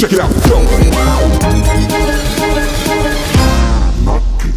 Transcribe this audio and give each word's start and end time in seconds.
Check 0.00 0.12
it 0.12 0.20
out. 0.20 0.30
Nakki. 4.04 4.48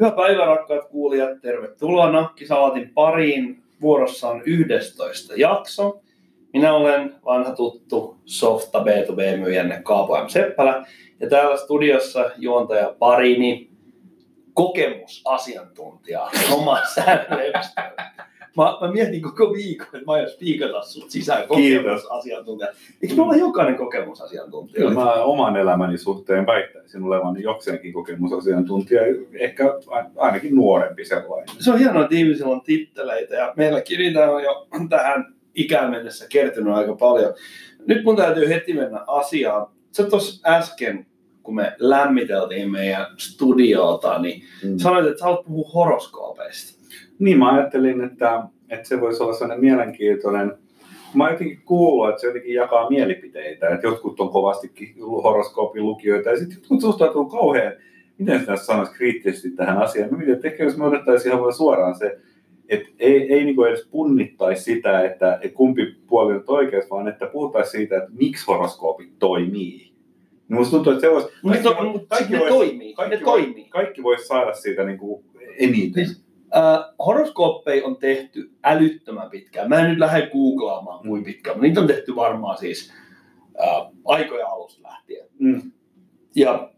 Hyvää 0.00 0.10
päivää 0.16 0.46
rakkaat 0.46 0.88
kuulijat, 0.88 1.40
tervetuloa 1.42 2.12
Nakkisalaatin 2.12 2.90
pariin. 2.94 3.62
Vuorossa 3.80 4.28
on 4.28 4.42
11 4.46 5.32
jakso. 5.36 6.00
Minä 6.52 6.74
olen 6.74 7.14
vanha 7.24 7.52
tuttu 7.52 8.16
softa 8.24 8.78
B2B-myyjänne 8.78 9.82
Kaapo 9.82 10.24
M. 10.24 10.28
Seppälä 10.28 10.86
ja 11.20 11.28
täällä 11.28 11.56
studiossa 11.56 12.30
juontaja 12.36 12.94
parini 12.98 13.70
kokemusasiantuntija 14.54 16.30
Oma 16.52 16.78
Säännöstä. 16.94 17.92
Mä, 18.56 18.78
mä, 18.80 18.92
mietin 18.92 19.22
koko 19.22 19.52
viikon, 19.52 19.86
että 19.86 20.06
mä 20.06 20.12
aion 20.12 20.30
spiikata 20.30 20.82
sut 20.82 21.10
sisään 21.10 21.48
kokemusasiantuntija. 21.48 22.68
Eikö 23.02 23.14
me 23.14 23.22
olla 23.22 23.36
jokainen 23.36 23.76
kokemusasiantuntija? 23.76 24.78
Kyllä 24.88 24.94
mä 24.94 25.12
oman 25.12 25.56
elämäni 25.56 25.98
suhteen 25.98 26.46
väittäisin 26.46 27.02
olevani 27.02 27.42
jokseenkin 27.42 27.92
kokemusasiantuntija, 27.92 29.00
ehkä 29.32 29.64
ainakin 30.16 30.54
nuorempi 30.54 31.04
sellainen. 31.04 31.48
Se 31.58 31.70
on 31.72 31.78
hienoa, 31.78 32.02
että 32.02 32.14
ihmisillä 32.14 32.52
on 32.52 32.60
titteleitä 32.62 33.34
ja 33.34 33.52
meilläkin 33.56 33.98
niitä 33.98 34.30
on 34.30 34.42
jo 34.42 34.66
tähän 34.88 35.34
ikään 35.54 35.90
mennessä 35.90 36.26
kertynyt 36.28 36.74
aika 36.74 36.94
paljon. 36.94 37.34
Nyt 37.86 38.04
mun 38.04 38.16
täytyy 38.16 38.48
heti 38.48 38.72
mennä 38.72 39.04
asiaan. 39.06 39.66
Sä 39.92 40.02
tuossa 40.04 40.50
äsken, 40.56 41.06
kun 41.42 41.54
me 41.54 41.72
lämmiteltiin 41.78 42.70
meidän 42.70 43.06
studiota, 43.16 44.18
niin 44.18 44.42
Mm. 44.64 44.78
sanoit, 44.78 45.06
että 45.06 45.18
sä 45.18 45.24
haluat 45.24 45.46
puhua 45.46 45.70
horoskoopeista. 45.74 46.79
Niin 47.20 47.38
mä 47.38 47.52
ajattelin, 47.52 48.04
että, 48.04 48.42
että 48.68 48.88
se 48.88 49.00
voisi 49.00 49.22
olla 49.22 49.32
sellainen 49.32 49.64
mielenkiintoinen. 49.64 50.52
Mä 51.14 51.24
oon 51.24 51.32
jotenkin 51.32 51.62
kuullut, 51.64 52.08
että 52.08 52.20
se 52.20 52.26
jotenkin 52.26 52.54
jakaa 52.54 52.90
mielipiteitä, 52.90 53.68
että 53.68 53.86
jotkut 53.86 54.20
on 54.20 54.28
kovastikin 54.28 54.94
horoskoopin 54.98 55.86
lukijoita 55.86 56.30
ja 56.30 56.36
sitten 56.36 56.56
jotkut 56.56 56.80
suhtautuu 56.80 57.24
kauhean, 57.24 57.72
miten 58.18 58.40
sitä 58.40 58.56
sanoisi 58.56 58.92
kriittisesti 58.92 59.50
tähän 59.50 59.78
asiaan. 59.78 60.10
Mä 60.10 60.16
mietin, 60.16 60.34
että 60.34 60.48
ehkä 60.48 60.64
jos 60.64 60.76
me 60.76 60.84
otettaisiin 60.84 61.30
ihan 61.30 61.42
vaan 61.42 61.54
suoraan 61.54 61.94
se, 61.94 62.18
että 62.68 62.88
ei, 62.98 63.34
ei 63.34 63.44
niin 63.44 63.66
edes 63.68 63.88
punnittaisi 63.90 64.62
sitä, 64.62 65.00
että, 65.00 65.38
että 65.42 65.56
kumpi 65.56 65.96
puoli 66.06 66.34
on 66.34 66.44
oikeassa, 66.46 66.90
vaan 66.90 67.08
että 67.08 67.26
puhuttaisiin 67.26 67.80
siitä, 67.80 67.96
että 67.96 68.10
miksi 68.12 68.46
horoskoopit 68.46 69.18
toimii. 69.18 69.92
Niin 70.48 70.58
musta 70.58 70.70
tuntuu, 70.70 70.92
että 70.92 71.06
se 71.06 71.12
voisi... 71.12 71.28
Mutta 71.42 71.74
kaikki 71.74 72.06
kaikki 72.08 72.32
ne 72.32 72.38
vois- 72.38 72.48
toimii. 72.48 72.94
Kaikki, 72.94 73.16
ne 73.16 73.22
toimii. 73.22 73.64
kaikki 73.64 74.02
voisi 74.02 74.26
saada 74.26 74.54
siitä 74.54 74.84
niin 74.84 74.98
kuin 74.98 75.24
eniten. 75.58 76.06
Äh, 76.56 76.94
horoskooppeja 77.06 77.86
on 77.86 77.96
tehty 77.96 78.50
älyttömän 78.64 79.30
pitkään. 79.30 79.68
Mä 79.68 79.78
en 79.78 79.90
nyt 79.90 79.98
lähde 79.98 80.30
googlaamaan 80.32 81.06
kuin 81.06 81.24
pitkään, 81.24 81.56
mutta 81.56 81.66
niitä 81.66 81.80
on 81.80 81.86
tehty 81.86 82.16
varmaan 82.16 82.58
siis 82.58 82.92
äh, 83.62 83.86
aikoja 84.04 84.46
alusta 84.46 84.82
lähtien. 84.82 85.26
Mm. 85.38 85.72
Ja 86.36 86.70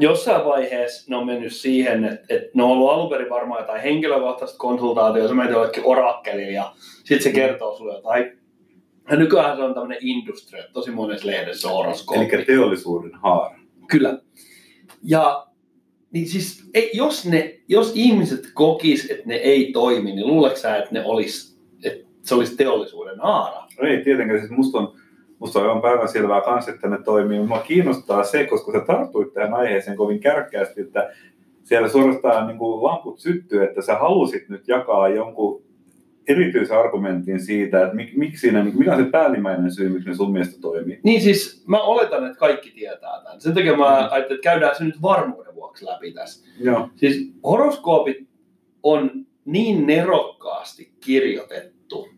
jossain 0.00 0.44
vaiheessa 0.44 1.10
ne 1.10 1.16
on 1.16 1.26
mennyt 1.26 1.52
siihen, 1.52 2.04
että, 2.04 2.26
että 2.28 2.50
ne 2.54 2.62
on 2.62 2.70
ollut 2.70 2.90
alun 2.90 3.10
perin 3.10 3.30
varmaan 3.30 3.60
jotain 3.60 3.82
henkilökohtaista 3.82 4.58
konsultaatiota, 4.58 5.28
sä 5.28 5.34
menet 5.34 5.52
jollekin 5.52 5.86
orakkelille 5.86 6.52
ja 6.52 6.72
sitten 6.76 7.22
se 7.22 7.32
kertoo 7.32 7.76
sulle 7.76 7.94
jotain. 7.94 8.38
Ja 9.10 9.16
nykyään 9.16 9.56
se 9.56 9.62
on 9.62 9.74
tämmöinen 9.74 9.98
industry, 10.00 10.58
tosi 10.72 10.90
monessa 10.90 11.26
lehdessä 11.26 11.68
on 11.68 11.74
horoskooppi. 11.74 12.34
Eli 12.34 12.44
teollisuuden 12.44 13.14
haara. 13.14 13.58
Kyllä. 13.90 14.18
Ja 15.02 15.46
niin 16.14 16.28
siis, 16.28 16.70
ei, 16.74 16.90
jos, 16.94 17.26
ne, 17.26 17.60
jos 17.68 17.92
ihmiset 17.94 18.40
kokis, 18.54 19.10
että 19.10 19.22
ne 19.26 19.34
ei 19.34 19.72
toimi, 19.72 20.14
niin 20.14 20.26
luuleeko 20.26 20.56
sä, 20.56 20.76
että 20.76 20.90
ne 20.92 21.04
olisi, 21.04 21.58
että 21.84 22.08
se 22.22 22.34
olisi 22.34 22.56
teollisuuden 22.56 23.20
haara? 23.20 23.66
Ei 23.82 24.04
tietenkään, 24.04 24.40
siis 24.40 24.50
musta 24.50 24.78
on, 24.78 24.94
musta 25.38 25.72
on 25.72 25.82
päivänselvää 25.82 26.40
kanssa, 26.40 26.70
että 26.70 26.88
ne 26.88 26.98
toimii. 27.04 27.40
Mua 27.40 27.58
kiinnostaa 27.58 28.24
se, 28.24 28.44
koska 28.44 28.72
sä 28.72 28.80
tartuit 28.80 29.32
tähän 29.32 29.54
aiheeseen 29.54 29.96
kovin 29.96 30.20
kärkkäästi, 30.20 30.80
että 30.80 31.10
siellä 31.62 31.88
suorastaan 31.88 32.46
niin 32.46 32.58
lamput 32.60 33.18
syttyy, 33.18 33.64
että 33.64 33.82
sä 33.82 33.94
halusit 33.94 34.48
nyt 34.48 34.68
jakaa 34.68 35.08
jonkun 35.08 35.62
erityisen 36.28 36.78
argumentin 36.78 37.40
siitä, 37.40 37.82
että 37.82 37.94
mik, 37.94 38.16
miksi 38.16 38.40
siinä, 38.40 38.64
mikä 38.64 38.92
on 38.92 39.04
se 39.04 39.10
päällimmäinen 39.10 39.72
syy, 39.72 39.88
miksi 39.88 40.08
ne 40.08 40.14
sun 40.14 40.32
mielestä 40.32 40.60
toimii. 40.60 41.00
Niin 41.02 41.22
siis 41.22 41.64
mä 41.66 41.82
oletan, 41.82 42.26
että 42.26 42.38
kaikki 42.38 42.70
tietää 42.70 43.20
tämän. 43.24 43.40
Sen 43.40 43.54
takia 43.54 43.76
mä 43.76 43.86
ajattelin, 43.86 44.22
että 44.22 44.42
käydään 44.42 44.76
se 44.76 44.84
nyt 44.84 45.02
varmuuden 45.02 45.54
vuoksi 45.54 45.86
läpi 45.86 46.12
tässä. 46.12 46.46
Joo. 46.60 46.88
Siis 46.96 47.32
horoskoopit 47.44 48.28
on 48.82 49.10
niin 49.44 49.86
nerokkaasti 49.86 50.92
kirjoitettu, 51.00 52.08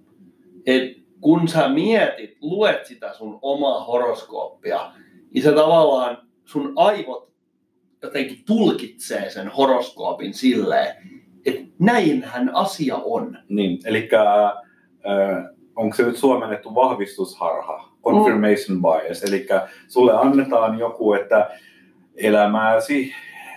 että 0.67 1.01
kun 1.21 1.49
sä 1.49 1.69
mietit, 1.69 2.37
luet 2.41 2.87
sitä 2.87 3.13
sun 3.13 3.39
omaa 3.43 3.85
horoskooppia, 3.85 4.93
niin 5.35 5.43
sä 5.43 5.53
tavallaan 5.53 6.19
sun 6.45 6.73
aivot 6.77 7.27
jotenkin 8.03 8.39
tulkitsee 8.47 9.31
sen 9.31 9.49
horoskoopin 9.49 10.35
silleen, 10.35 10.97
että 11.47 11.63
näinhän 11.79 12.51
asia 12.55 12.97
on. 12.97 13.39
Niin, 13.49 13.79
eli 13.85 14.09
äh, 14.15 14.53
onko 15.77 15.97
se 15.97 16.03
nyt 16.03 16.17
suomennettu 16.17 16.75
vahvistusharha, 16.75 17.89
confirmation 18.05 18.83
bias, 18.83 19.23
eli 19.23 19.47
sulle 19.89 20.13
annetaan 20.13 20.79
joku, 20.79 21.13
että 21.13 21.51
elämääsi 22.17 23.13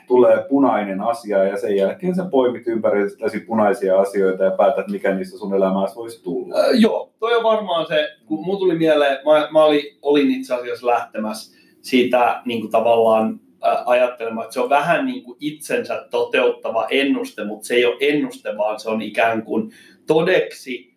tulee 0.08 0.46
punainen 0.50 1.02
asia 1.02 1.44
ja 1.44 1.58
sen 1.58 1.76
jälkeen 1.76 2.16
sä 2.16 2.26
poimit 2.32 2.68
ympäriltäsi 2.68 3.40
punaisia 3.40 4.00
asioita 4.00 4.44
ja 4.44 4.52
päätät, 4.52 4.88
mikä 4.88 5.16
niistä 5.16 5.38
sun 5.38 5.56
elämääsi 5.56 5.96
voisi 5.96 6.24
tulla. 6.24 6.56
Öö, 6.56 6.72
joo, 6.74 7.14
toi 7.20 7.36
on 7.36 7.44
varmaan 7.44 7.86
se, 7.88 8.10
kun 8.26 8.46
mulla 8.46 8.60
tuli 8.60 8.78
mieleen, 8.78 9.18
mä, 9.26 9.48
mä 9.52 9.64
olin, 9.64 9.98
olin 10.02 10.32
itse 10.32 10.54
asiassa 10.54 10.88
lähtemässä 10.88 11.58
siitä 11.82 12.42
niin 12.46 12.62
kuin 12.62 12.72
tavallaan 12.72 13.34
äh, 13.34 13.49
ajattelemaan, 13.86 14.46
että 14.46 14.54
se 14.54 14.60
on 14.60 14.70
vähän 14.70 15.06
niin 15.06 15.24
kuin 15.24 15.38
itsensä 15.40 16.08
toteuttava 16.10 16.88
ennuste, 16.90 17.44
mutta 17.44 17.68
se 17.68 17.76
ei 17.76 17.86
ole 17.86 17.96
ennuste, 18.00 18.58
vaan 18.58 18.80
se 18.80 18.90
on 18.90 19.02
ikään 19.02 19.44
kuin 19.44 19.72
todeksi, 20.08 20.94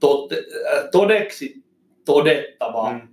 tot, 0.00 0.32
äh, 0.32 0.38
todeksi 0.92 1.62
todettava 2.04 2.92
Mm. 2.92 3.08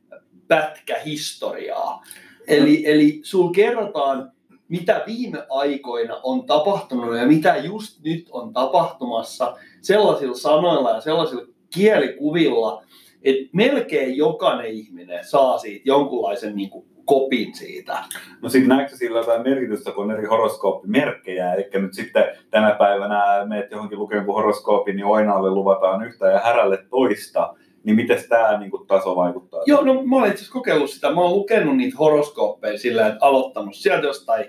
pätkä 0.47 0.99
historiaa. 1.05 2.03
Eli, 2.47 2.83
eli 2.85 3.19
sul 3.23 3.49
kerrotaan, 3.49 4.31
mitä 4.67 5.03
viime 5.07 5.45
aikoina 5.49 6.19
on 6.23 6.45
tapahtunut 6.45 7.17
ja 7.17 7.25
mitä 7.25 7.57
just 7.57 8.03
nyt 8.03 8.27
on 8.31 8.53
tapahtumassa 8.53 9.57
sellaisilla 9.81 10.35
sanoilla 10.35 10.91
ja 10.91 11.01
sellaisilla 11.01 11.45
kielikuvilla, 11.73 12.83
että 13.23 13.49
melkein 13.53 14.17
jokainen 14.17 14.71
ihminen 14.71 15.25
saa 15.25 15.57
siitä 15.57 15.81
jonkunlaisen 15.85 16.55
niin 16.55 16.69
kuin, 16.69 16.85
kopin 17.09 17.55
siitä. 17.55 17.97
No 18.41 18.49
sitten 18.49 18.69
näetkö 18.69 18.95
sillä 18.97 19.19
jotain 19.19 19.41
merkitystä, 19.43 19.91
kun 19.91 20.03
on 20.03 20.11
eri 20.11 20.25
horoskooppimerkkejä, 20.25 21.53
eli 21.53 21.69
nyt 21.73 21.93
sitten 21.93 22.23
tänä 22.49 22.71
päivänä 22.71 23.45
meet 23.45 23.71
johonkin 23.71 23.99
lukemaan 23.99 24.19
jonkun 24.19 24.35
horoskoopin, 24.35 24.95
niin 24.95 25.05
oinaalle 25.05 25.49
luvataan 25.51 26.05
yhtä 26.07 26.27
ja 26.27 26.39
härälle 26.39 26.85
toista, 26.89 27.53
niin 27.83 27.95
miten 27.95 28.23
tämä 28.29 28.57
niin 28.59 28.71
taso 28.87 29.15
vaikuttaa? 29.15 29.63
Joo, 29.65 29.83
no 29.83 30.03
mä 30.03 30.15
olen 30.15 30.31
itse 30.31 30.51
kokeillut 30.51 30.89
sitä. 30.89 31.13
Mä 31.13 31.21
oon 31.21 31.35
lukenut 31.35 31.77
niitä 31.77 31.97
horoskooppeja 31.99 32.77
sillä, 32.77 33.07
että 33.07 33.25
aloittanut 33.25 33.75
sieltä 33.75 34.07
jostain 34.07 34.45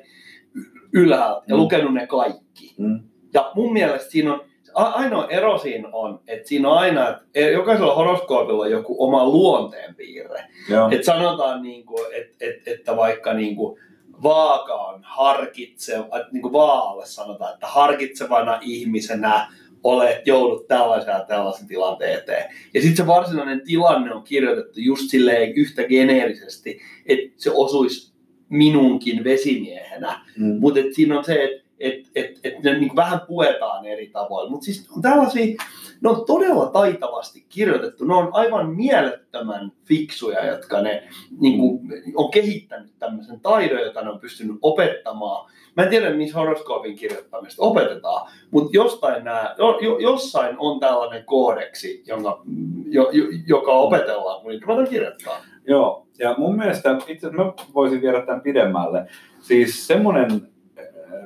ylhäältä 0.93 1.45
ja 1.49 1.55
Mm. 1.55 1.61
lukenut 1.61 1.95
ne 1.95 2.07
kaikki. 2.07 2.75
Mm. 2.79 3.01
Ja 3.35 3.53
mun 3.55 3.73
mielestä 3.73 4.11
siinä 4.11 4.33
on, 4.35 4.41
ainoa 4.75 5.27
ero 5.29 5.59
siinä 5.59 5.89
on, 5.93 6.21
että 6.27 6.49
siinä 6.49 6.69
on 6.71 6.79
aina, 6.79 7.09
että 7.35 7.51
jokaisella 7.51 7.95
horoskoopilla 7.95 8.63
on 8.63 8.71
joku 8.71 9.05
oma 9.05 9.25
luonteenpiirre. 9.25 10.45
Joo. 10.69 10.89
Et 10.91 11.05
sanotaan, 11.05 11.63
niin 11.63 11.87
kuin, 11.87 12.07
et, 12.15 12.37
et, 12.41 12.69
että 12.69 12.97
vaikka 12.97 13.35
niin 13.35 13.57
kuin, 13.57 13.81
vaaka 14.23 14.75
on 14.75 15.01
harkitseva, 15.03 16.19
että 16.19 16.33
niin 16.33 16.43
kuin 16.43 16.53
vaalle 16.53 17.07
sanotaan, 17.07 17.55
että 17.55 17.67
harkitsevana 17.67 18.59
ihmisenä 18.63 19.47
olet, 19.85 20.27
joudut 20.27 20.69
tällaisen 20.69 21.13
ja 21.13 21.25
tällaisen 21.29 21.69
tilanteen 21.69 22.19
eteen. 22.19 22.55
Ja 22.75 22.81
sitten 22.81 22.97
se 22.97 23.07
varsinainen 23.07 23.63
tilanne 23.65 24.15
on 24.15 24.23
kirjoitettu 24.23 24.81
just 24.81 25.11
silleen 25.11 25.53
yhtä 25.53 25.85
geneerisesti, 25.85 26.81
että 27.07 27.35
se 27.37 27.51
osuisi 27.55 28.13
minunkin 28.49 29.25
vesimiehenä. 29.25 30.21
Mm. 30.39 30.57
Mutta 30.61 30.81
siinä 30.93 31.19
on 31.19 31.25
se, 31.25 31.45
että 31.45 31.60
et, 31.81 32.11
et, 32.15 32.41
et 32.45 32.63
ne 32.63 32.79
niin 32.79 32.97
vähän 32.97 33.21
puetaan 33.29 33.87
eri 33.87 34.07
tavoin. 34.07 34.51
Mutta 34.51 34.65
siis 34.65 34.91
on 34.97 35.03
tällaisia, 35.03 35.57
ne 36.01 36.09
on 36.11 36.25
todella 36.27 36.67
taitavasti 36.67 37.47
kirjoitettu. 37.49 38.05
Ne 38.05 38.15
on 38.15 38.29
aivan 38.33 38.71
mielettömän 38.71 39.73
fiksuja, 39.85 40.47
jotka 40.47 40.83
ne 40.83 41.09
niin 41.41 41.59
kuin, 41.59 41.81
on 42.15 42.31
kehittänyt 42.31 42.93
tämmöisen 42.99 43.41
taidon, 43.41 43.81
jota 43.81 44.03
ne 44.03 44.11
on 44.11 44.21
pystynyt 44.21 44.57
opettamaan. 44.63 45.51
Mä 45.77 45.83
en 45.83 45.89
tiedä, 45.89 46.11
missä 46.11 46.39
horoskoopin 46.39 46.97
kirjoittamista 46.97 47.63
opetetaan, 47.63 48.31
mutta 48.51 48.71
jostain 48.73 49.25
nää, 49.25 49.55
jo, 49.59 49.79
jo, 49.81 49.99
jossain 49.99 50.57
on 50.59 50.81
tällainen 50.81 51.25
koodeksi, 51.25 52.03
jonka, 52.07 52.43
jo, 52.87 53.11
jo, 53.13 53.25
joka 53.47 53.73
opetellaan, 53.73 54.43
kun 54.43 54.51
niitä 54.51 54.67
ruvetaan 54.67 54.89
kirjoittaa. 54.89 55.45
Joo, 55.67 56.07
ja 56.19 56.35
mun 56.39 56.57
mielestä 56.57 56.99
itse 57.07 57.31
mä 57.31 57.53
voisin 57.75 58.03
viedä 58.03 58.27
tämän 58.27 58.41
pidemmälle. 58.41 59.07
Siis 59.41 59.87
semmoinen 59.87 60.49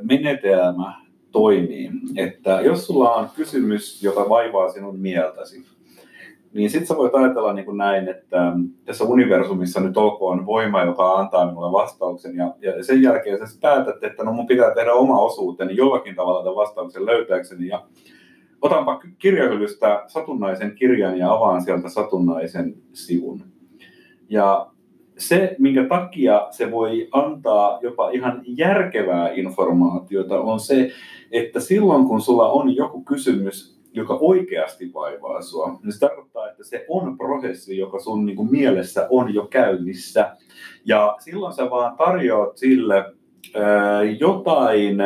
menetelmä 0.02 0.94
toimii, 1.32 1.90
että 2.16 2.60
jos 2.60 2.86
sulla 2.86 3.14
on 3.14 3.28
kysymys, 3.36 4.02
joka 4.02 4.28
vaivaa 4.28 4.68
sinun 4.68 4.98
mieltäsi, 4.98 5.64
niin 6.54 6.70
sitten 6.70 6.86
sä 6.86 6.96
voit 6.96 7.14
ajatella 7.14 7.52
niin 7.52 7.64
kuin 7.64 7.78
näin, 7.78 8.08
että 8.08 8.52
tässä 8.84 9.04
universumissa 9.04 9.80
nyt 9.80 9.96
olkoon 9.96 10.46
voima, 10.46 10.82
joka 10.82 11.14
antaa 11.14 11.46
minulle 11.46 11.72
vastauksen, 11.72 12.36
ja, 12.36 12.54
ja 12.60 12.84
sen 12.84 13.02
jälkeen 13.02 13.38
sä 13.38 13.58
päätät, 13.60 14.04
että 14.04 14.24
no 14.24 14.32
mun 14.32 14.46
pitää 14.46 14.74
tehdä 14.74 14.92
oma 14.92 15.20
osuuteni 15.20 15.76
jollakin 15.76 16.14
tavalla 16.14 16.42
tämän 16.42 16.56
vastauksen 16.56 17.06
löytääkseni, 17.06 17.66
ja 17.66 17.86
otanpa 18.62 19.00
kirjahyllystä 19.18 20.04
satunnaisen 20.06 20.74
kirjan 20.74 21.18
ja 21.18 21.32
avaan 21.32 21.62
sieltä 21.62 21.88
satunnaisen 21.88 22.74
sivun. 22.92 23.42
Ja 24.28 24.73
se, 25.18 25.56
minkä 25.58 25.84
takia 25.84 26.46
se 26.50 26.70
voi 26.70 27.08
antaa 27.12 27.78
jopa 27.82 28.10
ihan 28.10 28.42
järkevää 28.46 29.30
informaatiota, 29.32 30.40
on 30.40 30.60
se, 30.60 30.90
että 31.32 31.60
silloin 31.60 32.04
kun 32.04 32.20
sulla 32.20 32.48
on 32.48 32.76
joku 32.76 33.04
kysymys, 33.04 33.74
joka 33.92 34.18
oikeasti 34.20 34.94
vaivaa 34.94 35.42
sua, 35.42 35.78
niin 35.82 35.92
se 35.92 35.98
tarkoittaa, 35.98 36.50
että 36.50 36.64
se 36.64 36.86
on 36.88 37.18
prosessi, 37.18 37.78
joka 37.78 37.98
sun 38.00 38.26
niin 38.26 38.36
kuin 38.36 38.50
mielessä 38.50 39.06
on 39.10 39.34
jo 39.34 39.46
käynnissä. 39.46 40.36
Ja 40.84 41.16
silloin 41.18 41.54
sä 41.54 41.70
vaan 41.70 41.96
tarjoat 41.96 42.56
sille 42.56 43.04
ää, 43.54 44.02
jotain, 44.02 44.96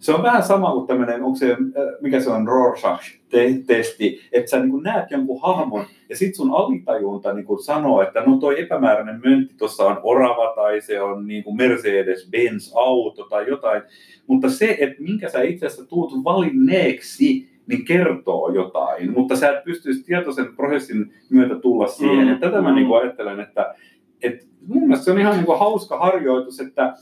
se 0.00 0.14
on 0.14 0.22
vähän 0.22 0.42
sama 0.42 0.72
kuin 0.72 0.86
tämmöinen, 0.86 1.22
onko 1.22 1.36
se, 1.36 1.56
mikä 2.00 2.20
se 2.20 2.30
on 2.30 2.48
Rorschach-testi, 2.48 4.20
että 4.32 4.50
sä 4.50 4.60
niin 4.60 4.82
näet 4.82 5.10
jonkun 5.10 5.42
hahmon 5.42 5.84
ja 6.08 6.16
sit 6.16 6.34
sun 6.34 6.54
alitajunta 6.54 7.32
niin 7.32 7.64
sanoo, 7.64 8.02
että 8.02 8.20
no 8.20 8.36
toi 8.36 8.60
epämääräinen 8.60 9.20
möntti 9.24 9.54
tuossa 9.58 9.84
on 9.84 10.00
orava 10.02 10.52
tai 10.54 10.80
se 10.80 11.00
on 11.00 11.26
niin 11.26 11.44
kuin 11.44 11.56
Mercedes-Benz-auto 11.56 13.28
tai 13.28 13.48
jotain, 13.48 13.82
mutta 14.26 14.50
se, 14.50 14.76
että 14.80 15.02
minkä 15.02 15.28
sä 15.28 15.42
itse 15.42 15.66
asiassa 15.66 15.86
tuut 15.86 16.24
valinneeksi, 16.24 17.48
niin 17.66 17.84
kertoo 17.84 18.48
jotain, 18.54 19.12
mutta 19.12 19.36
sä 19.36 19.50
et 19.50 19.64
pystyisi 19.64 20.04
tietoisen 20.04 20.56
prosessin 20.56 21.12
myötä 21.30 21.54
tulla 21.54 21.86
siihen. 21.86 22.24
Mm. 22.24 22.28
Ja 22.28 22.38
tätä 22.38 22.62
mä 22.62 22.74
niin 22.74 22.86
kuin 22.86 23.02
ajattelen, 23.02 23.40
että, 23.40 23.74
että 24.22 24.46
mun 24.66 24.82
mielestä 24.82 25.04
se 25.04 25.10
on 25.10 25.18
ihan 25.18 25.36
niin 25.36 25.46
kuin 25.46 25.58
hauska 25.58 25.98
harjoitus, 25.98 26.60
että 26.60 26.94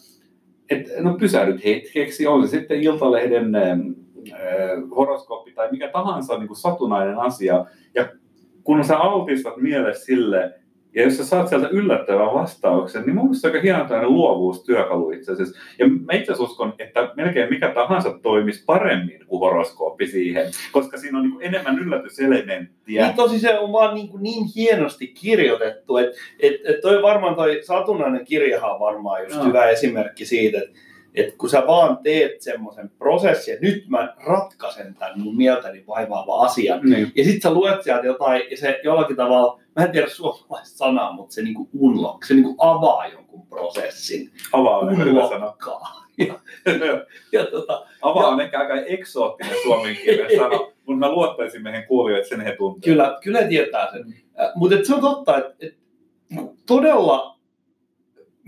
et, 0.71 0.87
no 1.01 1.15
pysähdyt 1.15 1.65
hetkeksi, 1.65 2.27
on 2.27 2.49
se 2.49 2.51
sitten 2.51 2.83
Iltalehden 2.83 3.55
äh, 3.55 3.79
horoskooppi 4.97 5.53
tai 5.53 5.71
mikä 5.71 5.89
tahansa 5.89 6.39
niin 6.39 6.47
kuin 6.47 6.57
satunnainen 6.57 7.19
asia, 7.19 7.67
ja 7.95 8.09
kun 8.65 8.85
sä 8.85 8.99
altistat 8.99 9.57
mielessä 9.57 10.05
sille, 10.05 10.55
ja 10.95 11.03
jos 11.03 11.17
sä 11.17 11.25
saat 11.25 11.49
sieltä 11.49 11.69
yllättävän 11.69 12.35
vastauksen, 12.35 13.03
niin 13.03 13.15
mun 13.15 13.25
mielestä 13.25 13.49
aika 13.49 13.61
hieno 13.61 13.79
tämmöinen 13.79 14.13
luovuustyökalu 14.13 15.11
itse 15.11 15.33
asiassa. 15.33 15.59
Ja 15.79 15.89
mä 15.89 16.13
itse 16.13 16.33
asiassa 16.33 16.51
uskon, 16.51 16.75
että 16.79 17.13
melkein 17.17 17.51
mikä 17.51 17.69
tahansa 17.69 18.19
toimisi 18.23 18.65
paremmin 18.67 19.27
kuin 19.27 19.41
horoskooppi 19.41 20.07
siihen, 20.07 20.47
koska 20.73 20.99
siinä 20.99 21.19
on 21.19 21.25
niin 21.25 21.43
enemmän 21.43 21.79
yllätyselementtiä. 21.79 23.07
Niin 23.07 23.17
tosi 23.17 23.39
se 23.39 23.59
on 23.59 23.73
vaan 23.73 23.95
niin, 23.95 24.11
niin 24.21 24.47
hienosti 24.57 25.07
kirjoitettu, 25.07 25.97
että 25.97 26.17
et, 26.41 26.55
et 26.65 26.81
toi 26.81 27.03
varmaan 27.03 27.35
toi 27.35 27.61
satunnainen 27.63 28.25
kirjahan 28.25 28.73
on 28.73 28.81
varmaan 28.81 29.23
just 29.23 29.37
no. 29.37 29.45
hyvä 29.45 29.67
esimerkki 29.67 30.25
siitä, 30.25 30.59
että 30.59 30.79
että 31.21 31.35
kun 31.39 31.51
sä 31.51 31.67
vaan 31.67 31.99
teet 32.03 32.41
semmoisen 32.41 32.91
prosessin, 32.99 33.55
että 33.55 33.67
nyt 33.67 33.89
mä 33.89 34.15
ratkaisen 34.27 34.95
tämän 34.95 35.21
mun 35.21 35.37
mieltäni 35.37 35.85
vaivaava 35.87 36.41
asian, 36.41 36.81
niin. 36.83 37.13
ja 37.17 37.25
sitten 37.25 37.41
sä 37.41 37.55
luet 37.55 37.83
sieltä 37.83 38.07
jotain, 38.07 38.43
ja 38.51 38.57
se 38.57 38.81
jollakin 38.85 39.17
tavalla, 39.17 39.61
mä 39.77 39.85
en 39.85 39.93
tiedä 39.93 40.09
suomalaista 40.09 40.79
sanaa, 40.79 41.13
mutta 41.13 41.35
se 41.35 41.43
niinku 41.43 41.69
unlock, 41.79 42.25
se 42.25 42.35
niinku 42.35 42.55
avaa 42.59 43.07
jonkun 43.07 43.47
prosessin. 43.47 44.31
Avaa 44.53 44.79
on 44.79 45.05
hyvä 45.05 45.29
sana. 45.29 45.55
Ja, 46.19 46.41
ja, 47.33 47.47
tota, 47.47 47.87
avaa 48.03 48.23
ja, 48.23 48.29
on 48.29 48.41
ehkä 48.41 48.59
aika 48.59 48.75
eksoottinen 48.75 49.57
suomenkielinen 49.63 50.37
sana, 50.37 50.59
mutta 50.59 50.99
mä 50.99 51.13
luottaisin 51.13 51.63
meidän 51.63 51.87
kuulijoille, 51.87 52.23
että 52.23 52.37
sen 52.37 52.45
he 52.45 52.57
tuntevat. 52.57 52.85
Kyllä, 52.85 53.19
kyllä 53.23 53.43
tietää 53.43 53.93
sen. 53.93 54.15
Mutta 54.55 54.77
se 54.83 54.95
on 54.95 55.01
totta, 55.01 55.39
että 55.39 55.55
et, 55.61 55.79
todella 56.67 57.38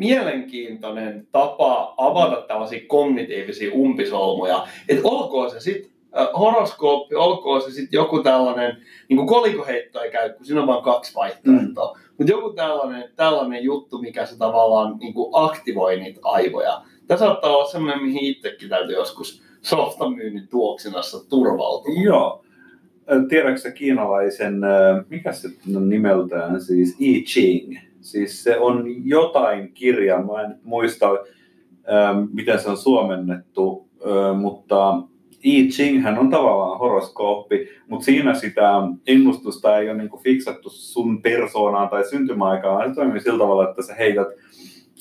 mielenkiintoinen 0.00 1.26
tapa 1.32 1.94
avata 1.96 2.42
tällaisia 2.42 2.80
kognitiivisia 2.86 3.70
umpisolmuja. 3.74 4.66
Että 4.88 5.08
olkoon 5.08 5.50
se 5.50 5.60
sitten 5.60 5.92
horoskooppi, 6.38 7.14
olkoon 7.14 7.62
se 7.62 7.70
sitten 7.70 7.98
joku 7.98 8.22
tällainen, 8.22 8.76
niin 9.08 9.16
kuin 9.16 9.28
kolikoheitto 9.28 10.00
ei 10.00 10.10
käy, 10.10 10.32
kun 10.32 10.46
siinä 10.46 10.60
on 10.60 10.66
vain 10.66 10.82
kaksi 10.82 11.14
vaihtoehtoa. 11.14 11.94
Mm. 11.94 12.00
Mutta 12.18 12.32
joku 12.32 12.52
tällainen, 12.52 13.12
tällainen 13.16 13.64
juttu, 13.64 13.98
mikä 13.98 14.26
se 14.26 14.38
tavallaan 14.38 14.96
niin 14.98 15.14
kuin 15.14 15.30
aktivoi 15.32 16.00
niitä 16.00 16.20
aivoja. 16.24 16.82
Tämä 17.06 17.18
saattaa 17.18 17.56
olla 17.56 17.70
sellainen, 17.70 18.02
mihin 18.02 18.24
itsekin 18.24 18.68
täytyy 18.68 18.96
joskus 18.96 19.42
softamyynnin 19.62 20.48
tuoksinassa 20.48 21.28
turvautua. 21.28 21.94
Joo. 22.04 22.44
Tiedätkö 23.28 23.72
kiinalaisen, 23.72 24.60
mikä 25.08 25.32
se 25.32 25.48
on 25.76 25.88
nimeltään, 25.88 26.60
siis 26.60 26.96
I 27.00 27.22
Ching? 27.22 27.76
Siis 28.00 28.44
se 28.44 28.58
on 28.58 28.84
jotain 29.04 29.72
kirja, 29.72 30.18
mä 30.18 30.42
en 30.42 30.54
muista 30.62 31.10
ähm, 31.92 32.24
miten 32.32 32.58
se 32.58 32.68
on 32.68 32.76
suomennettu, 32.76 33.88
äh, 34.06 34.40
mutta 34.40 35.02
I 35.44 35.68
Ching 35.68 36.02
hän 36.02 36.18
on 36.18 36.30
tavallaan 36.30 36.78
horoskooppi, 36.78 37.68
mutta 37.88 38.04
siinä 38.04 38.34
sitä 38.34 38.70
ennustusta 39.06 39.78
ei 39.78 39.90
ole 39.90 39.98
niinku 39.98 40.16
fiksattu 40.16 40.70
sun 40.70 41.22
persoonaan 41.22 41.88
tai 41.88 42.04
syntymäaikaan. 42.08 42.88
Se 42.88 42.94
toimii 42.94 43.20
sillä 43.20 43.38
tavalla, 43.38 43.70
että 43.70 43.82
sä 43.82 43.94
heität 43.94 44.28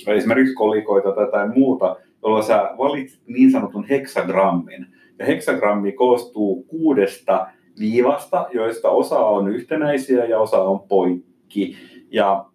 esimerkiksi 0.07 0.53
kolikoita 0.53 1.11
tai 1.11 1.23
jotain 1.23 1.51
muuta, 1.53 1.95
jolloin 2.23 2.43
sä 2.43 2.69
valitset 2.77 3.21
niin 3.27 3.51
sanotun 3.51 3.83
heksagrammin. 3.83 4.87
Ja 5.19 5.25
heksagrammi 5.25 5.91
koostuu 5.91 6.63
kuudesta 6.63 7.47
viivasta, 7.79 8.47
joista 8.53 8.89
osa 8.89 9.19
on 9.19 9.47
yhtenäisiä 9.47 10.25
ja 10.25 10.39
osa 10.39 10.61
on 10.61 10.79
poikki. 10.79 11.75
Ja 12.11 12.45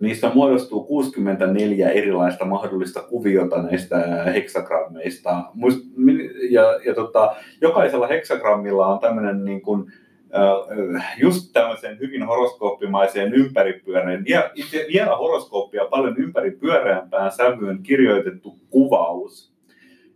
niistä 0.00 0.30
muodostuu 0.34 0.84
64 0.84 1.90
erilaista 1.90 2.44
mahdollista 2.44 3.02
kuviota 3.02 3.62
näistä 3.62 3.96
heksagrammeista. 4.34 5.44
Ja, 6.50 6.62
ja 6.86 6.94
tota, 6.94 7.36
jokaisella 7.60 8.06
heksagrammilla 8.06 8.86
on 8.86 8.98
tämmöinen 8.98 9.44
niin 9.44 9.62
kuin, 9.62 9.92
just 11.18 11.52
tämmöisen 11.52 11.98
hyvin 11.98 12.26
horoskooppimaiseen 12.26 13.34
ympäripyöreän, 13.34 14.24
ja 14.26 14.50
vielä 14.92 15.16
horoskooppia 15.16 15.84
paljon 15.84 16.16
ympäripyöreämpään 16.16 17.32
sävyyn 17.32 17.82
kirjoitettu 17.82 18.58
kuvaus. 18.70 19.52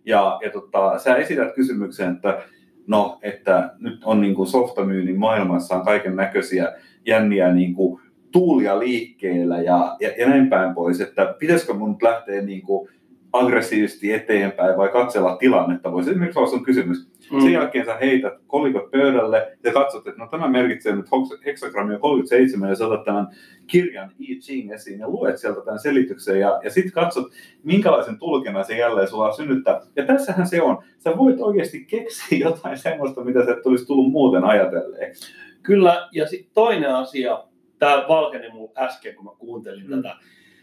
Ja, 0.07 0.39
ja 0.45 0.51
tota, 0.51 0.99
sä 0.99 1.17
esität 1.17 1.55
kysymyksen, 1.55 2.15
että 2.15 2.43
no, 2.87 3.19
että 3.23 3.75
nyt 3.79 4.05
on 4.05 4.21
niin 4.21 4.35
kuin 4.35 4.49
softamyynnin 4.49 5.19
maailmassa 5.19 5.75
on 5.75 5.85
kaiken 5.85 6.17
näköisiä 6.17 6.73
jänniä 7.07 7.53
niin 7.53 7.75
kuin 7.75 8.01
tuulia 8.33 8.79
liikkeellä 8.79 9.61
ja, 9.61 9.97
ja, 10.01 10.11
ja 10.19 10.29
näin 10.29 10.49
päin 10.49 10.75
pois, 10.75 11.01
että 11.01 11.35
pitäisikö 11.39 11.75
mun 11.75 11.97
lähteä 12.03 12.43
niin 12.43 12.63
kuin 12.63 12.89
aggressiivisesti 13.33 14.13
eteenpäin 14.13 14.77
vai 14.77 14.89
katsella 14.89 15.37
tilannetta. 15.37 15.93
Voisi 15.93 16.11
esimerkiksi 16.11 16.39
olla 16.39 16.51
sun 16.51 16.65
kysymys. 16.65 17.09
Mm. 17.33 17.41
Sen 17.41 17.53
jälkeen 17.53 17.85
sä 17.85 17.97
heität 17.97 18.35
kolikot 18.47 18.91
pöydälle 18.91 19.57
ja 19.65 19.73
katsot, 19.73 20.07
että 20.07 20.23
no 20.23 20.29
tämä 20.31 20.49
merkitsee 20.49 20.97
nyt 20.97 21.07
heksagrammia 21.47 21.99
37 21.99 22.69
ja 22.69 22.75
sä 22.75 22.87
otat 22.87 23.05
tämän 23.05 23.29
kirjan 23.67 24.13
I 24.19 24.39
Ching 24.39 24.73
esiin 24.73 25.01
ja 25.01 25.09
luet 25.09 25.39
sieltä 25.39 25.61
tämän 25.61 25.79
selityksen 25.79 26.41
ja, 26.41 26.61
ja 26.65 26.71
sitten 26.71 26.93
katsot, 26.93 27.33
minkälaisen 27.63 28.19
tulkinnan 28.19 28.65
se 28.65 28.77
jälleen 28.77 29.09
sulla 29.09 29.33
synnyttää. 29.33 29.81
Ja 29.97 30.07
tässähän 30.07 30.47
se 30.47 30.63
on. 30.63 30.83
Sä 30.99 31.17
voit 31.17 31.41
oikeasti 31.41 31.85
keksiä 31.85 32.39
jotain 32.49 32.79
semmoista, 32.79 33.25
mitä 33.25 33.45
sä 33.45 33.53
et 33.53 33.67
olisi 33.67 33.87
tullut 33.87 34.13
muuten 34.13 34.45
ajatelleeksi. 34.45 35.33
Kyllä, 35.63 36.09
ja 36.13 36.27
sitten 36.29 36.51
toinen 36.55 36.95
asia, 36.95 37.45
tämä 37.79 38.05
valkeni 38.09 38.51
mun 38.51 38.71
äsken, 38.79 39.15
kun 39.15 39.25
mä 39.25 39.31
kuuntelin 39.39 39.87
mm. 39.87 39.97
tätä, 39.97 40.17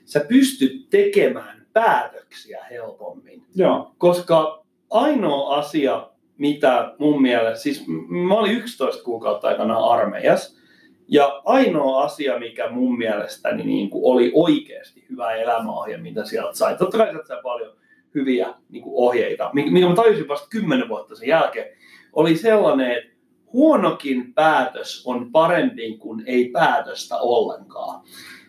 sä 0.05 0.19
pystyt 0.19 0.89
tekemään 0.89 1.65
päätöksiä 1.73 2.63
helpommin. 2.69 3.43
Joo. 3.55 3.91
Koska 3.97 4.63
ainoa 4.89 5.55
asia, 5.55 6.09
mitä 6.43 6.93
mun 6.99 7.21
mielestä, 7.21 7.63
siis 7.63 7.83
mä 8.27 8.33
olin 8.33 8.57
11 8.57 9.03
kuukautta 9.03 9.47
aikana 9.47 9.77
armeijassa, 9.77 10.61
ja 11.07 11.41
ainoa 11.45 12.03
asia, 12.03 12.39
mikä 12.39 12.69
mun 12.69 12.97
mielestäni 12.97 13.63
niin 13.63 13.89
kuin 13.89 14.01
oli 14.05 14.31
oikeasti 14.35 15.05
hyvä 15.09 15.31
elämäohje, 15.31 15.97
mitä 15.97 16.25
sieltä 16.25 16.53
sai. 16.53 16.77
Totta 16.77 16.97
kai 16.97 17.09
sieltä 17.09 17.27
sai 17.27 17.41
paljon 17.43 17.75
hyviä 18.15 18.53
niin 18.69 18.83
kuin 18.83 18.93
ohjeita, 18.95 19.49
mikä 19.53 19.87
mä 19.87 19.95
tajusin 19.95 20.27
vasta 20.27 20.47
kymmenen 20.49 20.89
vuotta 20.89 21.15
sen 21.15 21.27
jälkeen, 21.27 21.67
oli 22.13 22.37
sellainen, 22.37 22.91
että 22.91 23.13
huonokin 23.53 24.33
päätös 24.33 25.03
on 25.07 25.31
parempi 25.31 25.97
kuin 25.97 26.23
ei 26.25 26.49
päätöstä 26.49 27.17
ollenkaan. 27.17 28.01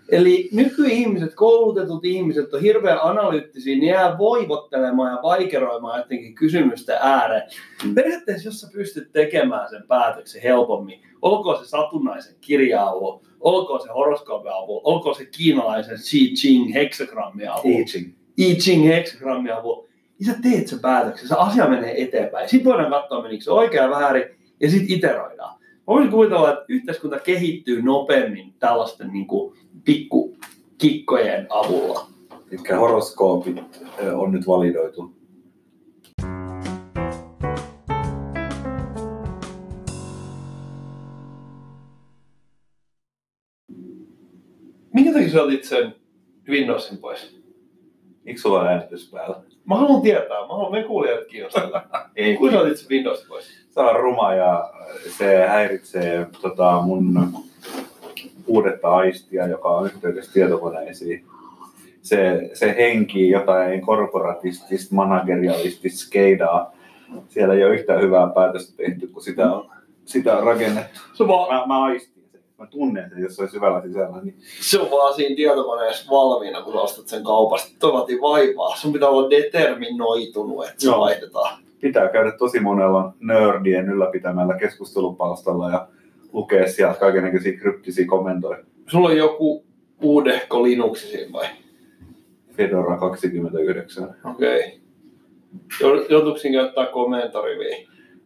Eli 0.09 0.49
nykyihmiset, 0.53 1.35
koulutetut 1.35 2.05
ihmiset 2.05 2.55
on 2.55 2.61
hirveän 2.61 2.99
analyyttisiä, 3.03 3.79
ne 3.79 3.87
jää 3.87 4.19
voivottelemaan 4.19 5.13
ja 5.13 5.23
vaikeroimaan 5.23 5.99
jotenkin 5.99 6.35
kysymysten 6.35 6.97
ääreen. 7.01 7.51
Mm. 7.85 7.95
Periaatteessa, 7.95 8.49
jos 8.49 8.61
sä 8.61 8.69
pystyt 8.73 9.13
tekemään 9.13 9.71
sen 9.71 9.83
päätöksen 9.89 10.43
helpommin, 10.43 11.01
olkoon 11.23 11.65
se 11.65 11.69
satunnaisen 11.69 12.37
kirja 12.41 12.85
olkoon 13.41 13.81
se 13.81 13.89
horoskoopin 13.93 14.53
avulla, 14.53 14.81
olkoon 14.85 15.15
se 15.15 15.25
kiinalaisen 15.25 15.99
Xi 15.99 16.35
Ching 16.35 16.75
heksagrammi 16.75 17.47
avulla, 17.47 17.79
I 17.79 17.85
Ching, 17.85 18.13
I 18.37 18.55
Ching 18.55 18.87
heksagrammi 18.87 19.51
avulla, 19.51 19.89
niin 20.19 20.27
sä 20.27 20.43
teet 20.43 20.69
sen 20.69 20.81
päätöksen, 20.81 21.29
se 21.29 21.35
asia 21.39 21.69
menee 21.69 22.03
eteenpäin. 22.03 22.49
Sitten 22.49 22.73
voidaan 22.73 22.91
katsoa, 22.91 23.23
menikö 23.23 23.45
se 23.45 23.51
oikea 23.51 23.91
väärin, 23.91 24.25
ja 24.61 24.71
sitten 24.71 24.97
iteroidaan. 24.97 25.59
voisin 25.87 26.11
kuvitella, 26.11 26.53
että 26.53 26.65
yhteiskunta 26.69 27.19
kehittyy 27.19 27.83
nopeammin 27.83 28.55
tällaisten 28.59 29.09
niin 29.13 29.27
kuin, 29.27 29.57
pikkukikkojen 29.85 31.47
avulla. 31.51 32.07
Mitkä 32.51 32.77
horoskoopit 32.79 33.57
on 34.15 34.33
nyt 34.33 34.47
validoitu. 34.47 35.15
Minkä 44.95 45.13
takia 45.13 45.31
sä 45.31 45.43
otit 45.43 45.65
sen 45.65 45.95
Windowsin 46.49 46.99
pois? 46.99 47.41
Miksi 48.25 48.43
sulla 48.43 48.61
on 48.61 48.67
äänitys 48.67 49.11
päällä? 49.11 49.43
Mä 49.65 49.77
haluan 49.77 50.03
tietää, 50.03 50.41
mä 50.41 50.47
haluan 50.49 50.73
meidän 50.73 50.89
kuulijat 50.89 51.25
kiinnostaa. 51.25 52.11
Ei, 52.17 52.37
Kuinka 52.37 52.57
sä 52.59 52.63
otit 52.63 52.79
sen 52.79 52.89
Windows 52.91 53.25
pois? 53.29 53.45
se 53.71 53.81
on 53.81 54.01
ruma 54.01 54.35
ja 54.35 54.71
se 55.19 55.47
häiritsee 55.47 56.27
tota, 56.43 56.83
mun 56.85 57.29
uudetta 58.47 58.89
aistia, 58.89 59.47
joka 59.47 59.69
on 59.69 59.87
yhteydessä 59.87 60.33
tietokoneisiin. 60.33 61.25
Se, 62.03 62.51
se 62.55 62.75
henki 62.79 63.31
jotain 63.31 63.81
korporatistista, 63.81 64.95
managerialistista 64.95 65.99
skeidaa. 65.99 66.73
Siellä 67.29 67.55
ei 67.55 67.65
ole 67.65 67.75
yhtään 67.75 68.03
hyvää 68.03 68.31
päätöstä 68.35 68.77
tehty, 68.77 69.07
kun 69.07 69.23
sitä 69.23 69.53
on, 69.53 69.71
sitä 70.05 70.37
on 70.39 70.45
rakennettu. 70.45 71.01
Se, 71.13 71.29
vaan, 71.29 71.55
Mä, 71.55 71.67
mä 71.67 71.85
aistin 71.85 72.25
sen. 72.33 72.41
Mä 72.59 72.67
tunnen 72.67 73.11
sen, 73.11 73.23
jos 73.23 73.37
se 73.37 73.43
on 73.43 73.49
syvällä 73.49 73.83
sisällä. 73.83 74.21
Niin 74.23 74.37
se 74.61 74.81
on 74.81 74.91
vaan 74.91 75.15
siinä 75.15 75.37
tietokoneessa 75.37 76.11
valmiina, 76.11 76.63
kun 76.63 76.75
ostat 76.75 77.09
sen 77.09 77.25
kaupasta. 77.25 77.77
Toi 77.79 77.93
vaatii 77.93 78.21
vaivaa. 78.21 78.77
Sun 78.77 78.93
pitää 78.93 79.09
olla 79.09 79.31
determinoitunut, 79.31 80.65
että 80.65 80.81
se 80.81 80.87
Joo. 80.87 81.01
vaihdetaan. 81.01 81.59
pitää 81.81 82.09
käydä 82.09 82.33
tosi 82.33 82.61
monella 82.61 83.13
nördien 83.21 83.89
ylläpitämällä 83.89 84.59
keskustelupalstalla 84.59 85.71
ja 85.71 85.89
lukea 86.35 86.69
sieltä 86.69 87.01
kaikenlaisia 87.01 87.59
kryptisiä 87.59 88.07
komentoja. 88.07 88.59
Sulla 88.87 89.09
on 89.09 89.17
joku 89.17 89.65
uudehko 90.03 90.63
Linuxi 90.63 91.07
siinä 91.07 91.33
vai? 91.33 91.47
Fedora 92.53 92.99
29. 92.99 94.15
Okei. 94.25 94.81
Okay. 95.83 96.07
Joutuuko 96.09 96.39
siinä 96.39 96.63
käyttää 96.63 96.87
komentoriviä? 96.87 97.77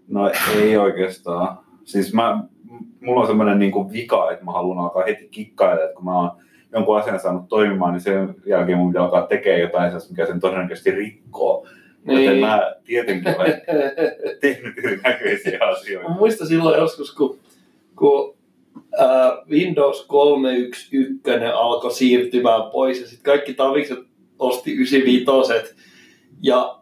No 0.09 0.31
ei 0.57 0.77
oikeastaan. 0.77 1.59
Siis 1.85 2.15
mä, 2.15 2.43
mulla 3.01 3.21
on 3.21 3.27
semmoinen 3.27 3.59
niin 3.59 3.93
vika, 3.93 4.31
että 4.31 4.45
mä 4.45 4.53
haluan 4.53 4.79
alkaa 4.79 5.05
heti 5.05 5.29
kikkailla, 5.31 5.85
että 5.85 5.95
kun 5.95 6.05
mä 6.05 6.19
oon 6.19 6.31
jonkun 6.73 6.99
asian 6.99 7.21
saanut 7.21 7.49
toimimaan, 7.49 7.93
niin 7.93 8.01
sen 8.01 8.35
jälkeen 8.47 8.79
mun 8.79 8.91
pitää 8.91 9.03
alkaa 9.05 9.27
tekemään 9.27 9.61
jotain 9.61 9.91
sellaista, 9.91 10.11
mikä 10.11 10.27
sen 10.27 10.41
todennäköisesti 10.41 10.91
rikkoo. 10.91 11.67
Niin. 12.05 12.25
Joten 12.25 12.41
mä 12.41 12.75
tietenkin 12.85 13.37
olen 13.37 13.63
tehnyt 14.41 14.79
erinäköisiä 14.79 15.59
Mä 15.59 15.69
asioita. 15.69 16.09
muistan 16.09 16.47
silloin 16.47 16.79
joskus, 16.79 17.15
kun, 17.15 17.39
kun 17.99 18.37
äh, 19.01 19.31
Windows 19.51 20.09
3.1 20.09 21.45
alkoi 21.55 21.91
siirtymään 21.91 22.71
pois 22.73 23.01
ja 23.01 23.07
sitten 23.07 23.25
kaikki 23.25 23.55
tavikset 23.55 23.99
osti 24.39 24.73
95 24.73 25.77
ja 26.43 26.79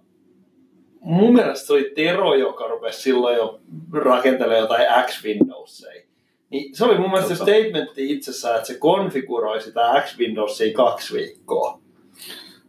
mun 1.00 1.32
mielestä 1.32 1.66
se 1.66 1.72
oli 1.72 1.92
Tero, 1.94 2.34
joka 2.34 2.68
rupesi 2.68 3.02
silloin 3.02 3.36
jo 3.36 3.60
rakentelemaan 3.92 4.60
jotain 4.60 4.86
X-Windowsia. 5.06 6.06
Niin 6.50 6.76
se 6.76 6.84
oli 6.84 6.98
mun 6.98 7.10
mielestä 7.10 7.34
Totta. 7.36 7.44
statementti 7.44 8.12
itsessään, 8.12 8.56
että 8.56 8.66
se 8.66 8.78
konfiguroi 8.78 9.60
sitä 9.60 10.04
X-Windowsia 10.04 10.72
kaksi 10.72 11.14
viikkoa. 11.14 11.80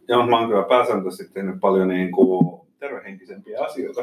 Joo, 0.08 0.26
mä 0.26 0.38
oon 0.38 0.48
kyllä 0.48 0.62
pääsääntöisesti 0.62 1.34
tehnyt 1.34 1.60
paljon 1.60 1.88
niin 1.88 2.12
kuin 2.12 2.60
tervehenkisempiä 2.78 3.64
asioita 3.64 4.02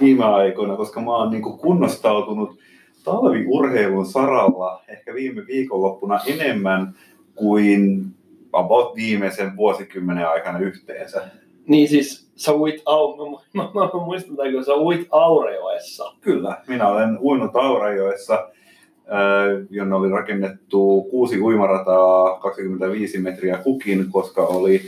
viime 0.00 0.24
aikoina, 0.24 0.76
koska 0.76 1.00
mä 1.00 1.16
oon 1.16 1.30
niin 1.30 1.42
kuin 1.42 1.58
kunnostautunut 1.58 2.58
talviurheilun 3.04 4.06
saralla 4.06 4.82
ehkä 4.88 5.14
viime 5.14 5.46
viikonloppuna 5.46 6.20
enemmän 6.26 6.94
kuin 7.34 8.04
about 8.52 8.96
viimeisen 8.96 9.56
vuosikymmenen 9.56 10.28
aikana 10.28 10.58
yhteensä. 10.58 11.28
Niin 11.68 11.88
siis 11.88 12.30
sä 12.36 12.52
uit, 12.52 12.82
au, 12.86 13.16
mä, 13.16 13.38
mä, 13.52 13.62
mä, 13.74 13.80
mä 13.80 14.04
muistan, 14.04 14.36
kun 14.54 14.64
sä 14.64 14.74
uit 14.74 15.08
Aurejoessa. 15.10 16.04
Kyllä, 16.20 16.62
minä 16.68 16.88
olen 16.88 17.18
uinut 17.18 17.56
Aurajoessa, 17.56 18.34
äh, 18.34 19.66
jonne 19.70 19.94
oli 19.94 20.08
rakennettu 20.08 21.02
kuusi 21.02 21.40
uimarataa 21.40 22.38
25 22.38 23.18
metriä 23.18 23.56
kukin, 23.56 24.06
koska 24.10 24.42
oli 24.42 24.80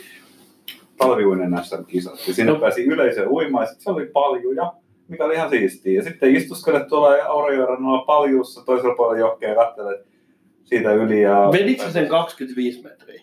talviuinen 0.96 1.60
SM-kisat. 1.64 2.28
Ja 2.28 2.34
sinne 2.34 2.52
No. 2.52 2.58
pääsi 2.58 2.84
yleisö 2.84 3.28
uimaan, 3.28 3.66
ja 3.66 3.74
se 3.78 3.90
oli 3.90 4.06
paljuja, 4.06 4.72
mikä 5.08 5.24
oli 5.24 5.34
ihan 5.34 5.50
siistiä. 5.50 5.96
Ja 5.96 6.02
sitten 6.02 6.36
istuskelet 6.36 6.88
tuolla 6.88 7.24
Aurajoen 7.28 7.68
rannalla 7.68 8.04
paljussa 8.04 8.64
toisella 8.64 8.94
puolella 8.94 9.18
jokea 9.18 9.48
ja 9.48 9.54
katselet 9.54 10.06
siitä 10.64 10.92
yli. 10.92 11.22
Ja... 11.22 11.48
Vedit 11.52 11.80
sä 11.80 11.92
sen 11.92 12.08
25 12.08 12.82
metriä? 12.82 13.22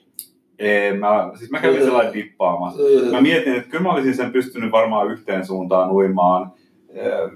Ei, 0.59 0.97
mä, 0.97 1.31
siis 1.35 1.51
mä 1.51 1.59
kävin 1.59 1.83
sellainen 1.83 2.13
dippaamassa. 2.13 2.81
Mä 3.11 3.21
mietin, 3.21 3.55
että 3.55 3.69
kyllä 3.69 3.83
mä 3.83 3.93
olisin 3.93 4.15
sen 4.15 4.31
pystynyt 4.31 4.71
varmaan 4.71 5.11
yhteen 5.11 5.45
suuntaan 5.45 5.91
uimaan. 5.91 6.51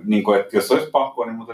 Niin 0.04 0.24
kuin, 0.24 0.40
että 0.40 0.58
jos 0.58 0.72
olisi 0.72 0.90
pakko, 0.92 1.26
niin 1.26 1.36
mutta 1.36 1.54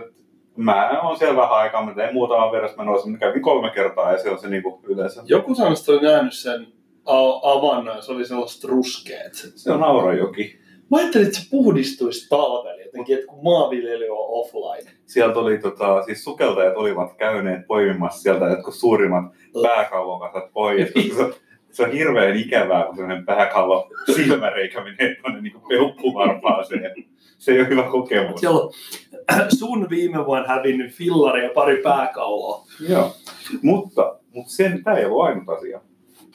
mä 0.55 1.01
oon 1.01 1.17
siellä 1.17 1.37
vähän 1.37 1.51
aikaa, 1.51 1.85
mä 1.85 1.93
tein 1.93 2.13
muutaman 2.13 2.51
verran, 2.51 2.69
mä 2.77 2.83
nousin, 2.83 3.11
mä 3.11 3.17
kävin 3.17 3.41
kolme 3.41 3.69
kertaa 3.69 4.11
ja 4.11 4.17
se 4.17 4.29
on 4.29 4.39
se 4.39 4.49
niin 4.49 4.63
kuin 4.63 4.79
yleensä. 4.83 5.23
Joku 5.25 5.55
sanoi, 5.55 5.73
että 5.73 5.91
oli 5.91 6.01
nähnyt 6.01 6.33
sen 6.33 6.67
a- 7.05 7.51
avannon 7.51 7.95
ja 7.95 8.01
se 8.01 8.11
oli 8.11 8.25
sellaiset 8.25 8.63
ruskeet. 8.63 9.33
Se 9.55 9.71
on 9.71 9.83
Aurajoki. 9.83 10.62
Mä 10.91 10.97
ajattelin, 10.97 11.27
että 11.27 11.39
se 11.39 11.47
puhdistuisi 11.49 12.29
talvella 12.29 12.81
jotenkin, 12.81 13.15
että 13.15 13.27
kun 13.27 13.43
maanviljely 13.43 14.09
on 14.09 14.25
offline. 14.27 14.91
Sieltä 15.05 15.39
oli, 15.39 15.57
tota, 15.57 16.01
siis 16.01 16.23
sukeltajat 16.23 16.77
olivat 16.77 17.13
käyneet 17.17 17.67
poimimassa 17.67 18.21
sieltä 18.21 18.45
jotkut 18.45 18.75
suurimmat 18.75 19.25
pääkallokasat 19.63 20.53
pois. 20.53 20.89
Se, 20.93 21.33
se 21.71 21.83
on 21.83 21.91
hirveän 21.91 22.35
ikävää, 22.35 22.85
kun 22.85 22.95
sellainen 22.95 23.25
pääkallo 23.25 23.89
silmäreikä 24.15 24.83
menee 24.83 25.15
tuonne 25.21 25.41
niin 25.41 25.61
peukkuvarpaaseen. 25.69 26.93
Se 27.37 27.51
ei 27.51 27.59
ole 27.59 27.69
hyvä 27.69 27.83
kokemus. 27.83 28.39
Siellä 28.39 28.59
on 29.43 29.57
sun 29.57 29.89
viime 29.89 30.25
vuonna 30.25 30.47
hävinnyt 30.47 30.91
fillari 30.91 31.43
ja 31.43 31.49
pari 31.55 31.77
pääkauloa. 31.77 32.65
Joo. 32.89 33.15
Mutta, 33.61 34.19
mutta 34.33 34.51
sen, 34.51 34.83
tämä 34.83 34.97
ei 34.97 35.05
ollut 35.05 35.25
ainut 35.25 35.49
asia 35.49 35.81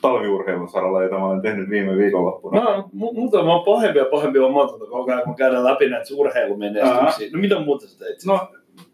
talviurheilun 0.01 0.69
saralla, 0.69 1.03
jota 1.03 1.19
mä 1.19 1.27
olen 1.27 1.43
tehnyt 1.43 1.71
viime 1.71 1.97
viikonloppuna. 1.97 2.61
Mä, 2.61 2.77
mu- 2.77 3.45
mä 3.45 3.55
oon 3.55 3.65
pahempi 3.65 3.99
ja 3.99 4.05
pahempi 4.05 4.39
omatonta 4.39 4.87
koko 4.87 5.11
ajan, 5.11 5.23
kun 5.23 5.37
käydään 5.37 5.65
läpi 5.65 5.89
näitä 5.89 6.15
urheilumenestyksiä. 6.15 7.29
No 7.33 7.39
mitä 7.41 7.61
muuta 7.61 7.87
sä 7.87 7.99
teit? 7.99 8.25
No, 8.27 8.49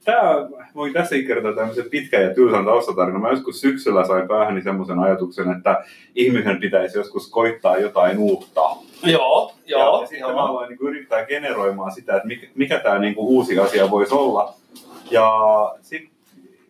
tämä, 0.04 0.49
voin 0.75 0.92
tässä 0.92 1.16
kertoa 1.26 1.54
tämmöisen 1.54 1.90
pitkän 1.90 2.23
ja 2.23 2.34
tylsän 2.34 2.64
taustatarinan. 2.64 3.23
Mä 3.23 3.30
joskus 3.30 3.61
syksyllä 3.61 4.04
sain 4.04 4.28
päähäni 4.28 4.62
semmoisen 4.62 4.99
ajatuksen, 4.99 5.52
että 5.56 5.84
ihmisen 6.14 6.61
pitäisi 6.61 6.99
joskus 6.99 7.30
koittaa 7.30 7.78
jotain 7.78 8.18
uutta. 8.18 8.61
Joo, 9.02 9.52
joo. 9.66 10.00
ja 10.00 10.06
sitten 10.06 10.34
mä 10.34 10.44
aloin 10.44 10.68
niin 10.68 10.78
yrittää 10.82 11.26
generoimaan 11.26 11.92
sitä, 11.92 12.16
että 12.16 12.28
mikä, 12.28 12.46
mikä 12.54 12.78
tämä 12.78 12.99
niin 12.99 13.14
uusi 13.16 13.58
asia 13.58 13.90
voisi 13.90 14.14
olla. 14.14 14.54
Ja 15.11 15.30
sitten 15.80 16.11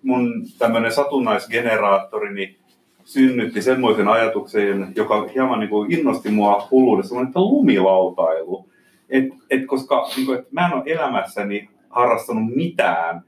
mun 0.03 0.45
tämmöinen 0.59 0.93
satunnaisgeneraattori 0.93 2.35
niin 2.35 2.57
synnytti 3.05 3.63
semmoisen 3.63 4.09
ajatuksen, 4.09 4.93
joka 4.97 5.29
hieman 5.35 5.61
niin 5.61 5.71
kuin 5.71 5.93
innosti 5.93 6.31
mua 6.31 6.69
hulluudessa, 6.71 7.21
että 7.21 7.41
lumilautailu. 7.41 8.69
Et, 9.11 9.25
et 9.51 9.67
koska 9.67 10.09
niin 10.17 10.27
kuin, 10.27 10.39
et 10.39 10.53
mä 10.53 10.67
en 10.67 10.75
ole 10.75 10.83
elämässäni 10.87 11.69
harrastanut 11.91 12.55
mitään 12.55 13.23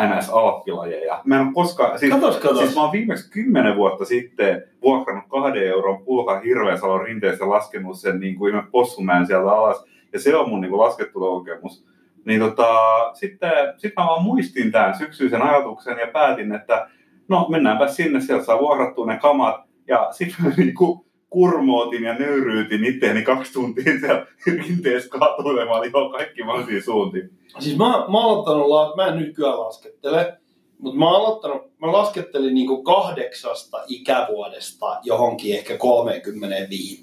NS-alppilajeja. 0.00 1.20
Mä 1.24 1.40
en 1.40 1.46
ole 1.46 1.54
koskaan, 1.54 1.98
siis, 1.98 2.12
Katos, 2.12 2.36
katos. 2.36 2.58
siis 2.58 2.74
mä 2.74 2.82
oon 2.82 2.92
viimeksi 2.92 3.30
kymmenen 3.30 3.76
vuotta 3.76 4.04
sitten 4.04 4.62
vuokrannut 4.82 5.24
kahden 5.28 5.66
euron 5.66 6.04
pulkan 6.04 6.42
Hirveänsalon 6.42 7.00
rinteessä 7.00 7.50
laskenut 7.50 7.98
sen 7.98 8.20
niin 8.20 8.34
kuin 8.34 8.54
ihme 8.54 8.66
possumäen 8.70 9.26
sieltä 9.26 9.50
alas. 9.50 9.84
Ja 10.12 10.20
se 10.20 10.36
on 10.36 10.48
mun 10.48 10.60
niin 10.60 10.70
kuin 10.70 10.80
laskettelukokemus. 10.80 11.86
Niin 12.24 12.40
tota, 12.40 12.66
sitten 13.14 13.50
sit 13.76 13.92
mä 13.96 14.06
vaan 14.06 14.22
muistin 14.22 14.72
tämän 14.72 14.98
syksyisen 14.98 15.42
ajatuksen 15.42 15.98
ja 15.98 16.06
päätin, 16.06 16.54
että 16.54 16.88
no 17.28 17.46
mennäänpä 17.48 17.88
sinne, 17.88 18.20
sieltä 18.20 18.44
saa 18.44 18.60
vuokrattua 18.60 19.06
ne 19.06 19.18
kamat. 19.18 19.56
Ja 19.88 20.08
sitten 20.10 20.54
niinku 20.56 21.06
kurmootin 21.30 22.02
ja 22.02 22.14
nöyryytin 22.14 22.84
itteeni 22.84 23.22
kaksi 23.22 23.52
tuntia 23.52 23.98
siellä 24.00 24.26
rinteessä 24.46 25.08
kaatuilemaan 25.08 25.84
ihan 25.84 26.12
kaikki 26.12 26.44
mahdollisia 26.44 26.82
suuntiin. 26.82 27.30
Siis 27.58 27.78
mä, 27.78 27.84
mä 27.84 28.18
oon 28.18 28.24
aloittanut, 28.24 28.96
mä 28.96 29.06
en 29.06 29.18
nykyään 29.18 29.60
laskettele, 29.60 30.38
mutta 30.78 30.98
mä, 30.98 31.10
oon 31.10 31.26
aloittanut, 31.26 31.78
mä 31.78 31.92
laskettelin 31.92 32.54
niinku 32.54 32.82
kahdeksasta 32.82 33.78
ikävuodesta 33.86 35.00
johonkin 35.02 35.56
ehkä 35.56 35.76
35. 35.76 37.02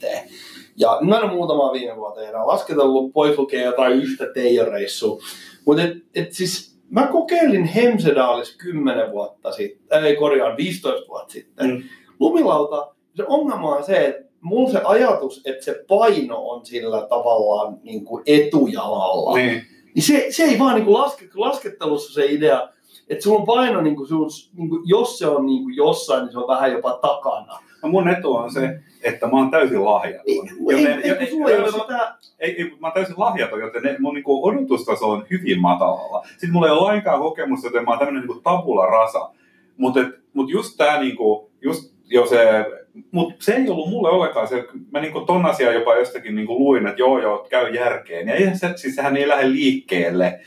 Ja 0.78 0.98
mä 1.02 1.18
en 1.18 1.24
ole 1.24 1.32
muutamaa 1.32 1.74
viime 1.74 1.96
vuoteen 1.96 2.30
enää 2.30 2.48
lasketellut, 2.48 3.14
pois 3.14 3.38
lukee 3.38 3.64
jotain 3.64 3.94
yhtä 3.94 4.26
teijoreissua. 4.34 5.22
Mutta 5.66 5.84
et, 5.84 5.98
et 6.16 6.34
siis 6.34 6.69
mä 6.90 7.08
kokeilin 7.08 7.66
Hemsedaalis 7.66 8.58
10 8.58 9.12
vuotta 9.12 9.52
sitten, 9.52 10.04
ei 10.04 10.16
korjaan 10.16 10.58
15 10.58 11.08
vuotta 11.08 11.34
sitten. 11.34 11.70
Mm. 11.70 11.82
Lumilauta, 12.20 12.96
se 13.16 13.24
ongelma 13.28 13.76
on 13.76 13.84
se, 13.84 14.06
että 14.06 14.30
mulla 14.42 14.72
se 14.72 14.82
ajatus, 14.84 15.42
että 15.46 15.66
se 15.66 15.86
paino 15.88 16.38
on 16.38 16.66
sillä 16.66 17.08
tavallaan 17.10 17.78
niin 17.84 18.06
kuin 18.06 18.24
etujalalla. 18.26 19.38
Niin. 19.38 19.62
Niin 19.96 20.04
se, 20.04 20.28
se 20.30 20.44
ei 20.44 20.60
vaan 20.60 20.76
niin 20.76 20.94
laske, 20.94 21.30
laskettelussa 21.36 22.14
se 22.14 22.26
idea, 22.26 22.70
että 23.10 23.24
sulla 23.24 23.40
on 23.40 23.46
paino, 23.46 23.82
niin 23.82 23.96
kuin, 23.96 24.08
sus, 24.08 24.52
niin 24.58 24.70
kuin, 24.70 24.82
jos 24.86 25.20
se 25.20 25.28
on 25.28 25.46
niin 25.46 25.64
kuin 25.64 25.76
jossain, 25.76 26.24
niin 26.24 26.32
se 26.32 26.40
on 26.40 26.48
vähän 26.48 26.72
jopa 26.72 27.00
takana. 27.02 27.60
No 27.84 27.90
mun 27.90 28.10
etu 28.10 28.36
on 28.36 28.52
se, 28.52 28.80
että 29.04 29.28
mä 29.28 29.38
oon 29.38 29.52
täysin 29.52 29.86
lahjaton. 29.86 30.24
Ei, 30.28 30.76
ei, 30.76 30.86
ei, 30.86 31.12
ei, 31.12 31.30
sulla 31.30 31.50
ei 31.50 31.60
ole 31.60 31.72
sitä, 31.72 32.18
ei, 32.40 32.62
ei, 32.62 32.72
mä 32.80 32.88
oon 32.88 32.94
täysin 32.94 33.16
lahjaton, 33.18 33.60
joten 33.60 33.84
ne, 33.84 33.96
mun 34.00 34.14
niinku 34.14 34.48
odotustaso 34.48 35.12
on 35.12 35.26
hyvin 35.30 35.62
matalalla. 35.62 36.28
Sitten 36.28 36.52
mulla 36.52 36.68
ei 36.68 36.74
ole 36.74 36.82
lainkaan 36.82 37.20
kokemusta, 37.20 37.68
joten 37.68 37.84
mä 37.84 37.90
oon 37.92 38.00
tämmönen 38.00 38.22
niinku 38.22 38.42
tabula 38.42 38.86
rasa. 38.86 39.30
Mutta 39.78 40.00
mut 40.34 40.50
just 40.50 40.78
tää 40.78 41.00
niinku, 41.00 41.52
just 41.62 41.94
jo 42.06 42.26
se, 42.26 42.66
mut 43.12 43.34
se 43.40 43.54
ei 43.54 43.70
ollut 43.70 43.90
mulle 43.90 44.10
ollenkaan 44.10 44.48
se, 44.48 44.66
mä 44.92 45.00
niinku 45.00 45.22
ton 45.22 45.46
asian 45.46 45.74
jopa 45.74 45.96
jostakin 45.96 46.36
niinku 46.36 46.60
luin, 46.60 46.88
että 46.88 47.02
joo 47.02 47.22
joo, 47.22 47.48
käy 47.50 47.74
järkeen. 47.76 48.28
Ja 48.28 48.36
eihän 48.36 48.58
se, 48.58 48.74
siis 48.76 48.96
sehän 48.96 49.18
ei 49.18 49.28
lähde 49.28 49.52
liikkeelle, 49.52 50.40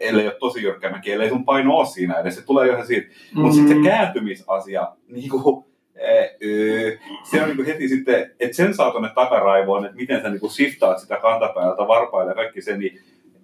ellei 0.00 0.26
ole 0.26 0.36
tosi 0.40 0.62
jyrkkä 0.62 0.90
mäki, 0.90 1.12
ellei 1.12 1.28
sun 1.28 1.44
paino 1.44 1.76
ole 1.76 1.86
siinä 1.86 2.14
edes, 2.14 2.34
se 2.34 2.44
tulee 2.44 2.68
ihan 2.68 2.86
siitä. 2.86 3.08
Mm. 3.08 3.40
Mutta 3.40 3.56
sitten 3.56 3.76
se 3.76 3.88
kääntymisasia, 3.88 4.88
niinku, 5.08 5.66
se 7.30 7.42
on 7.42 7.48
niinku 7.48 7.64
heti 7.66 7.88
sitten, 7.88 8.30
että 8.40 8.56
sen 8.56 8.74
saa 8.74 8.90
tuonne 8.90 9.10
takaraivoon, 9.14 9.84
että 9.84 9.96
miten 9.96 10.22
sä 10.22 10.28
niinku 10.28 10.48
shiftaat 10.48 10.98
sitä 10.98 11.16
kantapäältä 11.16 11.88
varpaille 11.88 12.30
ja 12.30 12.34
kaikki 12.34 12.62
se, 12.62 12.76
niin 12.76 13.00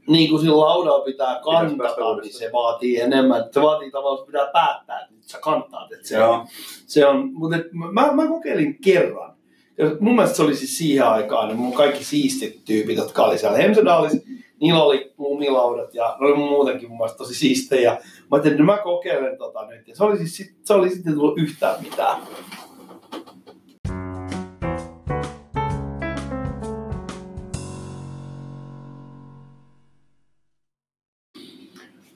niin 0.09 0.31
kuin 0.31 0.41
sillä 0.41 0.61
laudalla 0.61 1.05
pitää 1.05 1.41
kantata, 1.45 2.17
niin 2.23 2.33
se 2.33 2.51
vaatii 2.53 3.01
enemmän. 3.01 3.45
Se 3.51 3.63
vaatii 3.63 3.91
tavallaan, 3.91 4.21
että 4.21 4.33
pitää 4.33 4.51
päättää, 4.53 5.01
että 5.01 5.15
sä 5.21 5.39
kantaat. 5.41 5.93
Että 5.93 6.09
se, 6.09 6.17
Joo. 6.17 6.47
se 6.87 7.07
on, 7.07 7.31
mutta 7.33 7.57
et, 7.57 7.73
mä, 7.73 8.13
mä 8.13 8.27
kokeilin 8.29 8.79
kerran. 8.85 9.33
Ja 9.79 9.87
mun 10.01 10.15
mielestä 10.15 10.37
se 10.37 10.43
oli 10.43 10.57
siis 10.57 10.79
siihen 10.79 11.07
aikaan, 11.07 11.49
niin 11.49 11.59
mun 11.59 11.73
kaikki 11.73 12.05
siistit 12.05 12.65
tyypit, 12.65 12.97
jotka 12.97 13.25
oli 13.25 13.39
siellä 13.39 13.59
Hemsedalissa, 13.59 14.19
niillä 14.61 14.83
oli 14.83 15.13
lumilaudat 15.19 15.95
ja 15.95 16.17
ne 16.21 16.27
oli 16.27 16.37
muutenkin 16.37 16.89
mun 16.89 16.99
mielestä 16.99 17.19
tosi 17.19 17.35
siistejä. 17.35 17.91
Mä 17.91 17.99
ajattelin, 18.31 18.55
että 18.55 18.65
mä 18.65 18.79
kokeilen 18.79 19.39
tota 19.39 19.67
nyt. 19.67 19.89
Ja 19.89 19.97
se 19.97 20.05
oli, 20.05 20.19
siis, 20.19 20.55
se 20.65 20.75
oli 20.75 20.91
sitten 20.91 21.15
tullut 21.15 21.39
yhtään 21.39 21.83
mitään. 21.83 22.23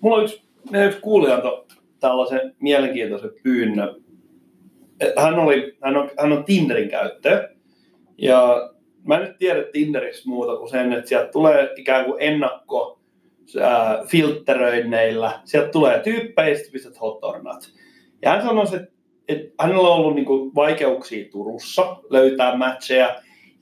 Mulla 0.01 0.17
on 0.17 0.23
yksi, 0.23 0.43
yksi 0.87 1.01
kuulija 1.01 1.43
tällaisen 2.01 2.57
mielenkiintoisen 2.61 3.31
pyynnön. 3.43 4.03
Hän, 5.19 5.39
oli, 5.39 5.77
hän, 5.83 5.97
on, 5.97 6.11
hän 6.19 6.33
on 6.33 6.45
Tinderin 6.45 6.89
käyttäjä. 6.89 7.49
Ja 8.19 8.71
mä 9.06 9.18
nyt 9.18 9.38
tiedä 9.38 9.64
Tinderissä 9.73 10.28
muuta 10.28 10.56
kuin 10.56 10.71
sen, 10.71 10.92
että 10.92 11.09
sieltä 11.09 11.32
tulee 11.32 11.71
ikään 11.76 12.04
kuin 12.04 12.16
ennakko 12.23 13.00
filtteröinneillä. 14.06 15.40
Sieltä 15.44 15.68
tulee 15.68 16.00
tyyppejä, 16.00 16.54
sitten 16.54 16.73
pistät 16.73 17.00
hot 17.00 17.25
or 17.25 17.42
not. 17.42 17.73
Ja 18.23 18.30
hän 18.30 18.42
sanoi, 18.42 18.64
että, 18.64 18.92
että 19.28 19.54
hänellä 19.61 19.88
on 19.88 19.97
ollut 19.97 20.14
niinku 20.14 20.52
vaikeuksia 20.54 21.30
Turussa 21.30 21.97
löytää 22.11 22.56
matcheja. 22.56 23.06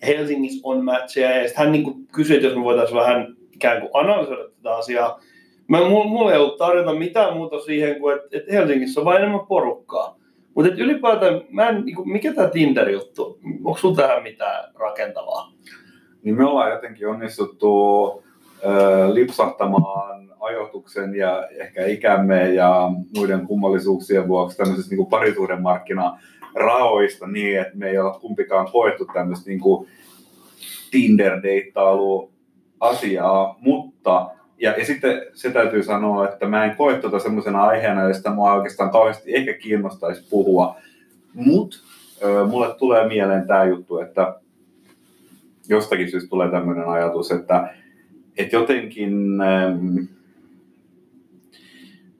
Ja 0.00 0.06
Helsingissä 0.06 0.60
on 0.64 0.84
matcheja. 0.84 1.36
Ja 1.36 1.48
sitten 1.48 1.64
hän 1.64 1.72
niinku 1.72 1.94
kysyi, 2.12 2.36
että 2.36 2.48
jos 2.48 2.56
me 2.56 2.64
voitaisiin 2.64 3.00
vähän 3.00 3.36
ikään 3.52 3.80
kuin 3.80 3.90
analysoida 3.94 4.48
tätä 4.48 4.76
asiaa. 4.76 5.20
Mä, 5.68 5.88
mulla, 5.88 6.04
mulla 6.04 6.32
ei 6.32 6.38
ollut 6.38 6.58
tarjota 6.58 6.94
mitään 6.94 7.36
muuta 7.36 7.60
siihen 7.60 8.00
kuin, 8.00 8.16
että, 8.16 8.28
että 8.32 8.52
Helsingissä 8.52 9.00
on 9.00 9.04
vain 9.04 9.18
enemmän 9.18 9.46
porukkaa. 9.46 10.19
Mutta 10.54 10.72
ylipäätään, 10.76 11.40
mä 11.50 11.68
en, 11.68 11.84
niinku, 11.84 12.04
mikä 12.04 12.32
tämä 12.32 12.48
Tinder-juttu, 12.48 13.38
onko 13.64 13.78
sulla 13.78 13.96
tähän 13.96 14.22
mitään 14.22 14.64
rakentavaa? 14.74 15.52
niin 16.22 16.36
me 16.36 16.44
ollaan 16.44 16.70
jotenkin 16.70 17.08
onnistuttu 17.08 18.06
ö, 18.64 19.14
lipsahtamaan 19.14 20.30
ajoituksen 20.40 21.14
ja 21.14 21.48
ehkä 21.48 21.86
ikämme 21.86 22.54
ja 22.54 22.90
muiden 23.16 23.46
kummallisuuksien 23.46 24.28
vuoksi 24.28 24.56
tämmöisestä 24.56 24.94
niin 24.94 25.06
parisuuden 25.06 25.62
markkina 25.62 26.18
raoista 26.54 27.26
niin, 27.26 27.60
että 27.60 27.76
me 27.76 27.88
ei 27.88 27.98
olla 27.98 28.18
kumpikaan 28.18 28.72
koettu 28.72 29.06
tämmöistä 29.12 29.50
niin 29.50 29.60
Tinder-deittailu 30.90 32.30
asiaa, 32.80 33.56
mutta 33.60 34.30
ja, 34.60 34.70
ja 34.78 34.86
sitten 34.86 35.22
se 35.34 35.50
täytyy 35.50 35.82
sanoa, 35.82 36.28
että 36.28 36.46
mä 36.46 36.64
en 36.64 36.76
koe 36.76 36.98
tuota 36.98 37.18
semmoisena 37.18 37.62
aiheena, 37.64 38.08
josta 38.08 38.34
mua 38.34 38.54
oikeastaan 38.54 38.90
kauheasti 38.90 39.36
ehkä 39.36 39.52
kiinnostaisi 39.52 40.26
puhua. 40.30 40.76
Mutta 41.34 41.76
mulle 42.48 42.74
tulee 42.74 43.08
mieleen 43.08 43.46
tämä 43.46 43.64
juttu, 43.64 43.98
että 43.98 44.34
jostakin 45.68 46.10
syystä 46.10 46.30
tulee 46.30 46.50
tämmöinen 46.50 46.88
ajatus, 46.88 47.30
että, 47.30 47.74
että 48.36 48.56
jotenkin, 48.56 49.40
ähm, 49.40 49.96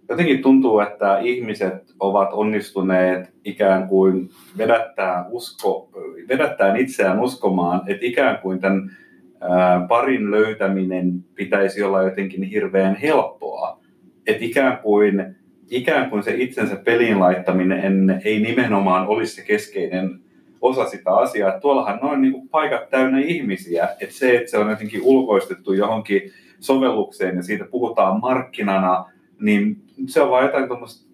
jotenkin 0.08 0.42
tuntuu, 0.42 0.80
että 0.80 1.18
ihmiset 1.18 1.94
ovat 2.00 2.28
onnistuneet 2.32 3.30
ikään 3.44 3.88
kuin 3.88 4.30
vedättää, 4.58 5.24
usko, 5.30 5.90
vedättää 6.28 6.76
itseään 6.76 7.20
uskomaan, 7.20 7.80
että 7.86 8.06
ikään 8.06 8.38
kuin 8.38 8.60
tämän 8.60 8.96
ää, 9.40 9.86
parin 9.88 10.30
löytäminen 10.30 11.24
pitäisi 11.34 11.82
olla 11.82 12.02
jotenkin 12.02 12.42
hirveän 12.42 12.94
helppoa. 12.94 13.80
Että 14.26 14.44
ikään 14.44 14.78
kuin, 14.78 15.36
ikään 15.70 16.10
kuin 16.10 16.22
se 16.22 16.34
itsensä 16.34 16.76
peliin 16.76 17.20
laittaminen 17.20 18.20
ei 18.24 18.40
nimenomaan 18.40 19.06
olisi 19.06 19.34
se 19.34 19.42
keskeinen 19.42 20.20
osa 20.60 20.84
sitä 20.84 21.12
asiaa. 21.12 21.48
Että 21.48 21.60
tuollahan 21.60 21.98
noin 22.02 22.20
niin 22.20 22.32
kuin 22.32 22.48
paikat 22.48 22.90
täynnä 22.90 23.20
ihmisiä, 23.20 23.88
että 24.00 24.14
se, 24.14 24.36
että 24.36 24.50
se 24.50 24.58
on 24.58 24.70
jotenkin 24.70 25.02
ulkoistettu 25.02 25.72
johonkin 25.72 26.22
sovellukseen 26.60 27.36
ja 27.36 27.42
siitä 27.42 27.64
puhutaan 27.64 28.20
markkinana, 28.20 29.04
niin 29.40 29.76
se 30.06 30.20
on 30.22 30.30
vaan 30.30 30.44
jotain 30.44 30.68
tuommoista 30.68 31.10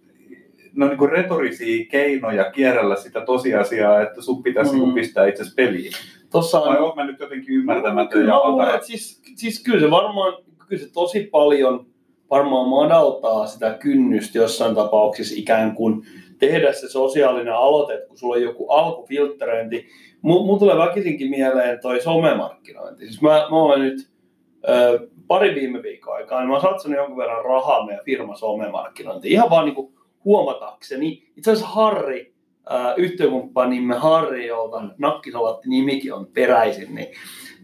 no 0.75 0.89
niin 0.89 0.99
kuin 0.99 1.11
retorisia 1.11 1.85
keinoja 1.91 2.51
kierrellä 2.51 2.97
sitä 2.97 3.21
tosiasiaa, 3.21 4.03
että 4.03 4.23
sun 4.23 4.43
pitäisi 4.43 4.77
Mm. 4.77 4.89
mm. 4.89 4.95
pistää 4.95 5.27
itse 5.27 5.45
peliin. 5.57 5.93
Tossa 6.31 6.61
on 6.61 6.69
Vai 6.69 6.81
oon 6.81 6.97
mä 6.97 7.07
nyt 7.07 7.21
jotenkin 7.21 7.55
ymmärtämätön 7.55 8.21
Kyllä, 8.21 8.33
ja 8.33 8.51
luulen, 8.51 8.75
että 8.75 8.87
siis, 8.87 9.23
siis 9.37 9.63
kyllä 9.63 9.81
se 9.81 9.91
varmaan, 9.91 10.35
kyllä 10.69 10.83
se 10.83 10.93
tosi 10.93 11.29
paljon 11.33 11.87
varmaan 12.31 12.69
madaltaa 12.69 13.47
sitä 13.47 13.77
kynnystä 13.81 14.39
jossain 14.39 14.75
tapauksessa 14.75 15.35
ikään 15.39 15.75
kuin 15.75 16.03
tehdä 16.39 16.73
se 16.73 16.89
sosiaalinen 16.89 17.55
aloite, 17.55 18.05
kun 18.09 18.19
sulla 18.19 18.35
on 18.35 18.43
joku 18.43 18.69
alkufiltteröinti. 18.69 19.87
Mun, 20.23 20.47
mun 20.47 20.59
tulee 20.59 20.77
väkisinkin 20.77 21.31
mieleen 21.31 21.81
toi 21.81 22.01
somemarkkinointi. 22.01 23.07
Siis 23.07 23.23
mä, 23.23 23.29
mä 23.29 23.57
olen 23.57 23.81
nyt 23.81 24.11
ö, 24.69 25.09
pari 25.27 25.55
viime 25.55 25.83
viikon 25.83 26.15
aikaa, 26.15 26.41
niin 26.41 26.49
mä 26.49 26.55
oon 26.55 26.63
satsannut 26.63 26.99
jonkun 26.99 27.17
verran 27.17 27.45
rahaa 27.45 27.87
meidän 27.87 28.05
firma 28.05 28.37
somemarkkinointiin. 28.37 29.33
Ihan 29.33 29.51
vaan 29.51 29.65
niin 29.65 29.75
kuin 29.75 29.93
huomatakseni. 30.25 31.23
Itse 31.37 31.51
asiassa 31.51 31.71
Harri, 31.71 32.35
ää, 32.71 32.95
yhtiökumppanimme 32.95 33.95
Harri, 33.95 34.47
jolta 34.47 34.83
nakkisalatti 34.99 35.69
nimikin 35.69 36.15
on 36.15 36.27
peräisin, 36.27 36.95
niin, 36.95 37.09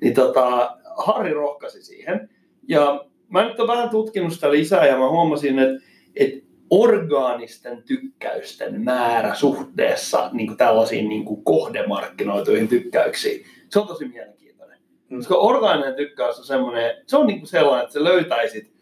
niin 0.01 0.15
tota, 0.15 0.77
Harri 0.97 1.35
rohkasi 1.35 1.83
siihen. 1.83 2.31
Ja 2.69 3.05
mä 3.29 3.45
nyt 3.45 3.61
olen 3.61 3.77
vähän 3.77 3.91
tutkinut 3.91 4.33
sitä 4.33 4.53
lisää 4.53 4.87
ja 4.87 4.99
mä 4.99 5.09
huomasin, 5.09 5.59
että, 5.59 5.85
että 6.17 6.47
orgaanisten 6.71 7.83
tykkäysten 7.83 8.81
määrä 8.81 9.35
suhteessa 9.35 10.31
niin 10.33 10.47
kuin 10.47 10.57
tällaisiin 10.57 11.09
niin 11.09 11.25
kuin 11.25 11.45
kohdemarkkinoituihin 11.45 12.69
tykkäyksiin, 12.69 13.45
se 13.71 13.79
on 13.79 13.87
tosi 13.87 14.09
mielenkiintoinen. 14.09 14.79
Mm. 15.09 15.17
Koska 15.17 15.35
orgaaninen 15.35 15.95
tykkäys 15.95 16.39
on 16.39 16.45
semmoinen, 16.45 16.95
se 17.07 17.17
on 17.17 17.27
niin 17.27 17.39
kuin 17.39 17.49
sellainen, 17.49 17.83
että 17.83 17.93
sä 17.93 18.05
löytäisit 18.05 18.73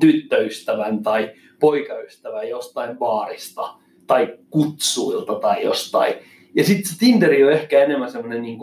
tyttöystävän 0.00 1.02
tai 1.02 1.32
poikaystävän 1.60 2.48
jostain 2.48 2.98
baarista 2.98 3.74
tai 4.06 4.38
kutsuilta 4.50 5.34
tai 5.34 5.64
jostain. 5.64 6.14
Ja 6.54 6.64
sitten 6.64 6.92
se 6.92 6.98
Tinderi 6.98 7.44
on 7.44 7.52
ehkä 7.52 7.84
enemmän 7.84 8.10
semmoinen 8.10 8.42
niin 8.42 8.58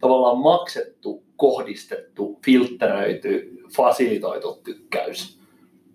tavallaan 0.00 0.38
maksettu, 0.38 1.22
kohdistettu, 1.36 2.38
filtteröity, 2.44 3.58
fasilitoitu 3.76 4.60
tykkäys. 4.64 5.40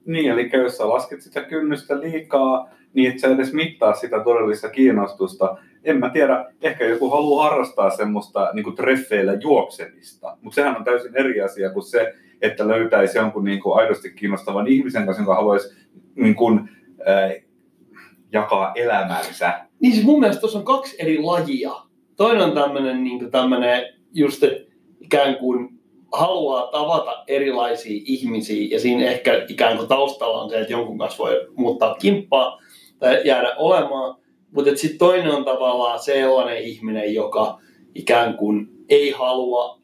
Niin, 0.05 0.31
eli 0.31 0.49
jos 0.53 0.77
sä 0.77 0.89
lasket 0.89 1.21
sitä 1.21 1.41
kynnystä 1.41 1.99
liikaa, 1.99 2.69
niin 2.93 3.12
et 3.12 3.19
sä 3.19 3.27
edes 3.27 3.53
mittaa 3.53 3.93
sitä 3.93 4.23
todellista 4.23 4.69
kiinnostusta. 4.69 5.57
En 5.83 5.99
mä 5.99 6.10
tiedä, 6.10 6.45
ehkä 6.62 6.86
joku 6.86 7.10
haluaa 7.10 7.49
harrastaa 7.49 7.89
semmoista 7.89 8.51
niin 8.53 8.75
treffeillä 8.75 9.33
juoksemista, 9.33 10.38
mutta 10.41 10.55
sehän 10.55 10.77
on 10.77 10.83
täysin 10.83 11.15
eri 11.15 11.41
asia 11.41 11.69
kuin 11.69 11.83
se, 11.83 12.13
että 12.41 12.67
löytäisi 12.67 13.17
jonkun 13.17 13.43
niin 13.43 13.62
kuin 13.62 13.79
aidosti 13.79 14.12
kiinnostavan 14.12 14.67
ihmisen 14.67 15.05
kanssa, 15.05 15.21
jonka 15.21 15.36
haluaisi 15.36 15.75
niin 16.15 16.36
kuin, 16.36 16.69
äh, 17.07 17.46
jakaa 18.34 18.72
elämänsä. 18.76 19.68
Niin 19.80 19.94
siis 19.94 20.06
mun 20.06 20.20
mielestä 20.20 20.40
tuossa 20.40 20.60
on 20.60 20.66
kaksi 20.66 20.96
eri 21.00 21.22
lajia. 21.22 21.72
Toinen 22.16 22.44
on 22.44 22.52
tämmöinen 22.52 23.04
niin 23.04 23.32
tämmönen 23.32 23.94
just, 24.13 24.44
ikään 25.02 25.36
kuin 25.36 25.70
haluaa 26.13 26.72
tavata 26.72 27.24
erilaisia 27.28 28.02
ihmisiä 28.06 28.68
ja 28.72 28.80
siinä 28.80 29.06
ehkä 29.06 29.46
ikään 29.50 29.78
kuin 29.78 29.90
taustalla 29.90 30.42
on 30.42 30.50
se, 30.50 30.60
että 30.60 30.74
jonkun 30.74 30.98
kanssa 30.98 31.24
voi 31.24 31.48
muuttaa 31.56 31.96
kimppaa 31.96 32.62
tai 33.00 33.22
jäädä 33.26 33.56
olemaan. 33.58 34.18
Mutta 34.52 34.76
sitten 34.76 35.00
toinen 35.00 35.32
on 35.32 35.46
tavallaan 35.46 36.00
sellainen 36.00 36.58
ihminen, 36.58 37.13
joka 37.13 37.60
ikään 37.96 38.38
kuin 38.38 38.68
ei 38.90 39.12
halua 39.12 39.78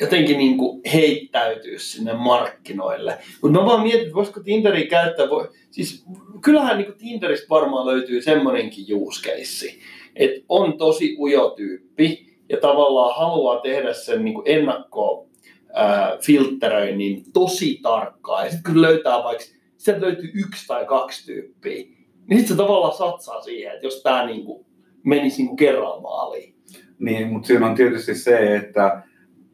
jotenkin 0.00 0.38
niin 0.38 0.58
kuin 0.58 0.80
heittäytyä 0.92 1.78
sinne 1.78 2.12
markkinoille. 2.12 3.18
Mutta 3.42 3.58
mä 3.58 3.66
vaan 3.66 3.82
mietin, 3.82 4.02
että 4.02 4.14
voisiko 4.14 4.40
Tinderia 4.40 4.86
käyttää, 4.86 5.30
voi, 5.30 5.48
siis 5.70 6.04
kyllähän 6.40 6.78
niin 6.78 6.98
Tinderistä 6.98 7.46
varmaan 7.50 7.86
löytyy 7.86 8.22
semmoinenkin 8.22 8.86
case, 9.22 9.74
että 10.16 10.40
on 10.48 10.78
tosi 10.78 11.16
ujo 11.18 11.50
tyyppi 11.50 12.38
ja 12.48 12.56
tavallaan 12.60 13.18
haluaa 13.18 13.60
tehdä 13.60 13.92
sen 13.92 14.24
niin 14.24 14.34
kuin 14.34 14.48
ennakko 14.48 15.28
ää, 15.72 16.18
filtteröinnin 16.20 17.32
tosi 17.32 17.78
tarkkaan. 17.82 18.44
Ja 18.44 18.50
sitten 18.50 18.72
kun 18.72 18.82
löytää 18.82 19.24
vaikka, 19.24 19.44
sieltä 19.76 20.06
löytyy 20.06 20.30
yksi 20.34 20.66
tai 20.66 20.84
kaksi 20.84 21.26
tyyppiä, 21.26 21.84
niin 22.28 22.38
sitten 22.38 22.48
se 22.48 22.56
tavallaan 22.56 22.96
satsaa 22.96 23.42
siihen, 23.42 23.72
että 23.72 23.86
jos 23.86 24.02
tämä 24.02 24.26
niin 24.26 24.44
kuin 24.44 24.66
menisi 25.04 25.42
niin 25.42 25.56
kerran 25.56 26.02
maaliin. 26.02 26.54
Niin, 26.98 27.28
mutta 27.28 27.46
siinä 27.46 27.66
on 27.66 27.74
tietysti 27.74 28.14
se, 28.14 28.56
että, 28.56 29.02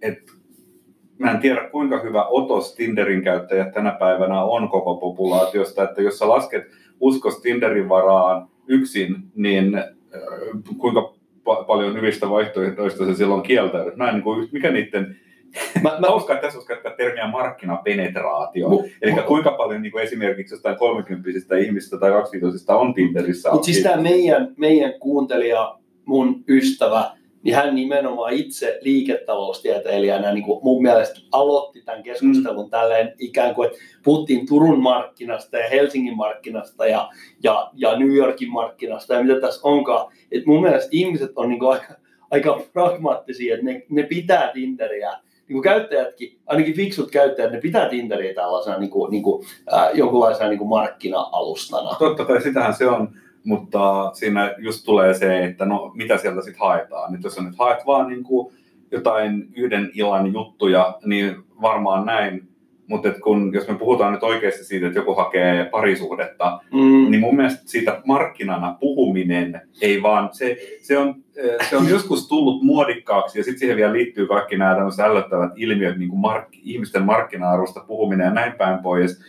että 0.02 0.32
mä 1.24 1.30
en 1.30 1.40
tiedä 1.40 1.68
kuinka 1.72 2.00
hyvä 2.02 2.24
otos 2.24 2.74
Tinderin 2.74 3.22
käyttäjät 3.22 3.72
tänä 3.72 3.90
päivänä 3.90 4.42
on 4.42 4.68
koko 4.68 4.96
populaatiosta, 4.96 5.82
että 5.82 6.02
jos 6.02 6.18
sä 6.18 6.28
lasket 6.28 6.64
uskos 7.00 7.40
Tinderin 7.40 7.88
varaan 7.88 8.48
yksin, 8.68 9.16
niin 9.34 9.74
äh, 9.74 9.84
kuinka 10.78 11.14
pa- 11.48 11.64
paljon 11.66 11.94
hyvistä 11.94 12.30
vaihtoehtoista 12.30 13.06
se 13.06 13.14
silloin 13.14 13.42
kieltäytyy. 13.42 13.96
Mä 13.96 14.08
en, 14.08 14.14
niin 14.14 14.22
kuin, 14.22 14.48
mikä 14.52 14.70
niiden 14.70 15.16
Mä, 15.82 15.96
mä 16.00 16.14
uskon, 16.14 16.36
että 16.36 16.46
tässä 16.46 16.58
olisi 16.58 16.68
käyttää 16.68 16.92
termiä 16.96 17.28
markkinapenetraatio. 17.30 18.68
Mu- 18.68 18.88
Eli 19.02 19.12
mu- 19.12 19.22
kuinka 19.22 19.50
paljon 19.52 19.82
niin 19.82 19.92
kuin 19.92 20.04
esimerkiksi 20.04 20.54
jostain 20.54 20.76
30 20.76 21.56
ihmistä 21.56 21.98
tai 21.98 22.10
25 22.10 22.64
on 22.68 22.94
Tinderissä. 22.94 23.50
Mutta 23.50 23.64
siis 23.64 23.82
tämä 23.82 24.02
meidän, 24.02 24.54
meidän 24.56 24.92
kuuntelija, 25.00 25.78
mun 26.04 26.44
ystävä, 26.48 27.10
niin 27.44 27.56
hän 27.56 27.74
nimenomaan 27.74 28.32
itse 28.32 28.78
liiketaloustieteilijänä 28.82 30.32
niin 30.32 30.44
kuin 30.44 30.60
mun 30.62 30.82
mielestä 30.82 31.20
aloitti 31.32 31.82
tämän 31.82 32.02
keskustelun 32.02 32.64
mm. 32.64 32.70
tälleen 32.70 33.14
ikään 33.18 33.54
kuin, 33.54 33.66
että 33.66 33.78
puhuttiin 34.02 34.46
Turun 34.46 34.82
markkinasta 34.82 35.58
ja 35.58 35.68
Helsingin 35.68 36.16
markkinasta 36.16 36.86
ja, 36.86 37.10
ja, 37.42 37.70
ja 37.74 37.98
New 37.98 38.14
Yorkin 38.14 38.50
markkinasta 38.50 39.14
ja 39.14 39.22
mitä 39.22 39.40
tässä 39.40 39.60
onkaan. 39.64 40.12
Et 40.32 40.46
mun 40.46 40.62
mielestä 40.62 40.88
ihmiset 40.92 41.30
on 41.36 41.48
niin 41.48 41.58
kuin 41.58 41.72
aika, 41.72 41.94
aika 42.30 42.62
pragmaattisia, 42.72 43.54
että 43.54 43.66
ne, 43.66 43.82
ne 43.88 44.02
pitää 44.02 44.50
Tinderiä 44.52 45.12
niin 45.48 45.54
kuin 45.54 45.62
käyttäjätkin, 45.62 46.38
ainakin 46.46 46.74
fiksut 46.74 47.10
käyttäjät, 47.10 47.52
ne 47.52 47.60
pitää 47.60 47.88
Tinderiä 47.88 48.34
tällaisena 48.34 48.78
niin 48.78 48.90
kuin, 48.90 49.10
niin 49.10 49.22
kuin, 49.22 49.46
äh, 49.72 49.90
jonkunlaisena 49.94 50.48
niin 50.48 50.58
kuin 50.58 50.68
markkina-alustana. 50.68 51.96
Totta 51.98 52.24
kai 52.24 52.40
sitähän 52.40 52.74
se 52.74 52.86
on, 52.86 53.08
mutta 53.44 54.10
siinä 54.14 54.54
just 54.58 54.84
tulee 54.84 55.14
se, 55.14 55.44
että 55.44 55.64
no 55.64 55.92
mitä 55.94 56.16
sieltä 56.18 56.42
sitten 56.42 56.60
haetaan. 56.60 57.12
Nyt 57.12 57.24
jos 57.24 57.34
sä 57.34 57.42
nyt 57.42 57.58
haet 57.58 57.86
vaan 57.86 58.08
niin 58.08 58.24
kuin 58.24 58.54
jotain 58.90 59.48
yhden 59.56 59.90
illan 59.94 60.32
juttuja, 60.32 60.98
niin 61.04 61.36
varmaan 61.62 62.06
näin. 62.06 62.48
Mutta 62.86 63.10
kun, 63.10 63.54
jos 63.54 63.68
me 63.68 63.74
puhutaan 63.74 64.12
nyt 64.12 64.22
oikeasti 64.22 64.64
siitä, 64.64 64.86
että 64.86 64.98
joku 64.98 65.14
hakee 65.14 65.64
parisuhdetta, 65.64 66.60
Mm. 66.72 67.10
niin 67.10 67.20
mun 67.20 67.36
mielestä 67.36 67.62
siitä 67.66 68.02
markkinana 68.06 68.76
puhuminen 68.80 69.60
ei 69.80 70.02
vaan, 70.02 70.28
se, 70.32 70.56
se, 70.80 70.98
on, 70.98 71.14
eh, 71.36 71.68
se 71.70 71.76
on 71.76 71.88
joskus 71.88 72.28
tullut 72.28 72.62
muodikkaaksi 72.62 73.38
ja 73.38 73.44
sitten 73.44 73.58
siihen 73.58 73.76
vielä 73.76 73.92
liittyy 73.92 74.26
kaikki 74.26 74.56
nämä 74.56 74.74
tämmöiset 74.74 75.04
ällöttävät 75.04 75.52
ilmiöt, 75.56 75.98
niin 75.98 76.08
kuin 76.08 76.20
mark, 76.20 76.48
ihmisten 76.62 77.02
markkina-arvosta 77.02 77.80
puhuminen 77.86 78.24
ja 78.24 78.30
näin 78.30 78.52
päin 78.52 78.78
pois. 78.78 79.22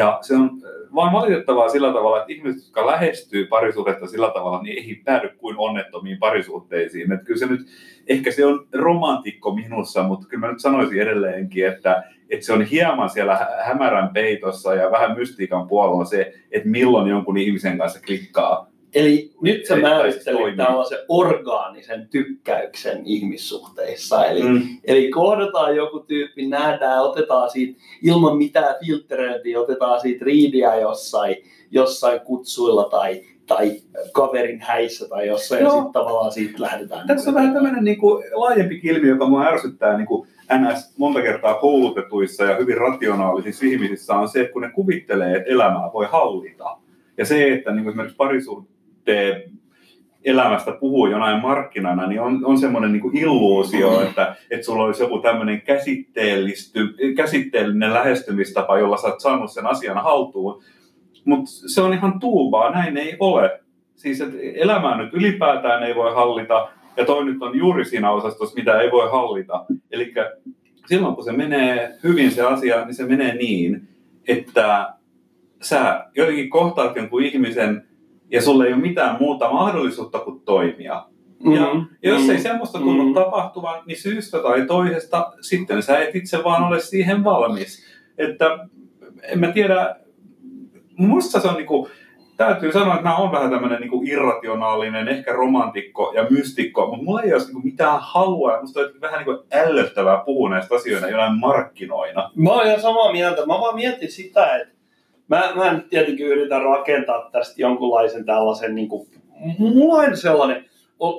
Ja 0.00 0.18
se 0.22 0.34
on 0.34 0.44
eh, 0.44 0.94
vaan 0.94 1.12
valitettavaa 1.12 1.68
sillä 1.68 1.92
tavalla, 1.92 2.20
että 2.20 2.32
ihmiset, 2.32 2.62
jotka 2.64 2.86
lähestyy 2.86 3.46
parisuhdetta 3.46 4.06
sillä 4.06 4.30
tavalla, 4.34 4.62
niin 4.62 4.78
ei 4.78 5.02
päädy 5.04 5.28
kuin 5.38 5.56
onnettomiin 5.58 6.18
parisuhteisiin. 6.18 7.12
Että 7.12 7.24
kyllä 7.24 7.38
se 7.38 7.46
nyt, 7.46 7.60
ehkä 8.08 8.30
se 8.30 8.46
on 8.46 8.66
romantikko 8.74 9.54
minussa, 9.54 10.02
mutta 10.02 10.28
kyllä 10.28 10.46
mä 10.46 10.52
nyt 10.52 10.60
sanoisin 10.60 11.02
edelleenkin, 11.02 11.66
että, 11.66 12.02
että 12.30 12.46
se 12.46 12.52
on 12.52 12.62
hieman 12.62 13.10
siellä 13.10 13.36
hä- 13.36 13.50
hämärän 13.64 14.08
peitossa 14.08 14.74
ja 14.74 14.90
vähän 14.90 15.18
mystiikan 15.18 15.68
puolella 15.68 16.04
se, 16.04 16.34
että 16.52 16.68
milloin 16.68 17.08
jonkun 17.08 17.36
ihmisen 17.36 17.78
kanssa 17.78 18.00
klikkaa. 18.06 18.69
Eli 18.94 19.32
nyt 19.42 19.66
sä 19.66 19.76
määrittelit 19.76 20.56
tällaisen 20.56 20.98
orgaanisen 21.08 22.08
tykkäyksen 22.10 23.02
ihmissuhteissa. 23.04 24.26
Eli, 24.26 24.42
Mm. 24.42 24.62
eli 24.84 25.10
kohdataan 25.10 25.76
joku 25.76 26.00
tyyppi, 26.00 26.46
nähdään, 26.46 27.02
otetaan 27.02 27.50
siitä 27.50 27.80
ilman 28.02 28.36
mitään 28.36 28.74
filtteröintiä, 28.86 29.60
otetaan 29.60 30.00
siitä 30.00 30.24
riidiä 30.24 30.76
jossain, 30.76 31.36
jossain 31.70 32.20
kutsuilla 32.20 32.84
tai, 32.84 33.20
tai 33.46 33.72
kaverin 34.12 34.60
häissä 34.60 35.08
tai 35.08 35.26
jossain, 35.26 35.58
ja 35.58 35.68
Joo. 35.68 35.74
sitten 35.76 35.92
tavallaan 35.92 36.32
siitä 36.32 36.62
lähdetään. 36.62 37.06
Tässä 37.06 37.30
on 37.30 37.34
vähän 37.34 37.54
tämmöinen 37.54 37.84
niin 37.84 37.98
kuin 37.98 38.24
laajempi 38.32 38.80
ilmiö, 38.82 39.10
joka 39.10 39.26
mua 39.28 39.46
ärsyttää 39.46 39.96
niin 39.96 40.06
kuin 40.06 40.28
NS 40.58 40.98
monta 40.98 41.22
kertaa 41.22 41.54
koulutetuissa 41.54 42.44
ja 42.44 42.56
hyvin 42.56 42.76
rationaalisissa 42.76 43.66
ihmisissä 43.66 44.14
on 44.14 44.28
se, 44.28 44.40
että 44.40 44.52
kun 44.52 44.62
ne 44.62 44.70
kuvittelee, 44.70 45.36
että 45.36 45.50
elämää 45.50 45.90
voi 45.94 46.06
hallita. 46.10 46.76
Ja 47.18 47.24
se, 47.24 47.52
että 47.52 47.70
niin 47.70 47.82
kuin 47.82 47.90
esimerkiksi 47.90 48.16
parisuhteen 49.04 49.50
elämästä 50.24 50.72
puhuu 50.72 51.06
jonain 51.06 51.42
markkinana, 51.42 52.06
niin 52.06 52.20
on, 52.20 52.44
on 52.44 52.58
semmoinen 52.58 52.92
niin 52.92 53.16
illuusio, 53.16 54.00
että, 54.02 54.36
että 54.50 54.66
sulla 54.66 54.84
olisi 54.84 55.02
joku 55.02 55.18
tämmöinen 55.18 55.62
käsitteellisty, 55.62 56.94
käsitteellinen 57.16 57.94
lähestymistapa, 57.94 58.78
jolla 58.78 58.96
sä 58.96 59.08
oot 59.08 59.20
saanut 59.20 59.52
sen 59.52 59.66
asian 59.66 60.02
haltuun. 60.02 60.62
Mutta 61.24 61.50
se 61.50 61.80
on 61.80 61.92
ihan 61.92 62.20
tuubaa, 62.20 62.70
näin 62.70 62.96
ei 62.96 63.16
ole. 63.20 63.60
Siis 63.96 64.20
että 64.20 64.36
elämää 64.54 64.96
nyt 64.96 65.14
ylipäätään 65.14 65.82
ei 65.82 65.94
voi 65.94 66.14
hallita, 66.14 66.68
ja 66.96 67.04
toi 67.04 67.24
nyt 67.24 67.42
on 67.42 67.58
juuri 67.58 67.84
siinä 67.84 68.10
osastossa, 68.10 68.58
mitä 68.58 68.80
ei 68.80 68.90
voi 68.90 69.10
hallita. 69.10 69.64
Eli 69.90 70.14
silloin 70.86 71.14
kun 71.14 71.24
se 71.24 71.32
menee 71.32 71.96
hyvin 72.04 72.30
se 72.30 72.42
asia, 72.42 72.84
niin 72.84 72.94
se 72.94 73.06
menee 73.06 73.34
niin, 73.34 73.88
että 74.28 74.94
sä 75.62 76.06
jotenkin 76.16 76.50
kohtaat 76.50 76.96
jonkun 76.96 77.22
ihmisen, 77.22 77.89
ja 78.30 78.42
sulla 78.42 78.66
ei 78.66 78.72
ole 78.72 78.82
mitään 78.82 79.16
muuta 79.20 79.52
mahdollisuutta 79.52 80.18
kuin 80.18 80.40
toimia. 80.40 81.04
Mm, 81.44 81.52
Ja, 81.52 81.66
jos 82.02 82.22
mm, 82.22 82.30
ei 82.30 82.38
semmoista 82.38 82.78
tunnu 82.78 83.04
mm. 83.04 83.14
tapahtuvan, 83.14 83.82
niin 83.86 84.00
syystä 84.00 84.38
tai 84.38 84.66
toisesta 84.66 85.32
sitten 85.40 85.82
sä 85.82 85.98
et 85.98 86.16
itse 86.16 86.44
vaan 86.44 86.64
ole 86.64 86.80
siihen 86.80 87.24
valmis. 87.24 87.84
Että 88.18 88.58
en 89.22 89.38
mä 89.38 89.52
tiedä, 89.52 89.96
musta 90.96 91.40
se 91.40 91.48
on 91.48 91.54
niinku, 91.54 91.88
täytyy 92.36 92.72
sanoa, 92.72 92.94
että 92.94 93.08
mä 93.08 93.16
oon 93.16 93.32
vähän 93.32 93.50
tämmöinen 93.50 93.80
niinku 93.80 94.02
irrationaalinen, 94.06 95.08
ehkä 95.08 95.32
romantikko 95.32 96.12
ja 96.16 96.26
mystikko, 96.30 96.86
mutta 96.86 97.04
mulla 97.04 97.22
ei 97.22 97.32
ole 97.32 97.42
niinku 97.42 97.60
mitään 97.60 97.98
halua, 98.00 98.52
ja 98.52 98.60
musta 98.60 98.80
on 98.80 98.86
vähän 99.00 99.24
niinku 99.24 99.44
ällöttävää 99.52 100.22
puhua 100.24 100.50
näistä 100.50 100.74
asioista 100.74 101.08
jonain 101.08 101.38
markkinoina. 101.38 102.30
Mä 102.34 102.50
oon 102.50 102.66
ihan 102.66 102.80
samaa 102.80 103.12
mieltä. 103.12 103.46
Mä 103.46 103.60
vaan 103.60 103.74
mietin 103.74 104.10
sitä, 104.10 104.56
että 104.56 104.79
mä, 105.30 105.52
mä 105.54 105.72
nyt 105.72 105.88
tietenkin 105.88 106.26
yritän 106.26 106.62
rakentaa 106.62 107.30
tästä 107.32 107.62
jonkunlaisen 107.62 108.24
tällaisen, 108.24 108.74
niin 108.74 108.88
kuin, 108.88 109.08
mulla 109.58 110.02
on 110.02 110.16
sellainen, 110.16 110.69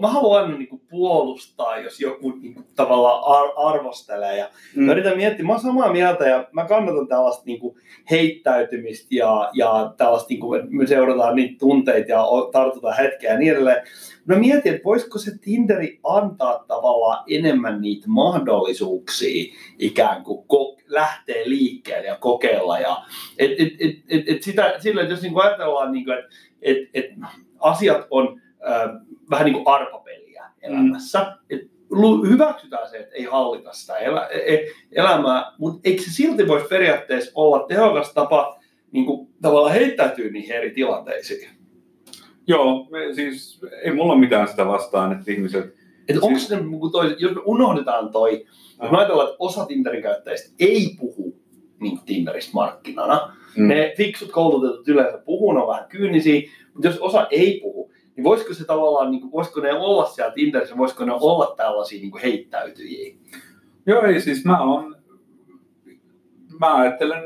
mä 0.02 0.08
haluan 0.08 0.44
aina 0.44 0.58
niin 0.58 0.68
kuin 0.68 0.82
puolustaa, 0.90 1.78
jos 1.78 2.00
joku 2.00 2.32
niin 2.32 2.54
kuin, 2.54 2.66
tavallaan 2.76 3.24
ar- 3.26 3.54
arvostelee. 3.56 4.38
Ja 4.38 4.50
mm. 4.76 4.84
Mä 4.84 4.92
yritän 4.92 5.18
miettiä, 5.18 5.46
mä 5.46 5.52
oon 5.52 5.62
samaa 5.62 5.92
mieltä 5.92 6.28
ja 6.28 6.48
mä 6.52 6.66
kannatan 6.66 7.08
tällaista 7.08 7.44
niin 7.46 7.60
kuin, 7.60 7.78
heittäytymistä 8.12 9.08
ja, 9.12 9.50
ja 9.54 9.94
tällaista, 9.98 10.30
niin 10.30 10.40
kuin, 10.40 10.60
että 10.60 10.72
me 10.76 10.88
seurataan 10.88 11.36
niitä 11.36 11.56
tunteita 11.60 12.12
ja 12.12 12.26
tartutaan 12.52 12.98
hetkeä 12.98 13.34
ja 13.34 13.40
niin 13.40 13.54
edelleen. 13.54 13.84
Mä 14.26 14.36
mietin, 14.36 14.74
että 14.74 14.86
voisiko 14.86 15.18
se 15.18 15.32
Tinderi 15.42 16.00
antaa 16.04 16.64
tavallaan 16.68 17.24
enemmän 17.30 17.82
niitä 17.82 18.06
mahdollisuuksia 18.08 19.54
ikään 19.80 20.24
kuin 20.24 20.46
ko- 20.54 20.82
lähteä 20.88 21.42
liikkeelle 21.46 22.08
ja 22.08 22.18
kokeilla. 22.18 22.80
Ja, 22.80 22.98
et, 23.38 23.52
et, 23.52 23.74
et, 23.80 23.96
et, 24.10 24.24
et 24.36 24.44
sitä, 24.44 24.76
sillä, 24.80 25.02
että 25.02 25.14
jos 25.14 25.22
niin 25.22 25.42
ajatellaan, 25.42 25.92
niin 25.92 26.06
kuin, 26.06 26.18
että 26.18 26.30
et, 26.62 26.78
et 26.94 27.06
asiat 27.60 28.08
on 28.10 28.42
äh, 28.70 28.90
vähän 29.32 29.46
niin 29.46 29.54
kuin 29.54 29.68
arpapeliä 29.68 30.44
elämässä, 30.62 31.38
mm. 31.52 31.60
lu- 31.90 32.26
hyväksytään 32.26 32.90
se, 32.90 32.98
että 32.98 33.16
ei 33.16 33.24
hallita 33.24 33.74
sitä 33.74 33.98
elä, 33.98 34.28
e- 34.28 34.66
elämää, 34.92 35.52
mutta 35.58 35.80
eikö 35.84 36.02
se 36.02 36.12
silti 36.12 36.48
voisi 36.48 36.68
periaatteessa 36.68 37.32
olla 37.36 37.66
tehokas 37.68 38.14
tapa 38.14 38.60
niin 38.92 39.06
kuin, 39.06 39.28
tavallaan 39.42 39.74
heittäytyy 39.74 40.32
niihin 40.32 40.56
eri 40.56 40.72
tilanteisiin? 40.72 41.50
Joo, 42.48 42.88
me, 42.92 43.14
siis 43.14 43.62
ei 43.84 43.92
mulla 43.94 44.14
ole 44.14 44.20
mitään 44.22 44.48
sitä 44.48 44.68
vastaan, 44.68 45.12
että 45.12 45.32
ihmiset... 45.32 45.76
Et 46.08 46.16
onko 46.18 46.40
Siis- 46.40 46.48
se, 46.48 46.58
kun 46.80 46.92
toi, 46.92 47.16
jos 47.20 47.36
me 47.36 47.42
unohdetaan 47.46 48.12
toi, 48.12 48.46
jos 48.82 48.92
me 48.92 48.98
ajatellaan, 48.98 49.28
että 49.28 49.36
osa 49.40 49.66
Tinderin 49.66 50.04
käyttäjistä 50.04 50.56
ei 50.60 50.96
puhu 51.00 51.36
niin 51.80 52.00
Tinderistä 52.06 52.52
markkinana, 52.54 53.34
Mm. 53.56 53.68
ne 53.68 53.94
fiksut 53.98 54.32
koulutetut 54.32 54.88
yleensä 54.88 55.18
puhuu, 55.18 55.52
ne 55.52 55.60
on 55.62 55.68
vähän 55.68 55.86
kyynisiä, 55.90 56.42
mutta 56.74 56.88
jos 56.88 56.98
osa 57.00 57.28
ei 57.32 57.60
puhu, 57.62 57.81
niin 58.22 58.30
voisiko 58.30 58.54
se 58.54 58.66
tavallaan, 58.66 59.12
niin 59.12 59.22
kuin, 59.22 59.32
voisiko 59.32 59.60
ne 59.60 59.74
olla 59.74 60.06
siellä 60.06 60.34
Tinderissä, 60.34 60.78
voisiko 60.78 61.06
ne 61.06 61.14
olla 61.14 61.54
tällaisia 61.58 62.02
niin 62.02 62.12
kuin 62.12 62.22
heittäytyjiä? 62.22 63.16
Joo, 63.86 64.02
ei 64.02 64.22
siis 64.22 64.46
mä 64.46 64.62
on... 64.62 64.96
Mä 66.60 66.76
ajattelen, 66.76 67.24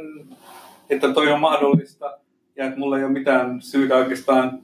että 0.89 1.13
toi 1.13 1.31
on 1.31 1.39
mahdollista 1.39 2.19
ja 2.55 2.65
että 2.65 2.79
mulla 2.79 2.97
ei 2.97 3.03
ole 3.03 3.11
mitään 3.11 3.61
syytä 3.61 3.95
oikeastaan 3.95 4.59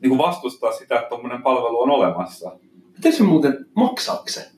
niin 0.00 0.08
kuin 0.08 0.18
vastustaa 0.18 0.72
sitä, 0.72 0.94
että 0.94 1.08
tuommoinen 1.08 1.42
palvelu 1.42 1.80
on 1.80 1.90
olemassa. 1.90 2.58
Miten 2.96 3.12
se 3.12 3.22
muuten, 3.22 3.66
maksaako 3.74 4.24
se? 4.26 4.50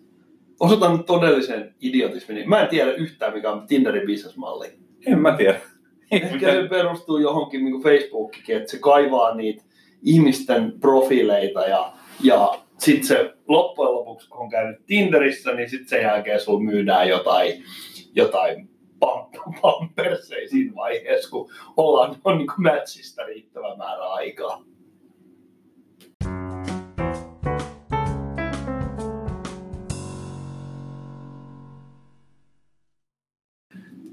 osoitan 0.63 1.05
todellisen 1.05 1.75
idiotismin. 1.81 2.49
Mä 2.49 2.61
en 2.61 2.69
tiedä 2.69 2.93
yhtään, 2.93 3.33
mikä 3.33 3.51
on 3.51 3.67
Tinderin 3.67 4.07
bisnesmalli. 4.07 4.67
En 5.07 5.19
mä 5.19 5.37
tiedä. 5.37 5.61
Ehkä 6.11 6.53
se 6.53 6.69
perustuu 6.71 7.19
johonkin 7.19 7.65
niin 7.65 7.73
kuin 7.73 7.83
Facebookikin, 7.83 8.57
että 8.57 8.71
se 8.71 8.79
kaivaa 8.79 9.35
niitä 9.35 9.65
ihmisten 10.03 10.73
profiileita 10.81 11.61
ja, 11.61 11.93
ja 12.23 12.63
sitten 12.79 13.07
se 13.07 13.35
loppujen 13.49 13.95
lopuksi, 13.95 14.29
kun 14.29 14.41
on 14.41 14.51
käynyt 14.51 14.87
Tinderissä, 14.87 15.53
niin 15.53 15.71
sitten 15.71 15.89
sen 15.89 16.03
jälkeen 16.03 16.41
sulla 16.41 16.61
myydään 16.61 17.09
jotain, 17.09 17.65
jotain 18.15 18.71
pam- 19.05 19.59
pamperseja 19.63 20.49
siinä 20.49 20.75
vaiheessa, 20.75 21.31
kun 21.31 21.51
ollaan 21.77 22.17
on 22.25 22.39
niin 22.39 22.49
matchista 22.57 23.23
riittävä 23.23 23.77
määrä 23.77 24.05
aikaa. 24.05 24.65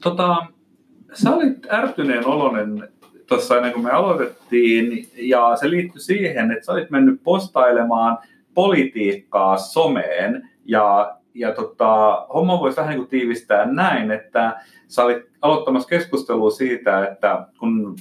Tota, 0.04 0.46
sä 1.14 1.36
olit 1.36 1.72
ärtyneen 1.72 2.26
olonen 2.26 2.90
tuossa 3.30 3.58
ennen 3.58 3.74
kuin 3.74 3.84
me 3.84 3.92
aloitettiin, 3.92 5.10
ja 5.16 5.56
se 5.56 5.70
liittyi 5.70 6.02
siihen, 6.02 6.52
että 6.52 6.66
sä 6.66 6.72
olit 6.72 6.90
mennyt 6.90 7.24
postailemaan 7.24 8.18
politiikkaa 8.54 9.58
someen, 9.58 10.50
ja, 10.66 11.16
ja 11.34 11.54
tota, 11.54 12.26
homma 12.34 12.60
voisi 12.60 12.78
vähän 12.78 12.90
niin 12.90 13.00
kuin 13.00 13.10
tiivistää 13.10 13.66
näin, 13.66 14.12
että 14.12 14.62
sä 14.88 15.04
olit 15.04 15.30
aloittamassa 15.42 15.90
keskustelua 15.90 16.52
siitä, 16.52 17.08
että 17.08 17.48
kun 17.60 17.96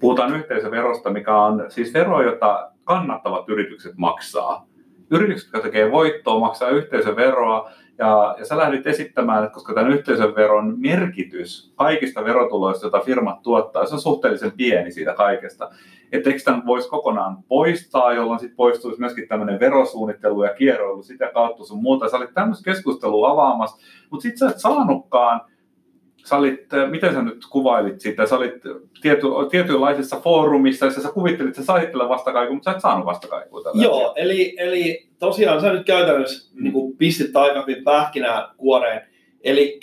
puhutaan 0.00 0.36
yhteisöverosta, 0.36 1.10
mikä 1.10 1.36
on 1.36 1.64
siis 1.68 1.94
vero, 1.94 2.22
jota 2.22 2.70
kannattavat 2.84 3.48
yritykset 3.48 3.92
maksaa. 3.96 4.66
Yritykset, 5.10 5.46
jotka 5.46 5.60
tekee 5.68 5.92
voittoa, 5.92 6.40
maksaa 6.40 6.68
yhteisöveroa, 6.68 7.70
ja, 7.98 8.36
ja 8.38 8.44
sä 8.44 8.56
lähdit 8.56 8.86
esittämään, 8.86 9.44
että 9.44 9.54
koska 9.54 9.74
tämän 9.74 9.92
yhteisöveron 9.92 10.74
merkitys 10.78 11.72
kaikista 11.76 12.24
verotuloista, 12.24 12.86
joita 12.86 13.00
firmat 13.00 13.42
tuottaa, 13.42 13.86
se 13.86 13.94
on 13.94 14.00
suhteellisen 14.00 14.52
pieni 14.52 14.92
siitä 14.92 15.14
kaikesta. 15.14 15.70
Että 16.12 16.30
eikö 16.30 16.42
tämän 16.44 16.66
voisi 16.66 16.88
kokonaan 16.88 17.36
poistaa, 17.48 18.12
jolloin 18.12 18.40
sitten 18.40 18.56
poistuisi 18.56 19.00
myöskin 19.00 19.28
tämmöinen 19.28 19.60
verosuunnittelu 19.60 20.44
ja 20.44 20.54
kierroilu 20.54 21.02
sitä 21.02 21.30
kautta 21.34 21.64
sun 21.64 21.82
muuta. 21.82 22.08
Sä 22.08 22.16
olit 22.16 22.34
tämmöistä 22.34 22.64
keskustelua 22.64 23.30
avaamassa, 23.30 23.86
mutta 24.10 24.22
sitten 24.22 24.38
sä 24.38 24.48
et 24.48 24.60
saanutkaan 24.60 25.40
sä 26.26 26.36
olit, 26.36 26.74
äh, 26.74 26.90
miten 26.90 27.14
sä 27.14 27.22
nyt 27.22 27.46
kuvailit 27.50 28.00
sitä, 28.00 28.26
sä 28.26 28.36
olit 28.36 28.54
tiety, 29.02 29.26
tietynlaisessa 29.50 30.20
foorumissa, 30.20 30.84
jossa 30.84 31.02
sä 31.02 31.12
kuvittelit, 31.12 31.48
että 31.48 31.62
sä 31.62 31.66
sait 31.66 31.90
tällä 31.90 32.08
vastakaikua, 32.08 32.54
mutta 32.54 32.70
sä 32.70 32.76
et 32.76 32.82
saanut 32.82 33.06
vastakaikua 33.06 33.62
tällä 33.62 33.82
Joo, 33.82 34.12
eli, 34.16 34.54
eli 34.58 35.08
tosiaan 35.18 35.60
sä 35.60 35.72
nyt 35.72 35.86
käytännössä 35.86 36.50
mm. 36.54 36.62
niin 36.62 36.72
kuin 36.72 36.96
pistit 36.96 37.36
aika 37.36 37.64
hyvin 37.66 37.84
pähkinää 37.84 38.48
kuoreen. 38.56 39.00
Eli 39.40 39.80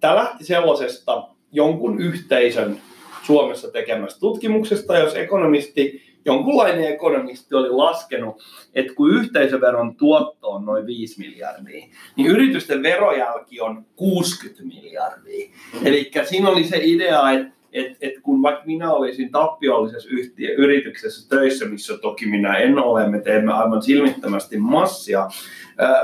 tämä 0.00 0.14
lähti 0.16 0.44
sellaisesta 0.44 1.28
jonkun 1.52 2.00
yhteisön 2.00 2.80
Suomessa 3.22 3.70
tekemästä 3.70 4.20
tutkimuksesta, 4.20 4.98
jos 4.98 5.16
ekonomisti 5.16 6.02
jonkunlainen 6.24 6.92
ekonomisti 6.92 7.54
oli 7.54 7.70
laskenut, 7.70 8.42
että 8.74 8.94
kun 8.94 9.10
yhteisöveron 9.10 9.96
tuotto 9.96 10.50
on 10.50 10.64
noin 10.64 10.86
5 10.86 11.20
miljardia, 11.20 11.86
niin 12.16 12.30
yritysten 12.30 12.82
verojälki 12.82 13.60
on 13.60 13.86
60 13.96 14.62
miljardia. 14.62 15.50
Eli 15.84 16.10
siinä 16.24 16.48
oli 16.48 16.64
se 16.64 16.80
idea, 16.82 17.30
että 17.30 17.54
et, 17.74 17.96
et 18.00 18.12
kun 18.22 18.42
vaikka 18.42 18.62
minä 18.66 18.92
olisin 18.92 19.32
tappiollisessa 19.32 20.08
yhtiö, 20.12 20.54
yrityksessä 20.54 21.28
töissä, 21.28 21.64
missä 21.64 21.98
toki 21.98 22.26
minä 22.26 22.56
en 22.56 22.78
ole, 22.78 23.08
me 23.08 23.20
teemme 23.20 23.52
aivan 23.52 23.82
silmittömästi 23.82 24.58
massia, 24.58 25.28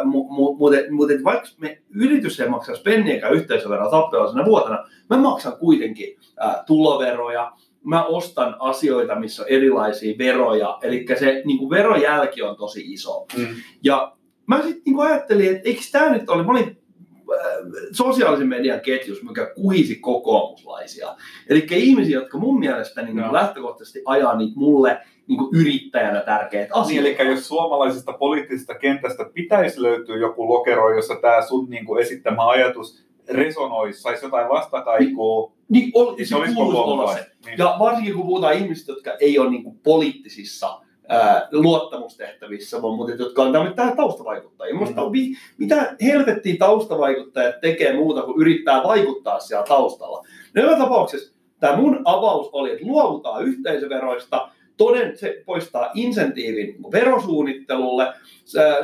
mutta 0.04 0.32
mut, 0.32 0.58
mut, 0.58 0.90
mut, 0.90 1.08
vaikka 1.24 1.48
me 1.58 1.78
yritys 1.94 2.40
ei 2.40 2.48
maksaisi 2.48 2.82
penniäkään 2.82 3.34
yhteisöveroa 3.34 3.90
tappiollisena 3.90 4.44
vuotena, 4.44 4.84
mä 5.10 5.16
maksan 5.16 5.56
kuitenkin 5.56 6.16
ää, 6.38 6.62
tuloveroja, 6.66 7.52
mä 7.84 8.04
ostan 8.04 8.56
asioita, 8.58 9.14
missä 9.14 9.42
on 9.42 9.48
erilaisia 9.48 10.18
veroja, 10.18 10.78
eli 10.82 11.06
se 11.18 11.42
niin 11.44 11.58
kuin 11.58 11.70
verojälki 11.70 12.42
on 12.42 12.56
tosi 12.56 12.92
iso. 12.92 13.26
Mm. 13.38 13.46
Ja 13.84 14.16
mä 14.46 14.62
sitten 14.62 14.82
niin 14.84 15.00
ajattelin, 15.00 15.56
että 15.56 15.68
eikö 15.68 15.80
tämä 15.92 16.10
nyt 16.10 16.30
ole, 16.30 16.42
mä 16.42 16.52
olin 16.52 16.68
äh, 16.68 17.46
sosiaalisen 17.92 18.48
median 18.48 18.80
ketjus, 18.80 19.22
mikä 19.22 19.52
kuhisi 19.54 19.96
kokoomuslaisia. 19.96 21.16
Eli 21.48 21.66
ihmisiä, 21.70 22.18
jotka 22.18 22.38
mun 22.38 22.58
mielestä 22.58 23.02
niin 23.02 23.16
no. 23.16 23.32
lähtökohtaisesti 23.32 24.02
ajaa 24.04 24.36
niitä 24.36 24.52
mulle 24.56 24.98
niin 25.26 25.38
kuin 25.38 25.60
yrittäjänä 25.60 26.20
tärkeitä 26.20 26.74
asioita. 26.74 27.08
Niin, 27.08 27.20
eli 27.20 27.30
jos 27.30 27.48
suomalaisesta 27.48 28.12
poliittisesta 28.12 28.74
kentästä 28.74 29.30
pitäisi 29.34 29.82
löytyä 29.82 30.16
joku 30.16 30.48
lokero, 30.48 30.96
jossa 30.96 31.16
tämä 31.16 31.42
sun 31.42 31.70
niin 31.70 31.86
kuin 31.86 32.02
esittämä 32.02 32.48
ajatus 32.48 33.09
resonoisi, 33.32 34.00
saisi 34.00 34.24
jotain 34.24 34.48
vastakaikua, 34.48 35.52
niin, 35.68 35.90
ol, 35.94 36.14
niin 36.16 36.26
se, 36.26 36.28
se 36.28 36.36
olisi 36.36 36.54
olla 36.58 37.14
se. 37.14 37.30
Niin. 37.46 37.58
Ja 37.58 37.76
varsinkin 37.78 38.14
kun 38.14 38.26
puhutaan 38.26 38.54
ihmisistä, 38.54 38.92
jotka 38.92 39.10
ei 39.20 39.38
ole 39.38 39.50
niin 39.50 39.64
kuin 39.64 39.80
poliittisissa 39.82 40.80
ää, 41.08 41.48
luottamustehtävissä, 41.52 42.82
vaan 42.82 42.94
mutta 42.94 43.14
jotka 43.14 43.42
on 43.42 43.52
tämmöinen 43.52 43.96
taustavaikuttajia. 43.96 44.74
Mm. 44.74 44.80
Mm-hmm. 44.80 45.36
mitä 45.58 45.96
helvettiä 46.02 46.56
taustavaikuttajat 46.58 47.60
tekee 47.60 47.96
muuta 47.96 48.22
kuin 48.22 48.40
yrittää 48.40 48.82
vaikuttaa 48.82 49.40
siellä 49.40 49.66
taustalla. 49.66 50.26
No 50.54 50.76
tapauksessa 50.78 51.34
tämä 51.60 51.76
mun 51.76 52.00
avaus 52.04 52.48
oli, 52.52 52.72
että 52.72 52.86
luovutaan 52.86 53.44
yhteisöveroista, 53.44 54.48
toden, 54.80 55.18
se 55.18 55.42
poistaa 55.46 55.90
insentiivin 55.94 56.76
verosuunnittelulle. 56.92 58.06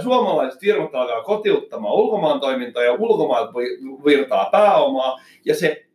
Suomalaiset 0.03 0.61
firmat 0.61 0.95
alkaa 0.95 1.23
kotiuttamaan 1.23 1.95
ulkomaan 1.95 2.41
toimintaa 2.41 2.83
ja 2.83 2.93
ulkomailta 2.93 3.53
virtaa 4.05 4.49
pääomaa. 4.53 5.21
Ja 5.45 5.55
se 5.55 5.87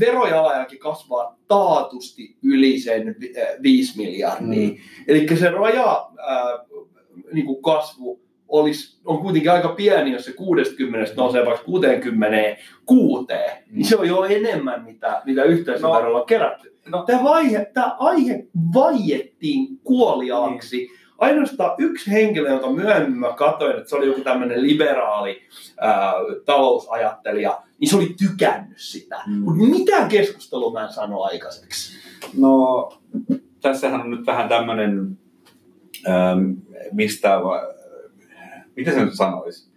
verojalanjälki 0.00 0.76
kasvaa 0.76 1.36
taatusti 1.48 2.36
yli 2.42 2.78
sen 2.78 3.16
5 3.62 3.96
miljardia. 3.96 4.70
Mm. 4.70 4.76
Eli 5.08 5.36
se 5.36 5.50
raja 5.50 6.08
ää, 6.26 6.64
niin 7.32 7.46
kuin 7.46 7.62
kasvu 7.62 8.20
olisi, 8.48 9.00
on 9.04 9.18
kuitenkin 9.18 9.52
aika 9.52 9.68
pieni, 9.68 10.12
jos 10.12 10.24
se 10.24 10.32
60 10.32 11.12
nousee 11.16 11.46
vaikka 11.46 11.64
66, 11.64 13.26
mm. 13.32 13.76
niin 13.76 13.84
se 13.84 13.96
on 13.96 14.08
jo 14.08 14.24
enemmän, 14.24 14.84
mitä, 14.84 15.22
mitä 15.24 15.42
yhteisöverolla 15.42 16.20
on 16.20 16.26
kerätty. 16.26 16.77
No. 16.88 17.02
Tämä, 17.02 17.24
vaihe, 17.24 17.70
tämä 17.74 17.96
aihe 17.98 18.46
vaiettiin 18.74 19.78
kuoliaaksi. 19.84 20.76
Niin 20.76 20.90
ainoastaan 21.18 21.74
yksi 21.78 22.10
henkilö, 22.10 22.50
jota 22.50 22.70
myöhemmin 22.70 23.18
mä 23.18 23.32
katsoin, 23.32 23.76
että 23.76 23.88
se 23.88 23.96
oli 23.96 24.06
joku 24.06 24.20
tämmöinen 24.20 24.62
liberaali 24.62 25.42
ää, 25.80 26.12
talousajattelija, 26.44 27.62
niin 27.78 27.88
se 27.88 27.96
oli 27.96 28.14
tykännyt 28.18 28.78
sitä. 28.78 29.22
Mm. 29.26 29.34
Mutta 29.34 29.64
mitään 29.64 30.08
keskustelua 30.08 30.72
mä 30.72 30.86
en 30.86 30.92
sano 30.92 31.22
aikaiseksi. 31.22 31.98
No, 32.38 32.88
tässähän 33.60 34.00
on 34.00 34.10
nyt 34.10 34.26
vähän 34.26 34.48
tämmöinen, 34.48 35.18
ähm, 36.08 36.52
mistä, 36.92 37.40
miten 38.76 38.94
se 38.94 39.04
nyt 39.04 39.16
sanoisi? 39.16 39.68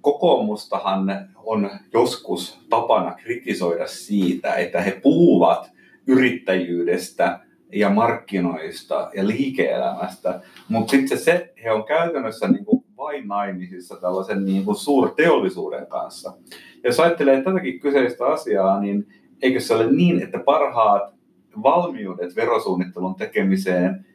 Kokoomustahan 0.00 1.28
on 1.44 1.70
joskus 1.92 2.58
tapana 2.70 3.14
kritisoida 3.14 3.86
siitä, 3.86 4.54
että 4.54 4.80
he 4.80 5.00
puhuvat 5.02 5.70
yrittäjyydestä 6.06 7.40
ja 7.72 7.90
markkinoista 7.90 9.10
ja 9.14 9.26
liike-elämästä, 9.26 10.40
mutta 10.68 10.90
sitten 10.90 11.18
se, 11.18 11.52
he 11.64 11.70
on 11.70 11.84
käytännössä 11.84 12.48
niin 12.48 12.64
kuin 12.64 12.84
vain 12.96 13.28
naimisissa 13.28 13.96
tällaisen 14.00 14.44
niin 14.44 14.64
kuin 14.64 14.76
suurteollisuuden 14.76 15.86
kanssa. 15.86 16.32
Ja 16.50 16.88
jos 16.88 17.00
ajattelee 17.00 17.42
tätäkin 17.42 17.80
kyseistä 17.80 18.26
asiaa, 18.26 18.80
niin 18.80 19.06
eikö 19.42 19.60
se 19.60 19.74
ole 19.74 19.92
niin, 19.92 20.22
että 20.22 20.38
parhaat 20.38 21.14
valmiudet 21.62 22.36
verosuunnittelun 22.36 23.14
tekemiseen 23.14 24.06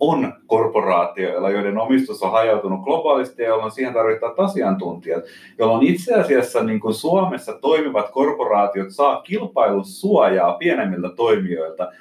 on 0.00 0.32
korporaatioilla, 0.46 1.50
joiden 1.50 1.78
omistus 1.78 2.22
on 2.22 2.32
hajautunut 2.32 2.84
globaalisti 2.84 3.42
ja 3.42 3.48
jolloin 3.48 3.70
siihen 3.70 3.94
tarvitaan 3.94 4.34
asiantuntijat, 4.36 5.24
jolloin 5.58 5.86
itse 5.86 6.14
asiassa 6.14 6.62
niin 6.62 6.80
kuin 6.80 6.94
Suomessa 6.94 7.58
toimivat 7.60 8.10
korporaatiot 8.10 8.90
saa 8.90 9.22
kilpailusuojaa 9.22 10.52
pienemmiltä 10.52 11.08
toimijoilta, 11.16 11.92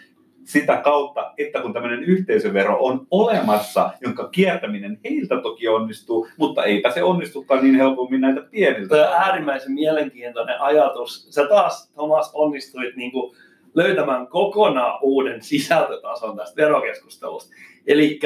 sitä 0.43 0.77
kautta, 0.77 1.33
että 1.37 1.61
kun 1.61 1.73
tämmöinen 1.73 2.03
yhteisövero 2.03 2.77
on 2.79 3.07
olemassa, 3.11 3.89
jonka 4.01 4.29
kiertäminen 4.29 4.99
heiltä 5.03 5.41
toki 5.41 5.67
onnistuu, 5.67 6.27
mutta 6.37 6.63
eipä 6.63 6.91
se 6.91 7.03
onnistukaan 7.03 7.63
niin 7.63 7.75
helpommin 7.75 8.21
näitä 8.21 8.41
pieniltä. 8.51 8.95
Tämä 8.95 9.09
on 9.09 9.15
äärimmäisen 9.15 9.71
mielenkiintoinen 9.71 10.61
ajatus. 10.61 11.27
Sä 11.29 11.47
taas, 11.47 11.91
Thomas, 11.93 12.31
onnistuit 12.33 12.95
niin 12.95 13.11
kuin 13.11 13.35
löytämään 13.75 14.27
kokonaan 14.27 14.99
uuden 15.01 15.41
sisältötason 15.41 16.37
tästä 16.37 16.61
verokeskustelusta. 16.61 17.53
Eli 17.87 18.19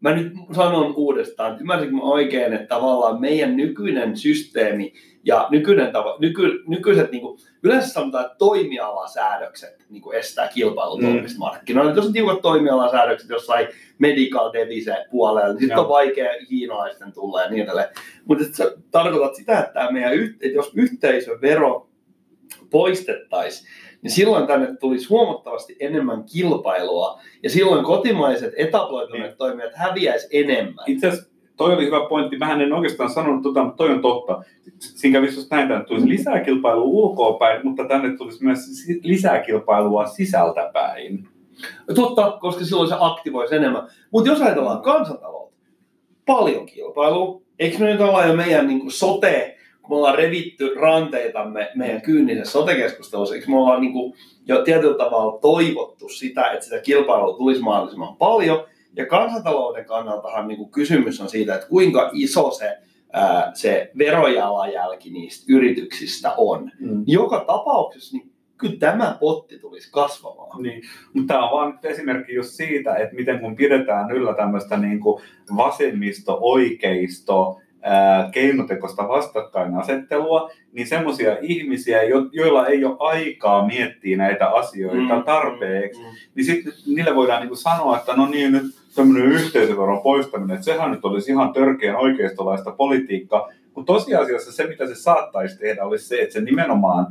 mä 0.00 0.14
nyt 0.14 0.32
sanon 0.52 0.94
uudestaan, 0.96 1.50
että 1.50 1.60
ymmärsinkö 1.60 1.96
oikein, 2.02 2.52
että 2.52 2.66
tavallaan 2.66 3.20
meidän 3.20 3.56
nykyinen 3.56 4.16
systeemi 4.16 4.92
Ja 5.26 5.48
nykyinen 5.50 5.92
tava, 5.92 6.16
nyky, 6.18 6.62
nykyiset, 6.66 7.10
niin 7.10 7.20
kuin, 7.20 7.38
yleensä 7.62 7.88
sanotaan, 7.88 8.24
että 8.24 8.36
toimialasäädökset 8.38 9.86
niin 9.90 10.02
kuin 10.02 10.18
estää 10.18 10.48
kilpailun 10.48 11.02
Mm. 11.02 11.24
markkinoilla. 11.38 11.92
Jos 11.92 12.06
on 12.06 12.12
tiukat 12.12 12.40
toimialasäädökset 12.42 13.30
jossain 13.30 13.68
medical 13.98 14.52
device 14.52 15.06
puolella, 15.10 15.48
niin 15.48 15.60
sitten 15.60 15.78
on 15.78 15.88
vaikea 15.88 16.30
kiinalaisten 16.48 17.12
tulla 17.12 17.42
ja 17.42 17.50
niin 17.50 17.62
edelleen. 17.64 17.88
Mutta 18.24 18.44
sä 18.52 18.72
tarkoitat 18.90 19.34
sitä, 19.34 19.58
että, 19.58 19.88
meidän, 19.90 20.12
että 20.12 20.46
jos 20.54 20.72
yhteisövero 20.74 21.88
poistettaisiin, 22.70 23.68
niin 24.04 24.10
silloin 24.12 24.46
tänne 24.46 24.76
tulisi 24.76 25.08
huomattavasti 25.08 25.76
enemmän 25.80 26.24
kilpailua, 26.32 27.20
ja 27.42 27.50
silloin 27.50 27.84
kotimaiset 27.84 28.52
etabloituneet 28.56 29.30
Niin. 29.30 29.38
toimijat 29.38 29.72
häviäisi 29.74 30.28
enemmän. 30.32 30.84
Itse 30.86 31.06
asiassa 31.08 31.30
toi 31.56 31.74
oli 31.74 31.86
hyvä 31.86 32.06
pointti. 32.08 32.38
Mähän 32.38 32.60
en 32.60 32.72
oikeastaan 32.72 33.10
sanonut 33.10 33.42
tota, 33.42 33.64
mutta 33.64 33.76
toi 33.76 33.90
on 33.90 34.02
totta. 34.02 34.42
Siinä 34.78 35.18
kävisi 35.18 35.36
just 35.38 35.50
näin, 35.50 35.72
että 35.72 35.84
tulisi 35.84 36.08
lisää 36.08 36.40
kilpailua 36.40 36.84
ulkoapäin, 36.84 37.60
mutta 37.64 37.84
tänne 37.84 38.16
tulisi 38.16 38.44
myös 38.44 38.58
lisää 39.02 39.38
kilpailua 39.42 40.06
sisältäpäin. 40.06 41.28
Totta, 41.94 42.38
koska 42.40 42.64
silloin 42.64 42.88
se 42.88 42.94
aktivoisi 42.98 43.54
enemmän. 43.54 43.88
Mutta 44.10 44.30
jos 44.30 44.40
ajatellaan 44.42 44.82
kansantaloutta, 44.82 45.54
paljon 46.26 46.66
kilpailua. 46.66 47.40
Eikö 47.58 47.78
me 47.78 47.92
nyt 47.92 48.00
olla 48.00 48.26
jo 48.26 48.34
meidän 48.34 48.66
niin 48.66 48.90
sote, 48.90 49.56
kun 49.84 49.90
me 49.90 49.96
ollaan 49.96 50.18
revitty 50.18 50.74
ranteitamme 50.74 51.70
meidän 51.74 52.02
kyynisessä 52.02 52.52
sote-keskustelussa, 52.52 53.34
eikö 53.34 53.50
me 53.50 53.56
ollaan 53.56 53.80
niin 53.80 53.92
kuin 53.92 54.14
jo 54.46 54.62
tietyllä 54.62 54.98
tavalla 54.98 55.38
toivottu 55.38 56.08
sitä, 56.08 56.50
että 56.50 56.64
sitä 56.64 56.78
kilpailua 56.78 57.36
tulisi 57.36 57.62
mahdollisimman 57.62 58.16
paljon. 58.16 58.64
Ja 58.96 59.06
kansantalouden 59.06 59.84
kannaltahan 59.84 60.48
niin 60.48 60.58
kuin 60.58 60.70
kysymys 60.70 61.20
on 61.20 61.28
siitä, 61.28 61.54
että 61.54 61.68
kuinka 61.68 62.10
iso 62.12 62.50
se, 62.50 62.78
ää, 63.12 63.50
se 63.54 63.90
verojalanjälki 63.98 65.10
niistä 65.10 65.44
yrityksistä 65.48 66.34
on. 66.36 66.70
Mm. 66.80 67.04
Joka 67.06 67.44
tapauksessa 67.46 68.16
niin 68.16 68.32
kyllä 68.58 68.76
tämä 68.78 69.16
potti 69.20 69.58
tulisi 69.58 69.88
kasvamaan. 69.92 70.62
Niin, 70.62 70.82
mutta 71.12 71.34
tämä 71.34 71.44
on 71.44 71.58
vaan 71.58 71.72
nyt 71.72 71.84
esimerkki 71.84 72.34
just 72.34 72.50
siitä, 72.50 72.96
että 72.96 73.14
miten 73.14 73.40
kun 73.40 73.56
pidetään 73.56 74.10
yllä 74.10 74.34
tämmöistä 74.34 74.76
niin 74.76 75.00
kuin 75.00 75.22
vasemmisto-oikeisto 75.56 77.60
keinotekoista 78.32 79.08
vastakkainasettelua, 79.08 80.50
niin 80.72 80.86
semmoisia 80.86 81.36
ihmisiä, 81.40 82.02
jo- 82.02 82.28
joilla 82.32 82.66
ei 82.66 82.84
ole 82.84 82.96
aikaa 82.98 83.66
miettiä 83.66 84.16
näitä 84.16 84.48
asioita 84.48 85.20
tarpeeksi, 85.26 86.00
Mm, 86.00 86.06
mm. 86.06 86.12
niin 86.34 86.44
sitten 86.44 86.72
niille 86.86 87.14
voidaan 87.14 87.40
niin 87.40 87.48
kuin 87.48 87.58
sanoa, 87.58 87.96
että 87.96 88.16
no 88.16 88.26
niin, 88.26 88.52
nyt 88.52 88.62
tämmöinen 88.94 89.32
yhteisöveron 89.32 90.02
poistaminen, 90.02 90.54
että 90.54 90.64
sehän 90.64 90.90
nyt 90.90 91.04
olisi 91.04 91.32
ihan 91.32 91.52
törkeän 91.52 91.96
oikeistolaista 91.96 92.70
politiikkaa, 92.70 93.48
mutta 93.74 93.92
tosiasiassa 93.92 94.52
se, 94.52 94.66
mitä 94.66 94.86
se 94.86 94.94
saattaisi 94.94 95.58
tehdä, 95.58 95.84
olisi 95.84 96.08
se, 96.08 96.16
että 96.20 96.32
se 96.32 96.40
nimenomaan 96.40 97.06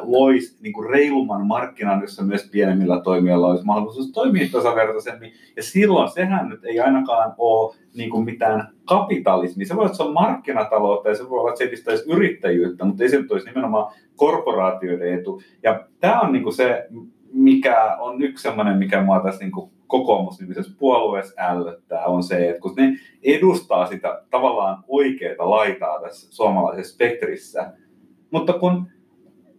loisi 0.00 0.56
niin 0.60 0.72
kuin 0.72 0.90
reilumman 0.90 1.46
markkinan, 1.46 2.00
jossa 2.00 2.22
myös 2.22 2.48
pienemmillä 2.52 3.00
toimijoilla 3.00 3.46
olisi 3.46 3.64
mahdollisuus 3.64 4.10
toimia 4.12 4.48
tasavertaisemmin. 4.52 5.32
Ja 5.56 5.62
silloin 5.62 6.10
sehän 6.10 6.48
nyt 6.48 6.64
ei 6.64 6.80
ainakaan 6.80 7.34
ole 7.38 7.74
niin 7.96 8.10
kuin 8.10 8.24
mitään 8.24 8.68
kapitalismia. 8.84 9.66
Se 9.66 9.74
voi 9.74 9.80
olla, 9.80 9.86
että 9.86 9.96
se 9.96 10.02
on 10.02 10.14
markkinataloutta 10.14 11.08
ja 11.08 11.14
se 11.14 11.30
voi 11.30 11.40
olla, 11.40 11.50
että 11.50 11.58
se 11.58 11.64
edistäisi 11.64 12.10
yrittäjyyttä, 12.10 12.84
mutta 12.84 13.02
ei 13.02 13.08
se 13.08 13.24
olisi 13.30 13.46
nimenomaan 13.46 13.92
korporaatioiden 14.16 15.18
etu. 15.18 15.42
Ja 15.62 15.86
tämä 16.00 16.20
on 16.20 16.32
niin 16.32 16.42
kuin 16.42 16.54
se, 16.54 16.86
mikä 17.32 17.96
on 17.96 18.22
yksi 18.22 18.42
sellainen, 18.42 18.78
mikä 18.78 19.02
mua 19.02 19.20
tässä 19.20 19.44
niin 19.44 19.52
kuin 19.52 19.70
kokoomusnimisessä 19.86 20.72
puolueessa 20.78 21.34
ällöttää, 21.38 22.04
on 22.04 22.22
se, 22.22 22.48
että 22.48 22.60
kun 22.60 22.74
ne 22.76 22.92
edustaa 23.22 23.86
sitä 23.86 24.22
tavallaan 24.30 24.84
oikeaa 24.88 25.50
laitaa 25.50 26.00
tässä 26.00 26.36
suomalaisessa 26.36 26.94
spektrissä, 26.94 27.72
mutta 28.30 28.52
kun 28.52 28.86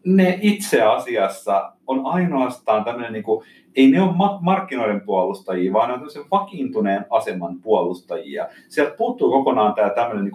ne 0.06 0.40
itse 0.42 0.82
asiassa 0.82 1.73
on 1.88 2.02
ainoastaan 2.06 2.84
tämmöinen, 2.84 3.14
niin 3.14 3.24
kuin, 3.24 3.46
ei 3.76 3.92
ne 3.92 4.02
ole 4.02 4.12
ma- 4.16 4.40
markkinoiden 4.42 5.02
puolustajia, 5.02 5.74
vaan 5.74 5.88
ne 5.88 5.94
on 5.94 6.00
tämmöisen 6.00 6.24
vakiintuneen 6.32 7.06
aseman 7.10 7.62
puolustajia. 7.62 8.48
Sieltä 8.70 8.96
puuttuu 8.98 9.32
kokonaan 9.32 9.74
tämä 9.74 9.90
tämmöinen 9.90 10.24
niin 10.24 10.32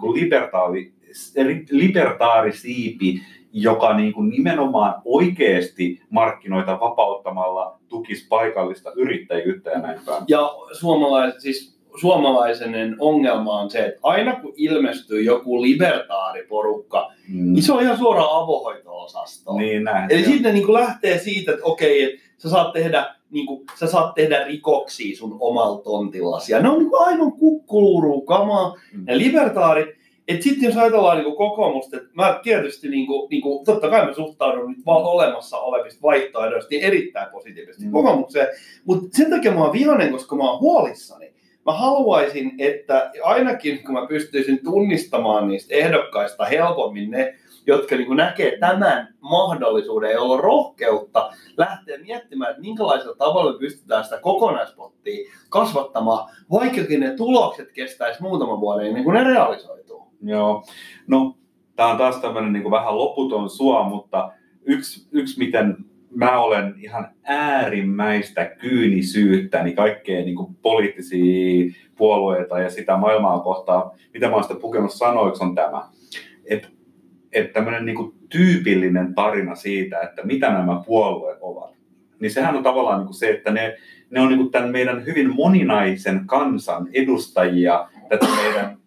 libertaarisiipi, 1.71 3.21
joka 3.53 3.93
niin 3.93 4.13
kuin 4.13 4.29
nimenomaan 4.29 5.01
oikeasti 5.05 6.01
markkinoita 6.09 6.79
vapauttamalla 6.79 7.79
tukisi 7.87 8.27
paikallista 8.27 8.91
yrittäjyyttä 8.95 9.71
ja 9.71 9.79
näin 9.79 9.99
päin. 10.05 10.23
Ja 10.27 10.51
suomalais, 10.71 11.33
siis 11.37 11.78
suomalaisen 11.99 12.95
ongelma 12.99 13.59
on 13.59 13.69
se, 13.69 13.79
että 13.85 13.99
aina 14.03 14.35
kun 14.41 14.53
ilmestyy 14.57 15.21
joku 15.21 15.61
libertaariporukka, 15.61 17.11
Mm. 17.27 17.53
niin 17.53 17.63
se 17.63 17.73
on 17.73 17.81
ihan 17.81 17.97
suoraan 17.97 18.43
avohoito-osasto. 18.43 19.53
Niin 19.57 19.83
näin. 19.83 20.11
Eli 20.11 20.23
sitten 20.23 20.53
niin 20.53 20.73
lähtee 20.73 21.17
siitä, 21.19 21.51
että 21.51 21.65
okei, 21.65 22.03
että 22.03 22.19
sä 22.37 22.49
saat 22.49 22.73
tehdä, 22.73 23.15
niin 23.31 23.45
kuin, 23.45 23.65
sä 23.79 23.87
saat 23.87 24.13
tehdä 24.15 24.43
rikoksia 24.43 25.17
sun 25.17 25.37
omalla 25.39 25.81
tontillasi. 25.81 26.51
Ja 26.51 26.61
ne 26.61 26.69
on 26.69 26.77
niin 26.79 26.89
kuin 26.89 27.07
aivan 27.07 27.31
kukkuluuruu 27.31 28.21
kamaa. 28.21 28.75
Mm. 28.93 29.03
Ja 29.07 29.17
libertaarit, 29.17 29.89
että 30.27 30.43
sitten 30.43 30.67
jos 30.67 30.77
ajatellaan 30.77 31.17
niin 31.23 31.35
kokoomusta, 31.35 31.97
että 31.97 32.09
mä 32.13 32.39
tietysti, 32.43 32.87
niin 32.89 33.07
kuin, 33.07 33.29
niin 33.29 33.41
kuin, 33.41 33.65
totta 33.65 33.89
kai 33.89 34.05
mä 34.05 34.13
suhtaudun 34.13 34.69
nyt 34.71 34.85
vaan 34.85 35.03
olemassa 35.03 35.57
olevista 35.57 36.01
vaihtoehdoista 36.01 36.69
niin 36.69 36.83
erittäin 36.83 37.31
positiivisesti 37.31 37.83
Mm. 37.83 37.89
mm. 37.89 37.93
kokoomukseen, 37.93 38.47
mutta 38.85 39.17
sen 39.17 39.29
takia 39.29 39.51
mä 39.51 39.63
oon 39.63 39.73
vihainen, 39.73 40.11
koska 40.11 40.35
mä 40.35 40.51
oon 40.51 40.59
huolissani. 40.59 41.38
Mä 41.65 41.73
haluaisin, 41.73 42.51
että 42.57 43.11
ainakin 43.23 43.83
kun 43.83 43.93
mä 43.93 44.07
pystyisin 44.07 44.63
tunnistamaan 44.63 45.47
niistä 45.47 45.75
ehdokkaista 45.75 46.45
helpommin 46.45 47.11
ne, 47.11 47.35
jotka 47.67 47.95
niin 47.95 48.17
näkee 48.17 48.57
tämän 48.59 49.15
mahdollisuuden 49.21 50.11
ja 50.11 50.21
on 50.21 50.39
rohkeutta 50.39 51.31
lähteä 51.57 51.97
miettimään, 51.97 52.51
että 52.51 52.61
minkälaisella 52.61 53.15
tavalla 53.15 53.51
me 53.51 53.59
pystytään 53.59 54.03
sitä 54.03 54.17
kokonaispottia 54.17 55.29
kasvattamaan, 55.49 56.29
vaikkakin 56.51 56.99
ne 56.99 57.15
tulokset 57.15 57.71
kestäisi 57.71 58.21
muutaman 58.21 58.59
vuoden 58.59 58.87
ennen 58.87 59.03
kuin 59.03 59.13
ne 59.13 59.23
realisoituu. 59.23 60.07
Joo. 60.21 60.63
No, 61.07 61.35
tämä 61.75 61.91
on 61.91 61.97
taas 61.97 62.17
tämmöinen 62.17 62.53
niin 62.53 62.71
vähän 62.71 62.97
loputon 62.97 63.49
sua, 63.49 63.83
mutta 63.83 64.31
yksi, 64.65 65.07
yksi 65.11 65.39
miten 65.39 65.77
mä 66.15 66.39
olen 66.39 66.73
ihan 66.77 67.11
äärimmäistä 67.23 68.45
kyynisyyttä 68.45 69.63
niin 69.63 69.75
kaikkea 69.75 70.25
niin 70.25 70.35
kuin 70.35 70.55
poliittisia 70.55 71.73
puolueita 71.95 72.59
ja 72.59 72.69
sitä 72.69 72.97
maailmaa 72.97 73.39
kohtaan, 73.39 73.91
mitä 74.13 74.27
mä 74.27 74.33
oon 74.33 74.43
sitä 74.43 74.59
pukenut 74.59 74.93
sanoiksi, 74.93 75.43
on 75.43 75.55
tämä. 75.55 75.81
Että 76.45 76.67
et 77.31 77.53
tämmöinen 77.53 77.85
niin 77.85 77.95
kuin 77.95 78.13
tyypillinen 78.29 79.15
tarina 79.15 79.55
siitä, 79.55 79.99
että 79.99 80.23
mitä 80.23 80.51
nämä 80.53 80.83
puolueet 80.85 81.37
ovat, 81.41 81.75
niin 82.19 82.31
sehän 82.31 82.55
on 82.55 82.63
tavallaan 82.63 82.99
niin 82.99 83.07
kuin 83.07 83.17
se, 83.17 83.29
että 83.29 83.51
ne, 83.51 83.77
ne 84.09 84.21
on 84.21 84.27
niin 84.27 84.37
kuin 84.37 84.51
tämän 84.51 84.71
meidän 84.71 85.05
hyvin 85.05 85.35
moninaisen 85.35 86.21
kansan 86.25 86.87
edustajia, 86.93 87.89
tätä 88.09 88.25
meidän 88.35 88.77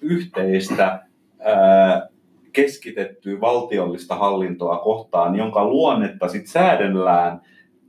yhteistä 0.00 1.02
ää, 1.40 2.08
keskitettyä 2.52 3.40
valtiollista 3.40 4.14
hallintoa 4.14 4.78
kohtaan, 4.78 5.36
jonka 5.36 5.64
luonnetta 5.64 6.28
sit 6.28 6.46
säädellään 6.46 7.40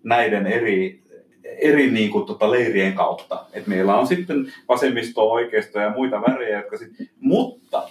näiden 0.03 0.47
eri, 0.47 1.03
eri 1.43 1.91
niin 1.91 2.09
kuin, 2.09 2.25
tota, 2.25 2.51
leirien 2.51 2.93
kautta. 2.93 3.45
Et 3.53 3.67
meillä 3.67 3.95
on 3.95 4.07
sitten 4.07 4.53
vasemmisto, 4.69 5.31
oikeisto 5.31 5.79
ja 5.79 5.93
muita 5.95 6.21
värejä, 6.21 6.57
jotka 6.57 6.77
sit, 6.77 6.91
mutta 7.19 7.89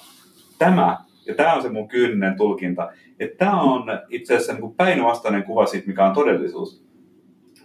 tämä, 0.59 0.99
ja 1.27 1.35
tämä 1.35 1.55
on 1.55 1.63
se 1.63 1.69
mun 1.69 1.89
kyyninen 1.89 2.37
tulkinta, 2.37 2.93
että 3.21 3.45
tämä 3.45 3.61
on 3.61 3.85
itse 4.09 4.35
asiassa 4.35 4.53
niin 4.53 4.75
päinvastainen 4.75 5.43
kuva 5.43 5.67
siitä, 5.67 5.87
mikä 5.87 6.07
on 6.07 6.15
todellisuus. 6.15 6.83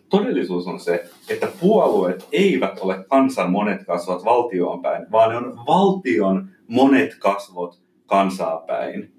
Todellisuus 0.10 0.67
on 0.67 0.80
se, 0.80 1.04
että 1.30 1.48
puolueet 1.60 2.28
eivät 2.32 2.80
ole 2.80 3.04
kansan 3.10 3.52
monet 3.52 3.86
kasvot 3.86 4.26
valtioon 4.26 4.82
päin, 4.82 5.12
vaan 5.12 5.30
ne 5.30 5.38
on 5.38 5.60
valtion 5.67 6.50
monet 6.67 7.15
kasvot 7.20 7.87
kansaa 8.08 8.58
päin. 8.58 9.12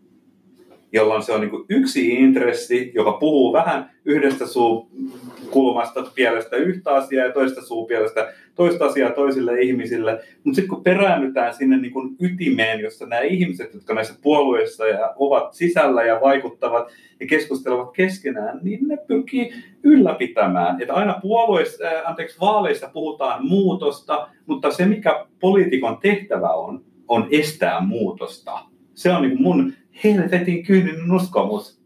Jolloin 0.92 1.22
se 1.22 1.32
on 1.32 1.40
niin 1.40 1.64
yksi 1.68 2.08
intressi, 2.14 2.92
joka 2.94 3.12
puhuu 3.12 3.52
vähän 3.52 3.90
yhdestä 4.04 4.46
suukulmasta 4.46 6.02
pielestä 6.14 6.56
yhtä 6.56 6.94
asiaa 6.94 7.26
ja 7.26 7.32
toista 7.32 7.62
suupielestä 7.62 8.32
toista 8.54 8.86
asiaa 8.86 9.10
toisille 9.10 9.60
ihmisille. 9.60 10.12
Mutta 10.44 10.56
sitten 10.56 10.68
kun 10.68 10.84
peräännytään 10.84 11.54
sinne 11.54 11.76
niin 11.76 11.92
kuin 11.92 12.16
ytimeen, 12.20 12.80
jossa 12.80 13.06
nämä 13.06 13.22
ihmiset, 13.22 13.74
jotka 13.74 13.94
näissä 13.94 14.14
puolueissa 14.22 14.86
ja 14.86 15.14
ovat 15.16 15.54
sisällä 15.54 16.04
ja 16.04 16.20
vaikuttavat 16.20 16.88
ja 17.20 17.26
keskustelevat 17.26 17.92
keskenään, 17.92 18.60
niin 18.62 18.88
ne 18.88 18.96
pyrkii 18.96 19.52
ylläpitämään. 19.82 20.82
Että 20.82 20.94
aina 20.94 21.18
puolueissa, 21.22 21.84
äh, 21.84 22.10
anteeksi, 22.10 22.40
vaaleissa 22.40 22.90
puhutaan 22.92 23.46
muutosta, 23.46 24.28
mutta 24.46 24.70
se 24.70 24.86
mikä 24.86 25.26
poliitikon 25.40 25.98
tehtävä 26.02 26.48
on, 26.48 26.84
on 27.08 27.28
estää 27.30 27.80
muutosta. 27.80 28.58
Se 28.98 29.12
on 29.12 29.22
niin 29.22 29.42
mun 29.42 29.72
helvetin 30.04 30.62
kyyninen 30.66 31.12
uskomus. 31.12 31.78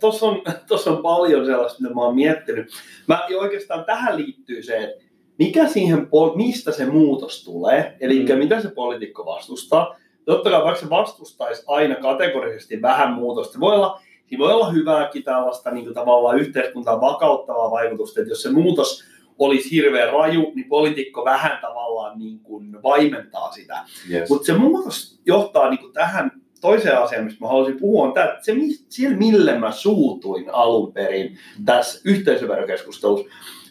Tuossa 0.00 0.26
on, 0.26 0.42
tossa 0.68 0.90
on 0.90 1.02
paljon 1.02 1.46
sellaista, 1.46 1.82
mitä 1.82 1.94
mä 1.94 2.00
oon 2.00 2.14
miettinyt. 2.14 2.72
Mä, 3.06 3.22
ja 3.28 3.38
oikeastaan 3.38 3.84
tähän 3.84 4.16
liittyy 4.16 4.62
se, 4.62 4.76
että 4.76 5.04
mikä 5.38 5.68
siihen, 5.68 6.08
mistä 6.34 6.72
se 6.72 6.86
muutos 6.86 7.44
tulee, 7.44 7.96
eli 8.00 8.26
Mm. 8.28 8.38
mitä 8.38 8.60
se 8.60 8.70
poliitikko 8.70 9.26
vastustaa. 9.26 9.96
totta 10.24 10.50
kai 10.50 10.64
vaikka 10.64 10.80
se 10.80 10.90
vastustaisi 10.90 11.64
aina 11.66 11.94
kategorisesti 11.94 12.82
vähän 12.82 13.12
muutosta, 13.12 13.60
voi 13.60 13.74
olla, 13.74 14.00
siinä 14.26 14.44
voi 14.44 14.52
olla 14.52 14.70
hyvääkin 14.70 15.22
tällaista 15.22 15.70
niin 15.70 15.84
kuin 15.84 15.94
tavallaan 15.94 16.38
yhteiskuntaa 16.38 17.00
vakauttavaa 17.00 17.70
vaikutusta, 17.70 18.20
että 18.20 18.30
jos 18.32 18.42
se 18.42 18.52
muutos 18.52 19.04
olisi 19.40 19.70
hirveän 19.70 20.12
raju, 20.12 20.52
niin 20.54 20.68
poliitikko 20.68 21.24
vähän 21.24 21.58
tavallaan 21.60 22.18
niin 22.18 22.40
kuin 22.40 22.82
vaimentaa 22.82 23.52
sitä. 23.52 23.84
Yes. 24.10 24.30
Mutta 24.30 24.46
se 24.46 24.52
muutos 24.52 25.20
johtaa 25.26 25.70
niin 25.70 25.78
kuin 25.78 25.92
tähän 25.92 26.30
toiseen 26.60 26.98
asiaan, 26.98 27.24
mistä 27.24 27.40
mä 27.40 27.48
haluaisin 27.48 27.80
puhua, 27.80 28.06
on 28.06 28.12
tämä, 28.12 28.26
että 28.26 28.44
se, 28.44 28.54
mi- 28.54 28.84
sillä 28.88 29.16
mille 29.16 29.58
mä 29.58 29.72
suutuin 29.72 30.54
alun 30.54 30.92
perin 30.92 31.38
tässä 31.64 32.00
yhteisöverokeskustelussa, 32.04 33.26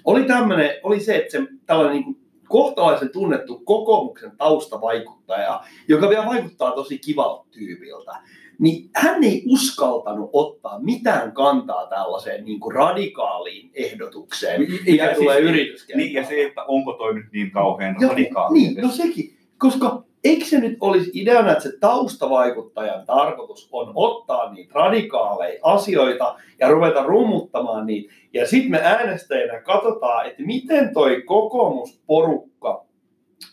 oli, 0.06 0.24
tämmönen, 0.24 0.72
oli 0.84 1.00
se, 1.00 1.16
että 1.16 1.32
se 1.32 1.48
tällainen 1.66 1.94
niin 1.94 2.04
kuin 2.04 2.18
kohtalaisen 2.48 3.10
tunnettu 3.10 3.60
kokoomuksen 3.60 4.32
taustavaikuttaja, 4.38 5.62
joka 5.88 6.10
vielä 6.10 6.26
vaikuttaa 6.26 6.72
tosi 6.72 6.98
kivalta 6.98 7.46
tyypiltä, 7.52 8.12
niin 8.60 8.90
hän 8.96 9.24
ei 9.24 9.44
uskaltanut 9.48 10.30
ottaa 10.34 10.80
mitään 10.80 11.32
kantaa 11.32 11.88
tällaiseen 11.88 12.46
niin 12.46 12.60
kuin 12.60 12.76
radikaaliin 12.76 13.72
ehdotukseen, 13.74 14.62
mikä 14.62 15.06
Ja 15.06 15.16
tulee 15.16 15.38
siis- 15.38 15.50
yrityskentällä. 15.50 16.04
Niin, 16.06 16.14
ja 16.14 16.26
se, 16.26 16.44
että 16.44 16.64
onko 16.64 16.94
toi 16.94 17.14
nyt 17.14 17.26
niin 17.34 17.52
kauhean 17.52 17.96
Joo, 18.00 18.10
radikaali. 18.10 18.54
Niin, 18.60 18.82
no 18.82 18.90
sekin. 18.90 19.34
Koska 19.58 20.04
eikö 20.24 20.46
se 20.46 20.60
nyt 20.60 20.78
olisi 20.82 21.12
ideana, 21.14 21.52
että 21.52 21.64
se 21.64 21.72
taustavaikuttajan 21.80 23.06
tarkoitus 23.06 23.70
on 23.72 23.92
ottaa 23.96 24.54
niitä 24.54 24.72
radikaaleja 24.74 25.60
asioita 25.64 26.36
ja 26.60 26.70
ruveta 26.70 27.04
rummuttamaan 27.04 27.86
niitä. 27.86 28.14
Ja 28.34 28.48
sitten 28.48 28.72
me 28.72 28.80
äänestäjänä 28.84 29.62
katsotaan, 29.62 30.28
että 30.28 30.44
miten 30.44 30.94
toi 30.94 31.22
kokoomusporukka 31.26 32.86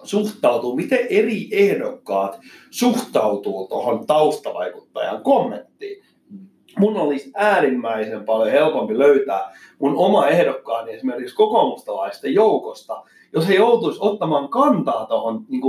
suhtautuu, 0.03 0.77
miten 0.77 1.07
eri 1.11 1.49
ehdokkaat 1.53 2.39
suhtautuu 2.71 3.69
tuohon 3.69 4.07
taustavaikuttajan 4.07 5.23
kommenttiin. 5.23 6.05
Mun 6.79 6.97
olisi 6.97 7.31
äärimmäisen 7.35 8.25
paljon 8.25 8.51
helpompi 8.51 8.99
löytää 8.99 9.53
mun 9.79 9.97
oma 9.97 10.29
ehdokkaani 10.29 10.93
esimerkiksi 10.93 11.37
kokoomustalaisten 11.37 12.35
joukosta, 12.35 13.03
jos 13.33 13.49
he 13.49 13.55
joutuisi 13.55 13.99
ottamaan 14.03 14.49
kantaa 14.49 15.07
tuohon 15.07 15.45
niin 15.49 15.63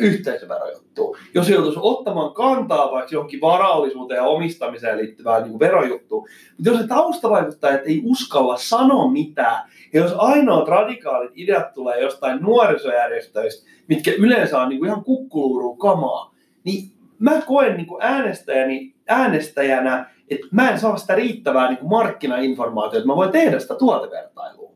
yhteisöverojuttuun, 0.00 1.16
jos 1.34 1.48
he 1.48 1.54
joutuisi 1.54 1.78
ottamaan 1.82 2.34
kantaa 2.34 2.92
vaikka 2.92 3.14
johonkin 3.14 3.40
varallisuuteen 3.40 4.18
ja 4.18 4.24
omistamiseen 4.24 4.98
liittyvään 4.98 5.42
niin 5.42 5.58
verojuttuun, 5.58 6.28
mutta 6.58 6.70
jos 6.70 6.80
se 6.80 6.86
taustavaikuttajat 6.86 7.80
ei 7.86 8.02
uskalla 8.04 8.56
sanoa 8.56 9.10
mitään, 9.10 9.70
ja 9.92 10.00
jos 10.00 10.14
ainoat 10.18 10.68
radikaalit 10.68 11.30
ideat 11.34 11.74
tulee 11.74 12.00
jostain 12.00 12.42
nuorisojärjestöistä, 12.42 13.70
mitkä 13.88 14.10
yleensä 14.18 14.62
on 14.62 14.68
niin 14.68 14.78
kuin 14.78 14.88
ihan 14.88 15.04
kukkuluuruu 15.04 15.76
kamaa, 15.76 16.34
niin 16.64 16.92
mä 17.18 17.42
koen 17.46 17.76
niin 17.76 17.86
kuin 17.86 18.02
äänestäjäni, 18.02 18.94
äänestäjänä, 19.08 20.10
että 20.30 20.46
mä 20.50 20.70
en 20.70 20.78
saa 20.78 20.96
sitä 20.96 21.14
riittävää 21.14 21.68
niin 21.68 21.78
kuin 21.78 21.90
markkinainformaatiota, 21.90 22.96
että 22.96 23.06
mä 23.06 23.16
voin 23.16 23.32
tehdä 23.32 23.58
sitä 23.58 23.74
tuotevertailua. 23.74 24.72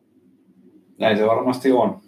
Näin 0.99 1.17
se 1.17 1.27
varmasti 1.27 1.73
on. 1.73 2.01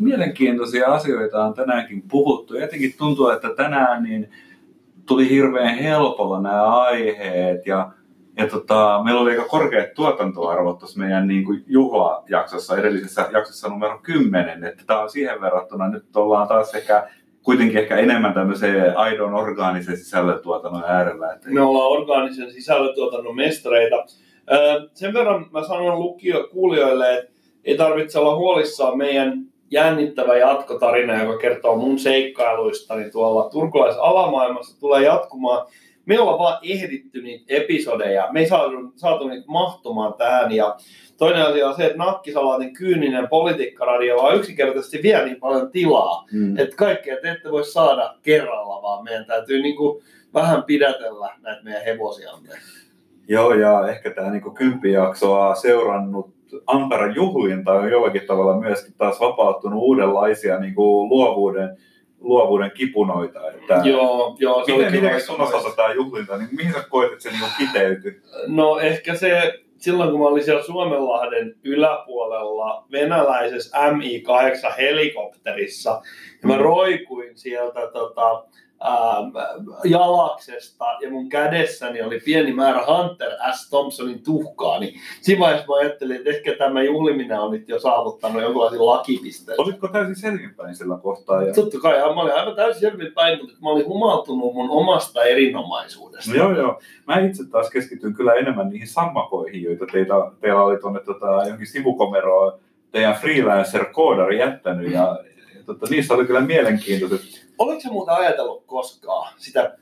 Mielenkiintoisia 0.00 0.86
asioita 0.86 1.44
on 1.44 1.54
tänäänkin 1.54 2.02
puhuttu. 2.10 2.56
Jotenkin 2.56 2.94
tuntuu, 2.98 3.28
että 3.28 3.54
tänään 3.56 4.02
niin 4.02 4.30
tuli 5.06 5.30
hirveän 5.30 5.74
helpolla 5.78 6.40
nämä 6.40 6.78
aiheet 6.78 7.66
ja, 7.66 7.92
ja 8.36 8.46
tota, 8.46 9.00
meillä 9.04 9.20
oli 9.20 9.30
aika 9.30 9.44
korkeat 9.44 9.94
tuotantoarvot 9.94 10.78
tuossa 10.78 10.98
meidän 10.98 11.28
niin 11.28 11.44
kuin 11.44 11.64
juhlajaksossa, 11.66 12.76
edellisessä 12.76 13.28
jaksossa 13.32 13.68
numero 13.68 13.98
10, 14.02 14.64
että 14.64 14.84
tämä 14.86 15.00
on 15.00 15.10
siihen 15.10 15.40
verrattuna 15.40 15.88
nyt 15.88 16.16
ollaan 16.16 16.48
taas 16.48 16.74
ehkä 16.74 17.08
kuitenkin 17.42 17.78
ehkä 17.78 17.96
enemmän 17.96 18.34
tämmöisen 18.34 18.96
aidon 18.96 19.34
orgaanisen 19.34 19.96
sisällöntuotannon 19.96 20.84
äärellä. 20.86 21.32
Että 21.32 21.50
Me 21.50 21.60
ollaan 21.60 21.92
orgaanisen 21.92 22.52
sisällöntuotannon 22.52 23.36
mestareita. 23.36 24.04
Sen 24.94 25.14
verran 25.14 25.46
mä 25.50 25.62
sanon 25.62 25.98
lukio, 25.98 26.48
kuulijoille, 26.52 27.18
että 27.18 27.32
ei 27.64 27.76
tarvitse 27.76 28.18
olla 28.18 28.36
huolissaan 28.36 28.98
meidän 28.98 29.49
jännittävä 29.70 30.36
jatkotarina, 30.36 31.22
joka 31.22 31.38
kertoo 31.38 31.76
mun 31.76 31.98
seikkailuistani 31.98 33.10
tuolla 33.10 33.48
turkulaisessa 33.48 34.02
alamaailmassa, 34.02 34.80
tulee 34.80 35.02
jatkumaan. 35.02 35.66
Me 36.06 36.20
ollaan 36.20 36.38
vaan 36.38 36.58
ehditty 36.62 37.22
niitä 37.22 37.44
episodeja. 37.48 38.28
Me 38.32 38.40
ei 38.40 38.46
saatu, 38.46 38.92
saatu 38.96 39.28
niitä 39.28 39.44
mahtumaan 39.46 40.14
tähän. 40.14 40.52
Ja 40.52 40.76
toinen 41.16 41.42
asia 41.42 41.68
on 41.68 41.74
se, 41.74 41.84
että 41.86 41.98
Nakkisalaatin 41.98 42.72
kyyninen 42.72 43.28
politiikkaradio 43.28 44.16
vaan 44.16 44.36
yksinkertaisesti 44.36 45.00
vie 45.02 45.24
niin 45.24 45.40
paljon 45.40 45.70
tilaa, 45.70 46.24
mm. 46.32 46.58
että 46.58 46.76
kaikkea 46.76 47.16
te 47.22 47.30
ette 47.30 47.50
voi 47.50 47.64
saada 47.64 48.14
kerralla, 48.22 48.82
vaan 48.82 49.04
meidän 49.04 49.26
täytyy 49.26 49.62
niinku 49.62 50.02
vähän 50.34 50.62
pidätellä 50.62 51.36
näitä 51.42 51.62
meidän 51.62 51.84
hevosiamme. 51.84 52.48
Joo, 53.28 53.54
ja 53.54 53.88
ehkä 53.88 54.10
tämä 54.10 54.30
niin 54.30 54.54
kymppijaksoa 54.54 55.54
seurannut 55.54 56.39
Ankaran 56.66 57.14
juhlinta 57.14 57.72
on 57.72 57.90
jollakin 57.90 58.22
tavalla 58.26 58.60
myöskin 58.60 58.94
taas 58.98 59.20
vapauttunut 59.20 59.82
uudenlaisia 59.82 60.58
niin 60.58 60.74
kuin 60.74 61.08
luovuuden, 61.08 61.76
luovuuden 62.20 62.70
kipunoita. 62.74 63.50
Että 63.50 63.80
Joo, 63.84 64.36
joo. 64.38 64.64
Se 64.66 64.72
Miten, 64.72 64.92
miten 64.92 65.20
sun 65.20 65.40
osalta 65.40 65.76
tämä 65.76 65.92
juhlinta, 65.92 66.36
niin 66.36 66.48
mihin 66.52 66.72
sä 66.72 66.84
koet, 66.90 67.12
että 67.12 67.22
se 67.22 67.30
niin 67.30 67.40
kiteytyi? 67.58 68.20
No 68.46 68.78
ehkä 68.78 69.14
se, 69.14 69.52
silloin 69.76 70.10
kun 70.10 70.20
mä 70.20 70.26
olin 70.26 70.44
siellä 70.44 70.62
Suomenlahden 70.62 71.54
yläpuolella 71.64 72.84
venäläisessä 72.92 73.92
Mi-8 73.92 74.76
helikopterissa, 74.78 75.90
ja 76.42 76.48
mä 76.48 76.56
Mm. 76.56 76.62
roikuin 76.62 77.38
sieltä 77.38 77.80
tota, 77.92 78.44
jalaksesta, 79.84 80.84
ja 81.00 81.10
mun 81.10 81.28
kädessäni 81.28 82.02
oli 82.02 82.20
pieni 82.20 82.52
määrä 82.52 82.82
Hunter 82.86 83.30
S. 83.54 83.68
Thompsonin 83.70 84.22
tuhkaa, 84.22 84.78
niin 84.78 85.00
siinä 85.20 85.40
vaiheessa 85.40 85.66
mä 85.66 85.76
ajattelin, 85.76 86.16
että 86.16 86.30
ehkä 86.30 86.54
tämä 86.58 86.82
juhliminen 86.82 87.40
on 87.40 87.50
nyt 87.50 87.68
jo 87.68 87.80
saavuttanut 87.80 88.42
jonkinlaisen 88.42 88.86
lakipisteen. 88.86 89.60
Olitko 89.60 89.88
täysin 89.88 90.16
selvinpäin 90.16 90.76
sillä 90.76 90.98
kohtaa? 91.02 91.42
Ja... 91.42 91.54
Totta 91.54 91.78
kai, 91.80 92.14
mä 92.14 92.20
olin 92.20 92.34
aivan 92.34 92.56
täysin 92.56 92.80
selvin 92.80 93.12
päin, 93.12 93.38
mutta 93.38 93.54
mä 93.62 93.68
olin 93.68 93.86
humaltunut 93.86 94.54
mun 94.54 94.70
omasta 94.70 95.24
erinomaisuudesta. 95.24 96.30
No 96.30 96.36
joo, 96.36 96.56
joo. 96.56 96.80
Mä 97.06 97.18
itse 97.18 97.44
taas 97.50 97.70
keskityn 97.70 98.14
kyllä 98.14 98.34
enemmän 98.34 98.68
niihin 98.68 98.88
sammakoihin, 98.88 99.62
joita 99.62 99.86
teitä, 99.92 100.14
teillä 100.40 100.62
oli 100.62 100.76
tuonne 100.76 101.00
tota, 101.00 101.26
johonkin 101.26 101.66
sivukomeroon 101.66 102.58
teidän 102.90 103.14
freelancer-koodari 103.14 104.38
jättänyt. 104.38 104.92
Ja, 104.92 105.18
ja 105.56 105.62
tota, 105.66 105.86
niissä 105.90 106.14
oli 106.14 106.24
kyllä 106.24 106.40
mielenkiintoiset. 106.40 107.49
Oliko 107.60 107.80
sä 107.80 107.88
muuten 107.88 108.14
ajatellut 108.14 108.64
koskaan 108.66 109.32
sitä, 109.36 109.76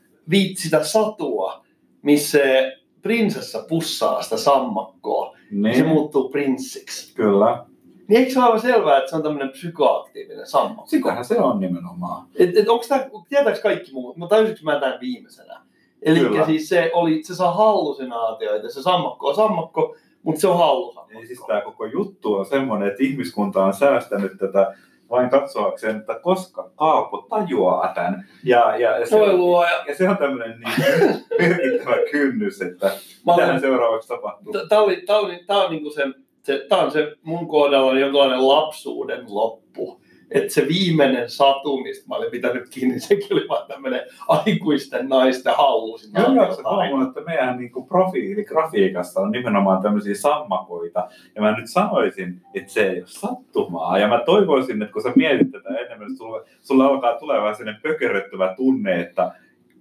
sitä 0.57 0.83
satua, 0.83 1.65
missä 2.01 2.31
se 2.31 2.77
prinsessa 3.01 3.65
pussaa 3.69 4.21
sitä 4.21 4.37
sammakkoa, 4.37 5.37
niin. 5.51 5.75
se 5.75 5.81
Niin, 5.81 5.93
muuttuu 5.93 6.29
prinssiksi? 6.29 7.15
kyllä. 7.15 7.65
Niin 8.07 8.19
eikö 8.19 8.31
se 8.33 8.39
ole 8.39 8.45
aivan 8.45 8.61
selvää, 8.61 8.97
että 8.97 9.09
se 9.09 9.15
on 9.15 9.23
tämmöinen 9.23 9.49
psykoaktiivinen 9.49 10.47
sammakko? 10.47 10.85
Sitähän 10.85 11.25
se 11.25 11.39
on 11.39 11.59
nimenomaan. 11.59 12.27
Et, 12.35 12.57
et 12.57 12.69
onko 12.69 12.85
tää, 12.89 13.09
tietääks 13.29 13.59
kaikki 13.59 13.93
muut? 13.93 14.17
Mä 14.17 14.27
täysinkö 14.27 14.61
mä 14.63 14.79
tämän 14.79 14.99
viimeisenä? 15.01 15.61
Eli 16.01 16.45
siis 16.45 16.69
se, 16.69 16.91
oli, 16.93 17.23
se 17.23 17.35
saa 17.35 17.53
hallusinaatioita, 17.53 18.69
se 18.69 18.81
sammakko 18.81 19.27
on 19.27 19.35
sammakko, 19.35 19.95
mutta 20.23 20.41
se 20.41 20.47
on 20.47 20.57
hallusammakko. 20.57 21.19
Eli 21.19 21.27
siis 21.27 21.39
tämä 21.47 21.61
koko 21.61 21.85
juttu 21.85 22.33
on 22.33 22.45
semmoinen, 22.45 22.87
että 22.87 23.03
ihmiskunta 23.03 23.65
on 23.65 23.73
säästänyt 23.73 24.31
tätä 24.39 24.75
vain 25.09 25.29
katsoakseen, 25.29 25.95
että 25.95 26.19
koska 26.19 26.69
Kaapo 26.75 27.27
tajuaa 27.29 27.93
tämän. 27.93 28.27
Ja, 28.43 28.77
ja, 28.77 28.99
ja, 28.99 29.05
se, 29.05 29.19
Voi 29.19 29.33
luoja. 29.33 29.83
ja 29.87 29.95
se 29.95 30.09
on 30.09 30.17
tämmöinen 30.17 30.59
niin 30.59 31.19
merkittävä 31.39 31.95
kynnys, 32.11 32.61
että 32.61 32.91
mitähän 33.25 33.61
seuraavaksi 33.61 34.07
tapahtuu. 34.07 34.53
Tämä 34.69 34.81
oli, 34.81 35.01
tää 35.01 35.17
oli, 35.17 35.43
tää 35.47 35.57
on, 35.57 35.71
niinku 35.71 35.89
se, 35.89 36.03
se, 36.43 36.65
tää 36.69 36.79
on 36.79 36.91
se 36.91 37.15
mun 37.23 37.47
kohdalla 37.47 37.99
jonkinlainen 37.99 38.47
lapsuuden 38.47 39.25
loppu. 39.27 39.98
Että 40.31 40.53
se 40.53 40.67
viimeinen 40.67 41.29
satu, 41.29 41.77
mistä 41.77 42.07
mä 42.07 42.15
olin 42.15 42.31
pitänyt 42.31 42.69
kiinni, 42.69 42.99
sekin 42.99 43.27
oli 43.31 43.45
vaan 43.49 43.67
tämmöinen 43.67 44.01
aikuisten 44.27 45.09
naisten 45.09 45.53
hallusin. 45.57 46.11
Joo, 46.17 46.33
joo, 46.33 46.55
se 46.55 46.61
että 47.07 47.21
meidän 47.21 47.57
niin 47.57 47.71
kuin 47.71 47.87
profiili 47.87 48.45
grafiikassa 48.45 49.21
on 49.21 49.31
nimenomaan 49.31 49.81
tämmöisiä 49.81 50.15
sammakoita. 50.15 51.09
Ja 51.35 51.41
mä 51.41 51.59
nyt 51.59 51.69
sanoisin, 51.69 52.41
että 52.53 52.73
se 52.73 52.89
ei 52.89 52.99
ole 52.99 53.07
sattumaa. 53.07 53.97
Ja 53.97 54.07
mä 54.07 54.21
toivoisin, 54.25 54.81
että 54.81 54.93
kun 54.93 55.03
sä 55.03 55.13
mietit 55.15 55.51
tätä 55.51 55.69
enemmän, 55.69 56.17
sulla, 56.17 56.43
sulla 56.61 56.85
alkaa 56.85 57.19
tulemaan 57.19 57.55
sellainen 57.55 57.81
pökeröttävä 57.81 58.53
tunne, 58.57 59.01
että 59.01 59.31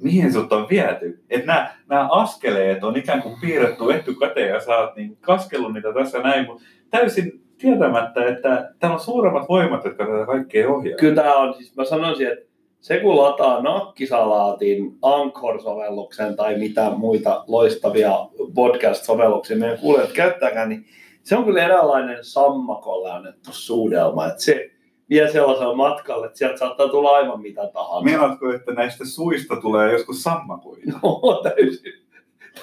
mihin 0.03 0.32
sut 0.32 0.53
on 0.53 0.66
viety. 0.70 1.22
Että 1.30 1.46
nämä, 1.46 1.70
nämä 1.88 2.09
askeleet 2.11 2.84
on 2.84 2.96
ikään 2.96 3.22
kuin 3.22 3.34
piirretty 3.40 3.84
etukäteen 3.94 4.49
ja 4.49 4.61
sä 4.61 4.78
oot 4.78 4.96
niin 4.96 5.16
kaskellut 5.20 5.72
niitä 5.72 5.92
tässä 5.92 6.18
näin, 6.18 6.46
mutta 6.46 6.64
täysin 6.90 7.47
tietämättä, 7.59 8.26
että 8.26 8.70
täällä 8.78 8.94
on 8.94 9.00
suuremmat 9.00 9.48
voimat, 9.48 9.84
jotka 9.84 10.06
tätä 10.06 10.26
kaikkea 10.26 10.68
ohjaa. 10.68 10.98
Kyllä 10.98 11.22
tämä 11.22 11.34
on, 11.34 11.54
siis 11.54 11.76
mä 11.76 11.84
sanoisin, 11.84 12.28
että 12.28 12.48
se 12.80 13.00
kun 13.00 13.16
lataa 13.16 13.62
nakkisalaatin 13.62 14.98
Anchor-sovelluksen 15.02 16.36
tai 16.36 16.59
mitä 16.59 16.90
muita 16.90 17.44
loistavia 17.46 18.12
podcast-sovelluksia 18.54 19.56
meidän 19.56 19.78
kuulijat 19.78 20.12
käyttääkään, 20.12 20.68
niin 20.68 20.84
se 21.22 21.36
on 21.36 21.44
kyllä 21.44 21.64
eräänlainen 21.64 22.24
sammakolle 22.24 23.11
annettu 23.11 23.50
suudelma, 23.52 24.26
että 24.26 24.42
se 24.42 24.70
vie 25.11 25.32
sellaisella 25.32 25.74
matkalle, 25.74 26.26
että 26.26 26.38
sieltä 26.38 26.56
saattaa 26.56 26.88
tulla 26.88 27.11
aivan 27.11 27.40
mitä 27.42 27.70
tahansa. 27.72 28.04
Meinaatko, 28.04 28.52
että 28.52 28.72
näistä 28.72 29.04
suista 29.04 29.56
tulee 29.56 29.92
joskus 29.92 30.22
sammakoita? 30.22 30.92
No, 31.02 31.42
täysin, 31.42 31.92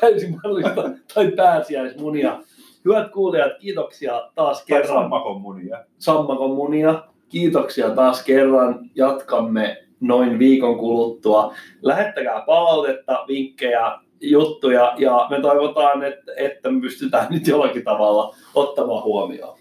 täysin 0.01 0.31
mahdollista. 0.31 0.83
tai 1.13 1.31
pääsiäismunia. 1.31 2.39
Hyvät 2.85 3.11
kuulijat, 3.11 3.51
kiitoksia 3.59 4.31
taas 4.35 4.65
kerran. 4.65 4.87
Tai 4.87 5.01
sammakon 5.01 5.41
munia. 5.41 5.85
Sammakon 5.97 6.51
munia. 6.51 7.03
Kiitoksia 7.29 7.89
taas 7.89 8.23
kerran. 8.23 8.89
Jatkamme 8.95 9.77
noin 9.99 10.39
viikon 10.39 10.77
kuluttua. 10.77 11.53
Lähettäkää 11.81 12.43
palautetta, 12.45 13.25
vinkkejä, 13.27 13.99
juttuja 14.21 14.93
ja 14.97 15.27
me 15.29 15.41
toivotaan, 15.41 16.03
että, 16.03 16.31
että 16.37 16.71
me 16.71 16.81
pystytään 16.81 17.27
nyt 17.29 17.47
jollakin 17.47 17.83
tavalla 17.83 18.35
ottamaan 18.53 19.03
huomioon. 19.03 19.57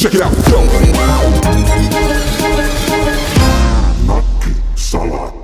Check 0.00 0.14
it 0.14 0.20
out. 0.20 0.32
Nakki 4.06 4.50
Salat. 4.74 5.37